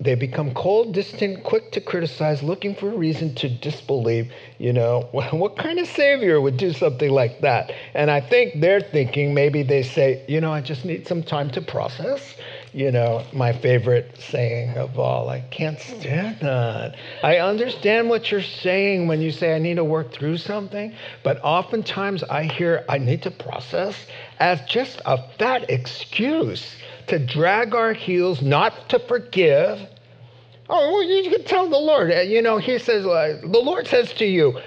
They 0.01 0.15
become 0.15 0.55
cold, 0.55 0.95
distant, 0.95 1.43
quick 1.43 1.71
to 1.73 1.79
criticize, 1.79 2.41
looking 2.41 2.73
for 2.73 2.89
a 2.89 2.95
reason 2.97 3.35
to 3.35 3.47
disbelieve. 3.47 4.31
You 4.57 4.73
know, 4.73 5.07
what 5.11 5.55
kind 5.57 5.77
of 5.77 5.87
savior 5.87 6.41
would 6.41 6.57
do 6.57 6.73
something 6.73 7.11
like 7.11 7.41
that? 7.41 7.71
And 7.93 8.09
I 8.09 8.19
think 8.19 8.61
they're 8.61 8.81
thinking 8.81 9.35
maybe 9.35 9.61
they 9.61 9.83
say, 9.83 10.25
you 10.27 10.41
know, 10.41 10.51
I 10.51 10.61
just 10.61 10.85
need 10.85 11.07
some 11.07 11.21
time 11.21 11.51
to 11.51 11.61
process. 11.61 12.35
You 12.73 12.91
know, 12.91 13.23
my 13.31 13.53
favorite 13.53 14.17
saying 14.17 14.75
of 14.77 14.97
all, 14.97 15.29
I 15.29 15.41
can't 15.51 15.79
stand 15.79 16.39
that. 16.39 16.95
I 17.21 17.37
understand 17.37 18.09
what 18.09 18.31
you're 18.31 18.41
saying 18.41 19.07
when 19.07 19.21
you 19.21 19.29
say 19.29 19.55
I 19.55 19.59
need 19.59 19.75
to 19.75 19.83
work 19.83 20.11
through 20.13 20.37
something, 20.37 20.95
but 21.21 21.39
oftentimes 21.43 22.23
I 22.23 22.45
hear 22.45 22.85
I 22.89 22.97
need 22.97 23.21
to 23.23 23.31
process 23.31 24.07
as 24.39 24.61
just 24.61 24.99
a 25.05 25.21
fat 25.37 25.69
excuse 25.69 26.75
to 27.07 27.19
drag 27.19 27.75
our 27.75 27.93
heels, 27.93 28.41
not 28.41 28.87
to 28.89 28.99
forgive. 28.99 29.79
Oh, 30.69 30.91
well, 30.91 31.03
you 31.03 31.29
can 31.29 31.43
tell 31.43 31.69
the 31.69 31.77
Lord. 31.77 32.11
You 32.27 32.41
know, 32.41 32.57
He 32.57 32.79
says, 32.79 33.05
uh, 33.05 33.41
the 33.41 33.59
Lord 33.59 33.87
says 33.87 34.13
to 34.13 34.25
you, 34.25 34.59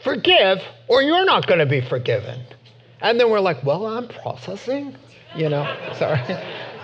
forgive, 0.00 0.62
or 0.88 1.02
you're 1.02 1.24
not 1.24 1.46
going 1.46 1.60
to 1.60 1.66
be 1.66 1.80
forgiven. 1.80 2.40
And 3.00 3.20
then 3.20 3.30
we're 3.30 3.40
like, 3.40 3.62
well, 3.64 3.86
I'm 3.86 4.08
processing, 4.08 4.96
you 5.34 5.48
know, 5.48 5.64
sorry. 5.98 6.20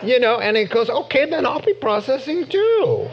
You 0.03 0.19
know, 0.21 0.41
and 0.41 0.57
he 0.57 0.65
goes, 0.65 0.91
okay, 0.91 1.29
then 1.29 1.47
I'll 1.47 1.63
be 1.63 1.75
processing 1.75 2.49
too. 2.49 3.09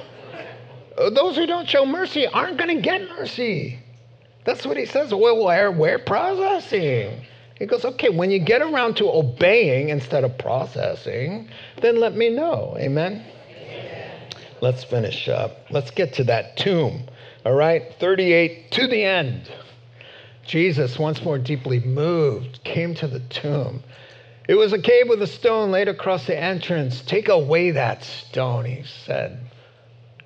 Uh, 0.97 1.09
those 1.11 1.35
who 1.35 1.45
don't 1.45 1.67
show 1.67 1.85
mercy 1.85 2.27
aren't 2.27 2.57
going 2.57 2.75
to 2.75 2.81
get 2.81 3.07
mercy. 3.09 3.79
That's 4.45 4.65
what 4.65 4.77
he 4.77 4.85
says. 4.85 5.13
Well, 5.13 5.45
we're, 5.45 5.71
we're 5.71 5.99
processing. 5.99 7.25
He 7.55 7.65
goes, 7.65 7.85
okay, 7.85 8.09
when 8.09 8.31
you 8.31 8.39
get 8.39 8.61
around 8.61 8.97
to 8.97 9.09
obeying 9.09 9.89
instead 9.89 10.23
of 10.23 10.37
processing, 10.37 11.49
then 11.81 11.99
let 11.99 12.15
me 12.15 12.29
know. 12.29 12.75
Amen? 12.79 13.23
Let's 14.62 14.84
finish 14.84 15.28
up. 15.30 15.66
Let's 15.70 15.91
get 15.91 16.14
to 16.16 16.24
that 16.26 16.57
tomb. 16.57 17.03
All 17.45 17.53
right, 17.53 17.93
38 17.99 18.72
to 18.72 18.88
the 18.88 19.03
end. 19.03 19.49
Jesus, 20.45 20.99
once 20.99 21.24
more 21.24 21.38
deeply 21.38 21.80
moved, 21.80 22.64
came 22.64 22.93
to 22.95 23.07
the 23.07 23.20
tomb. 23.22 23.84
It 24.47 24.55
was 24.55 24.74
a 24.74 24.82
cave 24.82 25.07
with 25.07 25.22
a 25.22 25.28
stone 25.28 25.72
laid 25.72 25.88
across 25.88 26.26
the 26.26 26.38
entrance. 26.38 27.01
Take 27.01 27.30
away 27.30 27.72
that 27.72 28.03
stone, 28.03 28.66
he 28.66 28.84
said. 29.05 29.39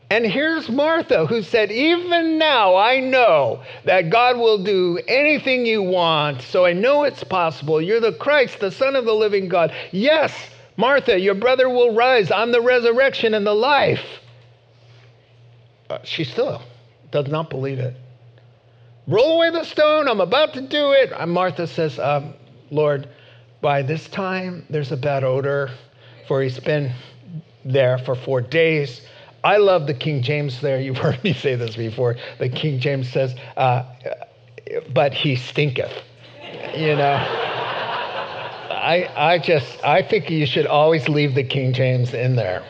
And 0.10 0.26
here's 0.26 0.70
Martha, 0.70 1.26
who 1.26 1.42
said, 1.42 1.72
Even 1.72 2.38
now 2.38 2.76
I 2.76 3.00
know 3.00 3.64
that 3.84 4.10
God 4.10 4.38
will 4.38 4.64
do 4.64 5.00
anything 5.08 5.66
you 5.66 5.84
want, 5.84 6.42
so 6.42 6.66
I 6.66 6.74
know 6.74 7.04
it's 7.04 7.24
possible. 7.24 7.82
You're 7.82 8.00
the 8.00 8.14
Christ, 8.14 8.60
the 8.60 8.72
Son 8.72 8.96
of 8.96 9.06
the 9.06 9.14
living 9.14 9.50
God. 9.50 9.74
Yes, 9.92 10.34
Martha, 10.78 11.20
your 11.20 11.36
brother 11.36 11.68
will 11.68 11.94
rise. 11.94 12.32
I'm 12.32 12.52
the 12.52 12.62
resurrection 12.62 13.34
and 13.34 13.46
the 13.46 13.54
life. 13.56 14.06
She 16.04 16.24
still 16.24 16.62
does 17.12 17.28
not 17.28 17.50
believe 17.50 17.80
it. 17.80 17.96
Roll 19.08 19.38
away 19.38 19.52
the 19.52 19.64
stone. 19.64 20.08
I'm 20.08 20.22
about 20.22 20.54
to 20.54 20.62
do 20.62 20.92
it. 20.92 21.12
And 21.18 21.32
Martha 21.32 21.68
says, 21.68 22.00
um, 22.00 22.34
Lord, 22.72 23.10
by 23.62 23.82
this 23.82 24.08
time 24.08 24.66
there's 24.70 24.92
a 24.92 24.98
bad 24.98 25.24
odor, 25.24 25.72
for 26.28 26.42
he's 26.42 26.60
been 26.60 26.94
there 27.66 27.98
for 27.98 28.16
four 28.16 28.42
days. 28.42 29.02
I 29.44 29.58
love 29.58 29.88
the 29.88 29.94
King 29.94 30.22
James 30.22 30.62
there. 30.62 30.80
You've 30.80 30.98
heard 31.06 31.22
me 31.24 31.34
say 31.34 31.56
this 31.56 31.76
before. 31.76 32.16
The 32.40 32.50
King 32.50 32.80
James 32.80 33.10
says, 33.12 33.36
uh, 33.58 33.84
but 34.94 35.14
he 35.14 35.36
stinketh. 35.36 35.94
You 36.76 36.96
know? 36.96 37.14
I, 38.84 39.10
I 39.16 39.40
just, 39.40 39.84
I 39.84 40.02
think 40.02 40.30
you 40.30 40.46
should 40.46 40.66
always 40.66 41.08
leave 41.08 41.36
the 41.36 41.44
King 41.44 41.74
James 41.74 42.14
in 42.14 42.36
there. 42.36 42.64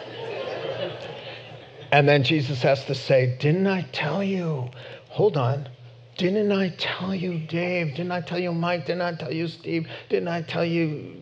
And 1.94 2.10
then 2.10 2.24
Jesus 2.24 2.62
has 2.64 2.84
to 2.86 2.96
say, 2.96 3.38
Didn't 3.40 3.68
I 3.68 3.84
tell 3.94 4.24
you? 4.24 4.70
Hold 5.10 5.38
on. 5.38 5.70
Didn't 6.18 6.52
I 6.52 6.70
tell 6.78 7.16
you, 7.16 7.40
Dave? 7.40 7.96
Didn't 7.96 8.12
I 8.12 8.22
tell 8.22 8.40
you, 8.40 8.52
Mike? 8.54 8.88
Didn't 8.88 9.04
I 9.04 9.14
tell 9.16 9.32
you, 9.34 9.48
Steve? 9.48 9.88
Didn't 10.10 10.28
I 10.28 10.42
tell 10.42 10.66
you, 10.66 11.16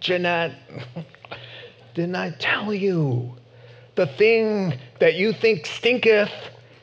Jeanette? 0.00 0.54
Didn't 1.94 2.16
I 2.16 2.30
tell 2.38 2.72
you? 2.72 3.36
the 3.94 4.06
thing 4.06 4.78
that 5.00 5.14
you 5.14 5.32
think 5.32 5.66
stinketh 5.66 6.32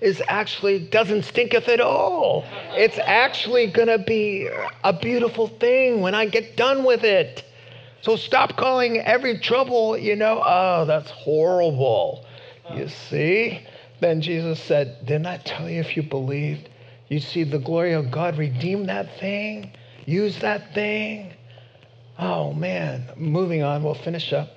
is 0.01 0.21
actually 0.27 0.79
doesn't 0.79 1.23
stinketh 1.23 1.67
at 1.67 1.81
all. 1.81 2.45
It's 2.71 2.99
actually 2.99 3.67
going 3.67 3.87
to 3.87 3.97
be 3.97 4.49
a 4.83 4.93
beautiful 4.93 5.47
thing 5.47 6.01
when 6.01 6.15
I 6.15 6.27
get 6.27 6.55
done 6.55 6.83
with 6.83 7.03
it. 7.03 7.43
So 8.01 8.15
stop 8.15 8.55
calling 8.55 8.99
every 8.99 9.39
trouble, 9.39 9.97
you 9.97 10.15
know, 10.15 10.41
oh, 10.45 10.85
that's 10.85 11.09
horrible. 11.11 12.25
You 12.75 12.87
see? 12.87 13.65
Then 13.99 14.21
Jesus 14.21 14.61
said, 14.61 15.05
Didn't 15.05 15.27
I 15.27 15.37
tell 15.37 15.69
you 15.69 15.79
if 15.79 15.97
you 15.97 16.03
believed? 16.03 16.69
You 17.07 17.19
see 17.19 17.43
the 17.43 17.59
glory 17.59 17.93
of 17.93 18.11
God 18.11 18.37
redeem 18.37 18.85
that 18.85 19.19
thing, 19.19 19.71
use 20.05 20.39
that 20.39 20.73
thing. 20.73 21.33
Oh 22.17 22.53
man, 22.53 23.11
moving 23.15 23.63
on, 23.63 23.83
we'll 23.83 23.95
finish 23.95 24.31
up. 24.33 24.49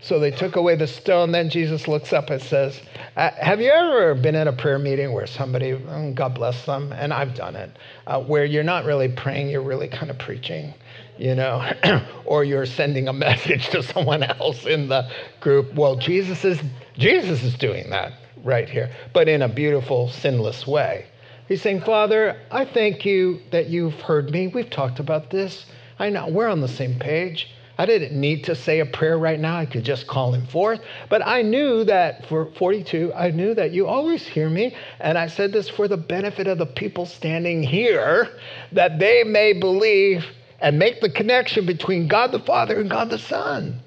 So 0.00 0.20
they 0.20 0.30
took 0.30 0.56
away 0.56 0.76
the 0.76 0.86
stone. 0.86 1.32
Then 1.32 1.50
Jesus 1.50 1.88
looks 1.88 2.12
up 2.12 2.30
and 2.30 2.40
says, 2.40 2.80
uh, 3.16 3.30
Have 3.32 3.60
you 3.60 3.70
ever 3.70 4.14
been 4.14 4.36
in 4.36 4.46
a 4.46 4.52
prayer 4.52 4.78
meeting 4.78 5.12
where 5.12 5.26
somebody, 5.26 5.72
mm, 5.72 6.14
God 6.14 6.34
bless 6.34 6.64
them, 6.66 6.92
and 6.92 7.12
I've 7.12 7.34
done 7.34 7.56
it, 7.56 7.76
uh, 8.06 8.20
where 8.20 8.44
you're 8.44 8.62
not 8.62 8.84
really 8.84 9.08
praying, 9.08 9.48
you're 9.48 9.62
really 9.62 9.88
kind 9.88 10.10
of 10.10 10.18
preaching, 10.18 10.72
you 11.18 11.34
know, 11.34 11.68
or 12.24 12.44
you're 12.44 12.66
sending 12.66 13.08
a 13.08 13.12
message 13.28 13.70
to 13.70 13.82
someone 13.82 14.22
else 14.22 14.66
in 14.66 14.88
the 14.88 15.10
group? 15.40 15.74
Well, 15.74 15.96
Jesus 15.96 16.44
is, 16.44 16.60
Jesus 16.98 17.44
is 17.44 17.54
doing 17.54 17.90
that 17.90 18.12
right 18.44 18.68
here, 18.68 18.90
but 19.12 19.28
in 19.28 19.42
a 19.42 19.48
beautiful, 19.48 20.08
sinless 20.08 20.66
way. 20.66 21.06
He's 21.46 21.62
saying, 21.62 21.82
Father, 21.82 22.36
I 22.50 22.64
thank 22.64 23.04
you 23.06 23.40
that 23.52 23.68
you've 23.68 23.94
heard 23.94 24.30
me. 24.30 24.48
We've 24.48 24.68
talked 24.68 24.98
about 24.98 25.30
this. 25.30 25.64
I 25.98 26.10
know 26.10 26.28
we're 26.28 26.48
on 26.48 26.60
the 26.60 26.68
same 26.68 26.98
page. 26.98 27.50
I 27.78 27.86
didn't 27.86 28.20
need 28.20 28.42
to 28.44 28.56
say 28.56 28.80
a 28.80 28.86
prayer 28.86 29.16
right 29.16 29.38
now. 29.38 29.56
I 29.56 29.64
could 29.64 29.84
just 29.84 30.08
call 30.08 30.34
him 30.34 30.44
forth. 30.46 30.80
But 31.08 31.24
I 31.24 31.42
knew 31.42 31.84
that 31.84 32.26
for 32.26 32.46
42, 32.58 33.14
I 33.14 33.30
knew 33.30 33.54
that 33.54 33.70
you 33.70 33.86
always 33.86 34.26
hear 34.26 34.50
me. 34.50 34.74
And 34.98 35.16
I 35.16 35.28
said 35.28 35.52
this 35.52 35.68
for 35.68 35.86
the 35.86 35.96
benefit 35.96 36.48
of 36.48 36.58
the 36.58 36.66
people 36.66 37.06
standing 37.06 37.62
here, 37.62 38.28
that 38.72 38.98
they 38.98 39.22
may 39.22 39.52
believe 39.52 40.26
and 40.60 40.76
make 40.76 41.00
the 41.00 41.10
connection 41.10 41.64
between 41.64 42.08
God 42.08 42.32
the 42.32 42.40
Father 42.40 42.80
and 42.80 42.90
God 42.90 43.10
the 43.10 43.18
Son. 43.18 43.80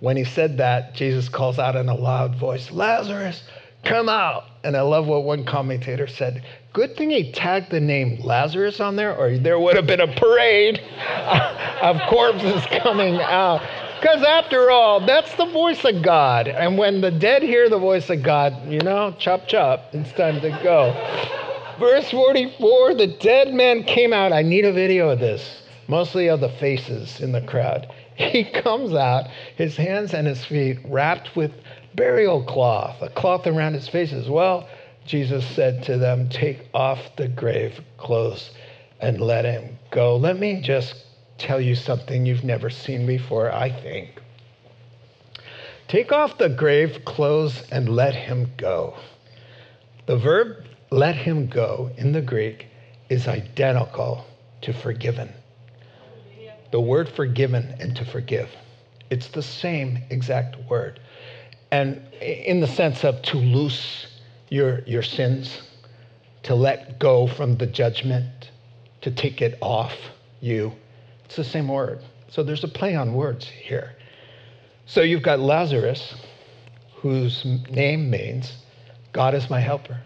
When 0.00 0.16
he 0.16 0.24
said 0.24 0.56
that, 0.58 0.94
Jesus 0.94 1.28
calls 1.28 1.58
out 1.58 1.76
in 1.76 1.88
a 1.88 1.94
loud 1.94 2.34
voice, 2.34 2.70
Lazarus, 2.70 3.42
come 3.84 4.08
out. 4.08 4.44
And 4.64 4.76
I 4.76 4.82
love 4.82 5.06
what 5.06 5.24
one 5.24 5.44
commentator 5.44 6.06
said 6.06 6.44
Good 6.72 6.96
thing 6.96 7.10
he 7.10 7.32
tagged 7.32 7.70
the 7.70 7.80
name 7.80 8.20
Lazarus 8.22 8.78
on 8.78 8.94
there, 8.94 9.16
or 9.16 9.36
there 9.38 9.58
would 9.58 9.74
have 9.74 9.86
been 9.86 10.00
a 10.00 10.06
parade 10.06 10.78
of 11.82 12.00
corpses 12.08 12.64
coming 12.82 13.16
out. 13.16 13.60
Because 14.00 14.22
after 14.22 14.70
all, 14.70 15.04
that's 15.04 15.34
the 15.34 15.46
voice 15.46 15.84
of 15.84 16.02
God. 16.02 16.46
And 16.46 16.78
when 16.78 17.00
the 17.00 17.10
dead 17.10 17.42
hear 17.42 17.68
the 17.68 17.78
voice 17.78 18.08
of 18.08 18.22
God, 18.22 18.70
you 18.70 18.78
know, 18.78 19.14
chop 19.18 19.48
chop, 19.48 19.92
it's 19.92 20.12
time 20.12 20.40
to 20.40 20.50
go. 20.62 20.92
Verse 21.78 22.10
44 22.10 22.94
the 22.94 23.08
dead 23.08 23.52
man 23.52 23.82
came 23.82 24.12
out. 24.12 24.32
I 24.32 24.42
need 24.42 24.64
a 24.64 24.72
video 24.72 25.10
of 25.10 25.18
this, 25.18 25.62
mostly 25.88 26.28
of 26.28 26.40
the 26.40 26.48
faces 26.48 27.20
in 27.20 27.32
the 27.32 27.42
crowd. 27.42 27.92
He 28.30 28.44
comes 28.44 28.92
out, 28.92 29.28
his 29.56 29.76
hands 29.76 30.14
and 30.14 30.26
his 30.26 30.44
feet 30.44 30.78
wrapped 30.84 31.34
with 31.34 31.52
burial 31.94 32.44
cloth, 32.44 33.00
a 33.00 33.08
cloth 33.08 33.46
around 33.46 33.74
his 33.74 33.88
face 33.88 34.12
as 34.12 34.28
well 34.28 34.68
Jesus 35.10 35.44
said 35.56 35.82
to 35.84 35.98
them, 35.98 36.28
Take 36.28 36.68
off 36.72 37.16
the 37.16 37.26
grave 37.26 37.80
clothes 37.96 38.50
and 39.00 39.20
let 39.20 39.44
him 39.44 39.78
go. 39.90 40.16
Let 40.16 40.38
me 40.38 40.60
just 40.60 40.94
tell 41.38 41.60
you 41.60 41.74
something 41.74 42.26
you've 42.26 42.44
never 42.44 42.70
seen 42.70 43.06
before, 43.06 43.52
I 43.52 43.70
think. 43.70 44.20
Take 45.88 46.12
off 46.12 46.38
the 46.38 46.48
grave 46.48 47.04
clothes 47.04 47.64
and 47.72 47.88
let 47.88 48.14
him 48.14 48.52
go. 48.56 48.94
The 50.06 50.16
verb 50.16 50.64
let 50.90 51.16
him 51.16 51.48
go 51.48 51.90
in 51.96 52.12
the 52.12 52.22
Greek 52.22 52.66
is 53.08 53.26
identical 53.26 54.24
to 54.62 54.72
forgiven. 54.72 55.32
The 56.70 56.80
word 56.80 57.08
forgiven 57.08 57.74
and 57.80 57.96
to 57.96 58.04
forgive. 58.04 58.50
It's 59.10 59.28
the 59.28 59.42
same 59.42 59.98
exact 60.10 60.56
word. 60.68 61.00
And 61.72 62.02
in 62.20 62.60
the 62.60 62.66
sense 62.66 63.04
of 63.04 63.22
to 63.22 63.36
loose 63.36 64.06
your, 64.48 64.80
your 64.80 65.02
sins, 65.02 65.62
to 66.44 66.54
let 66.54 66.98
go 66.98 67.26
from 67.26 67.56
the 67.56 67.66
judgment, 67.66 68.50
to 69.02 69.10
take 69.10 69.42
it 69.42 69.58
off 69.60 69.94
you. 70.40 70.72
It's 71.24 71.36
the 71.36 71.44
same 71.44 71.68
word. 71.68 72.02
So 72.28 72.42
there's 72.42 72.64
a 72.64 72.68
play 72.68 72.94
on 72.94 73.14
words 73.14 73.46
here. 73.46 73.94
So 74.86 75.02
you've 75.02 75.22
got 75.22 75.40
Lazarus, 75.40 76.14
whose 76.96 77.44
name 77.70 78.10
means 78.10 78.52
God 79.12 79.34
is 79.34 79.50
my 79.50 79.60
helper. 79.60 80.00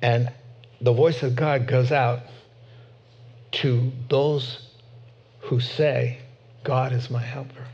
And 0.00 0.32
the 0.80 0.92
voice 0.92 1.22
of 1.22 1.36
God 1.36 1.66
goes 1.66 1.92
out 1.92 2.20
to 3.52 3.92
those 4.08 4.68
who 5.42 5.60
say, 5.60 6.18
God 6.64 6.92
is 6.92 7.10
my 7.10 7.22
helper, 7.22 7.66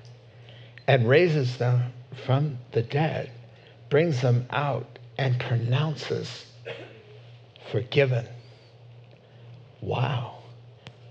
and 0.87 1.09
raises 1.09 1.59
them 1.59 1.93
from 2.27 2.59
the 2.73 2.83
dead, 2.83 3.31
brings 3.91 4.21
them 4.21 4.47
out, 4.51 4.99
and 5.17 5.39
pronounces 5.39 6.47
forgiven. 7.71 8.27
Wow. 9.81 10.39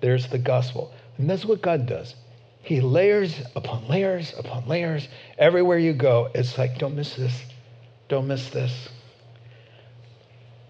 There's 0.01 0.27
the 0.27 0.37
gospel. 0.37 0.93
And 1.17 1.29
that's 1.29 1.45
what 1.45 1.61
God 1.61 1.85
does. 1.85 2.15
He 2.61 2.81
layers 2.81 3.39
upon 3.55 3.87
layers 3.87 4.33
upon 4.37 4.67
layers. 4.67 5.07
Everywhere 5.37 5.77
you 5.77 5.93
go, 5.93 6.29
it's 6.33 6.57
like, 6.57 6.77
don't 6.77 6.95
miss 6.95 7.15
this. 7.15 7.33
Don't 8.09 8.27
miss 8.27 8.49
this. 8.49 8.89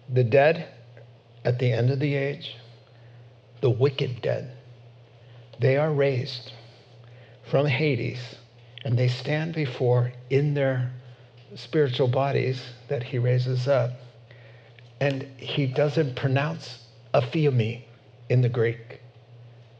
The 0.09 0.23
dead 0.23 0.67
at 1.43 1.59
the 1.59 1.71
end 1.71 1.89
of 1.89 1.99
the 1.99 2.15
age, 2.15 2.55
the 3.61 3.69
wicked 3.69 4.21
dead, 4.21 4.56
they 5.59 5.77
are 5.77 5.91
raised 5.91 6.51
from 7.49 7.65
Hades 7.65 8.19
and 8.83 8.97
they 8.97 9.07
stand 9.07 9.53
before 9.53 10.11
in 10.29 10.53
their 10.53 10.91
spiritual 11.55 12.07
bodies 12.07 12.61
that 12.89 13.03
he 13.03 13.17
raises 13.17 13.67
up. 13.67 13.91
And 14.99 15.23
he 15.37 15.67
doesn't 15.67 16.15
pronounce 16.15 16.79
aphiemi 17.13 17.83
in 18.29 18.41
the 18.41 18.49
Greek. 18.49 18.99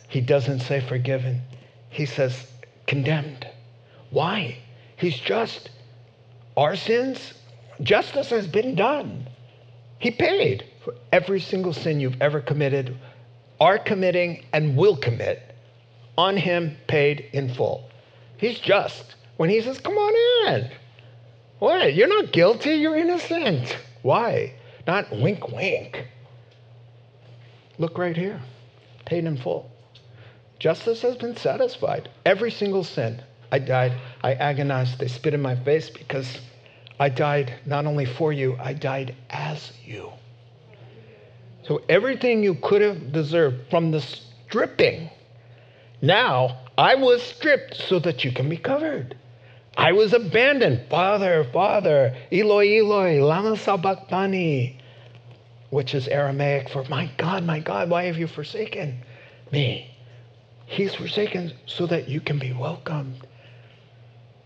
He 0.08 0.22
doesn't 0.22 0.62
say 0.62 0.80
forgiven 0.80 1.42
he 1.90 2.06
says 2.06 2.52
condemned. 2.86 3.48
Why? 4.10 4.58
He's 4.98 5.20
just. 5.20 5.70
Our 6.56 6.76
sins, 6.76 7.34
justice 7.82 8.30
has 8.30 8.48
been 8.48 8.76
done. 8.76 9.28
He 10.00 10.12
paid 10.12 10.66
for 10.84 10.96
every 11.12 11.40
single 11.40 11.74
sin 11.74 12.00
you've 12.00 12.22
ever 12.22 12.40
committed, 12.40 12.98
are 13.60 13.80
committing, 13.80 14.46
and 14.54 14.76
will 14.78 14.98
commit. 14.98 15.47
On 16.18 16.36
him, 16.36 16.78
paid 16.88 17.30
in 17.34 17.54
full. 17.54 17.90
He's 18.38 18.60
just. 18.60 19.16
When 19.38 19.50
he 19.50 19.62
says, 19.62 19.80
Come 19.80 19.94
on 19.94 20.54
in. 20.54 20.72
What? 21.60 21.94
You're 21.94 22.08
not 22.08 22.32
guilty, 22.32 22.76
you're 22.76 22.98
innocent. 22.98 23.78
Why? 24.02 24.54
Not 24.86 25.12
wink, 25.12 25.50
wink. 25.50 26.08
Look 27.78 27.98
right 27.98 28.16
here. 28.16 28.40
Paid 29.06 29.26
in 29.26 29.38
full. 29.38 29.70
Justice 30.60 31.02
has 31.02 31.16
been 31.18 31.36
satisfied. 31.36 32.10
Every 32.26 32.52
single 32.52 32.84
sin. 32.84 33.22
I 33.52 33.60
died. 33.60 33.94
I 34.24 34.34
agonized. 34.34 35.00
They 35.00 35.08
spit 35.08 35.34
in 35.34 35.42
my 35.42 35.56
face 35.56 35.90
because 35.90 36.40
I 37.00 37.10
died 37.10 37.54
not 37.66 37.86
only 37.86 38.06
for 38.06 38.34
you, 38.34 38.58
I 38.60 38.74
died 38.74 39.16
as 39.30 39.72
you. 39.86 40.12
So 41.64 41.82
everything 41.90 42.44
you 42.44 42.56
could 42.56 42.82
have 42.82 43.12
deserved 43.12 43.70
from 43.70 43.92
the 43.92 44.02
stripping, 44.02 45.10
now 46.02 46.58
I 46.78 46.96
was 46.96 47.24
stripped 47.24 47.76
so 47.76 48.00
that 48.00 48.24
you 48.24 48.32
can 48.32 48.50
be 48.50 48.58
covered. 48.58 49.18
I 49.78 49.92
was 49.92 50.14
abandoned. 50.14 50.90
Father, 50.90 51.44
Father, 51.54 52.16
Eloi, 52.32 52.80
Eloi, 52.80 53.24
lama 53.24 53.56
sabachthani, 53.56 54.80
which 55.70 55.94
is 55.94 56.08
Aramaic 56.08 56.70
for 56.70 56.84
my 56.86 57.12
God, 57.18 57.44
my 57.44 57.60
God, 57.60 57.90
why 57.90 58.06
have 58.06 58.18
you 58.18 58.28
forsaken 58.28 59.00
me? 59.52 59.92
He's 60.66 60.96
forsaken 60.96 61.54
so 61.66 61.86
that 61.88 62.10
you 62.10 62.20
can 62.20 62.40
be 62.40 62.54
welcomed. 62.54 63.26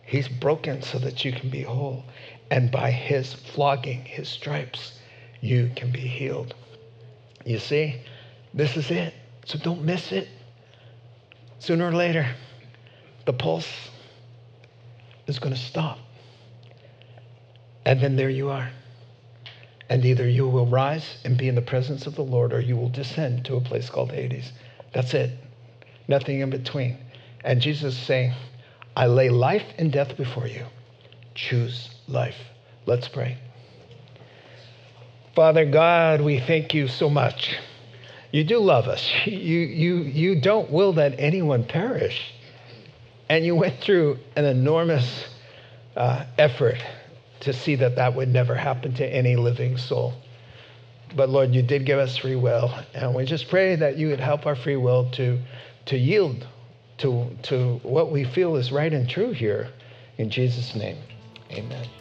He's 0.04 0.28
broken 0.28 0.82
so 0.82 1.00
that 1.00 1.24
you 1.24 1.32
can 1.32 1.50
be 1.50 1.64
whole. 1.64 2.04
And 2.52 2.70
by 2.70 2.92
his 2.92 3.34
flogging, 3.34 4.04
his 4.04 4.28
stripes, 4.28 5.00
you 5.40 5.72
can 5.76 5.92
be 5.92 6.02
healed. 6.02 6.54
You 7.46 7.60
see, 7.60 8.02
this 8.54 8.76
is 8.76 8.92
it. 8.92 9.14
So 9.46 9.58
don't 9.58 9.84
miss 9.84 10.12
it. 10.12 10.28
Sooner 11.62 11.88
or 11.88 11.94
later, 11.94 12.28
the 13.26 13.34
pulse 13.34 13.72
is 15.28 15.40
going 15.40 15.54
to 15.56 15.60
stop. 15.60 15.98
And 17.86 18.02
then 18.02 18.16
there 18.16 18.30
you 18.30 18.50
are. 18.50 18.70
And 19.90 20.06
either 20.06 20.28
you 20.28 20.48
will 20.48 20.68
rise 20.68 21.18
and 21.24 21.38
be 21.38 21.48
in 21.48 21.56
the 21.56 21.62
presence 21.62 22.06
of 22.06 22.16
the 22.16 22.24
Lord 22.24 22.54
or 22.54 22.60
you 22.60 22.76
will 22.76 22.90
descend 22.90 23.46
to 23.46 23.56
a 23.56 23.62
place 23.62 23.90
called 23.90 24.12
Hades. 24.12 24.52
That's 24.94 25.14
it 25.14 25.32
nothing 26.08 26.42
in 26.42 26.50
between. 26.50 26.98
And 27.44 27.60
Jesus 27.60 27.96
is 27.96 28.00
saying, 28.00 28.34
I 28.96 29.08
lay 29.08 29.30
life 29.30 29.66
and 29.80 29.92
death 29.92 30.16
before 30.18 30.48
you. 30.48 30.66
Choose 31.34 31.90
life. 32.08 32.38
Let's 32.86 33.08
pray. 33.08 33.38
Father 35.36 35.66
God, 35.66 36.22
we 36.22 36.40
thank 36.40 36.74
you 36.74 36.88
so 36.88 37.10
much. 37.10 37.56
You 38.32 38.44
do 38.44 38.60
love 38.60 38.88
us. 38.88 39.10
You, 39.26 39.60
you, 39.60 39.96
you 39.98 40.42
don't 40.42 40.72
will 40.72 40.94
that 40.94 41.16
anyone 41.20 41.64
perish. 41.64 42.34
And 43.30 43.46
you 43.46 43.56
went 43.56 43.80
through 43.82 44.20
an 44.36 44.46
enormous 44.46 45.26
uh, 45.96 46.26
effort 46.38 46.78
to 47.42 47.54
see 47.54 47.76
that 47.76 47.96
that 47.96 48.16
would 48.16 48.30
never 48.30 48.56
happen 48.56 48.94
to 48.96 49.06
any 49.06 49.36
living 49.36 49.78
soul. 49.78 50.14
But 51.16 51.30
Lord, 51.30 51.54
you 51.54 51.62
did 51.62 51.86
give 51.86 52.00
us 52.00 52.18
free 52.18 52.36
will. 52.36 52.74
And 52.94 53.14
we 53.14 53.26
just 53.26 53.50
pray 53.50 53.76
that 53.76 53.98
you 53.98 54.08
would 54.08 54.20
help 54.20 54.46
our 54.46 54.56
free 54.56 54.78
will 54.78 55.10
to 55.12 55.40
to 55.86 55.98
yield 55.98 56.46
to, 57.02 57.36
to 57.44 57.80
what 57.84 58.12
we 58.12 58.24
feel 58.24 58.56
is 58.56 58.72
right 58.72 58.94
and 58.94 59.10
true 59.10 59.32
here. 59.32 59.70
In 60.18 60.30
Jesus' 60.30 60.76
name, 60.76 60.98
amen. 61.52 62.01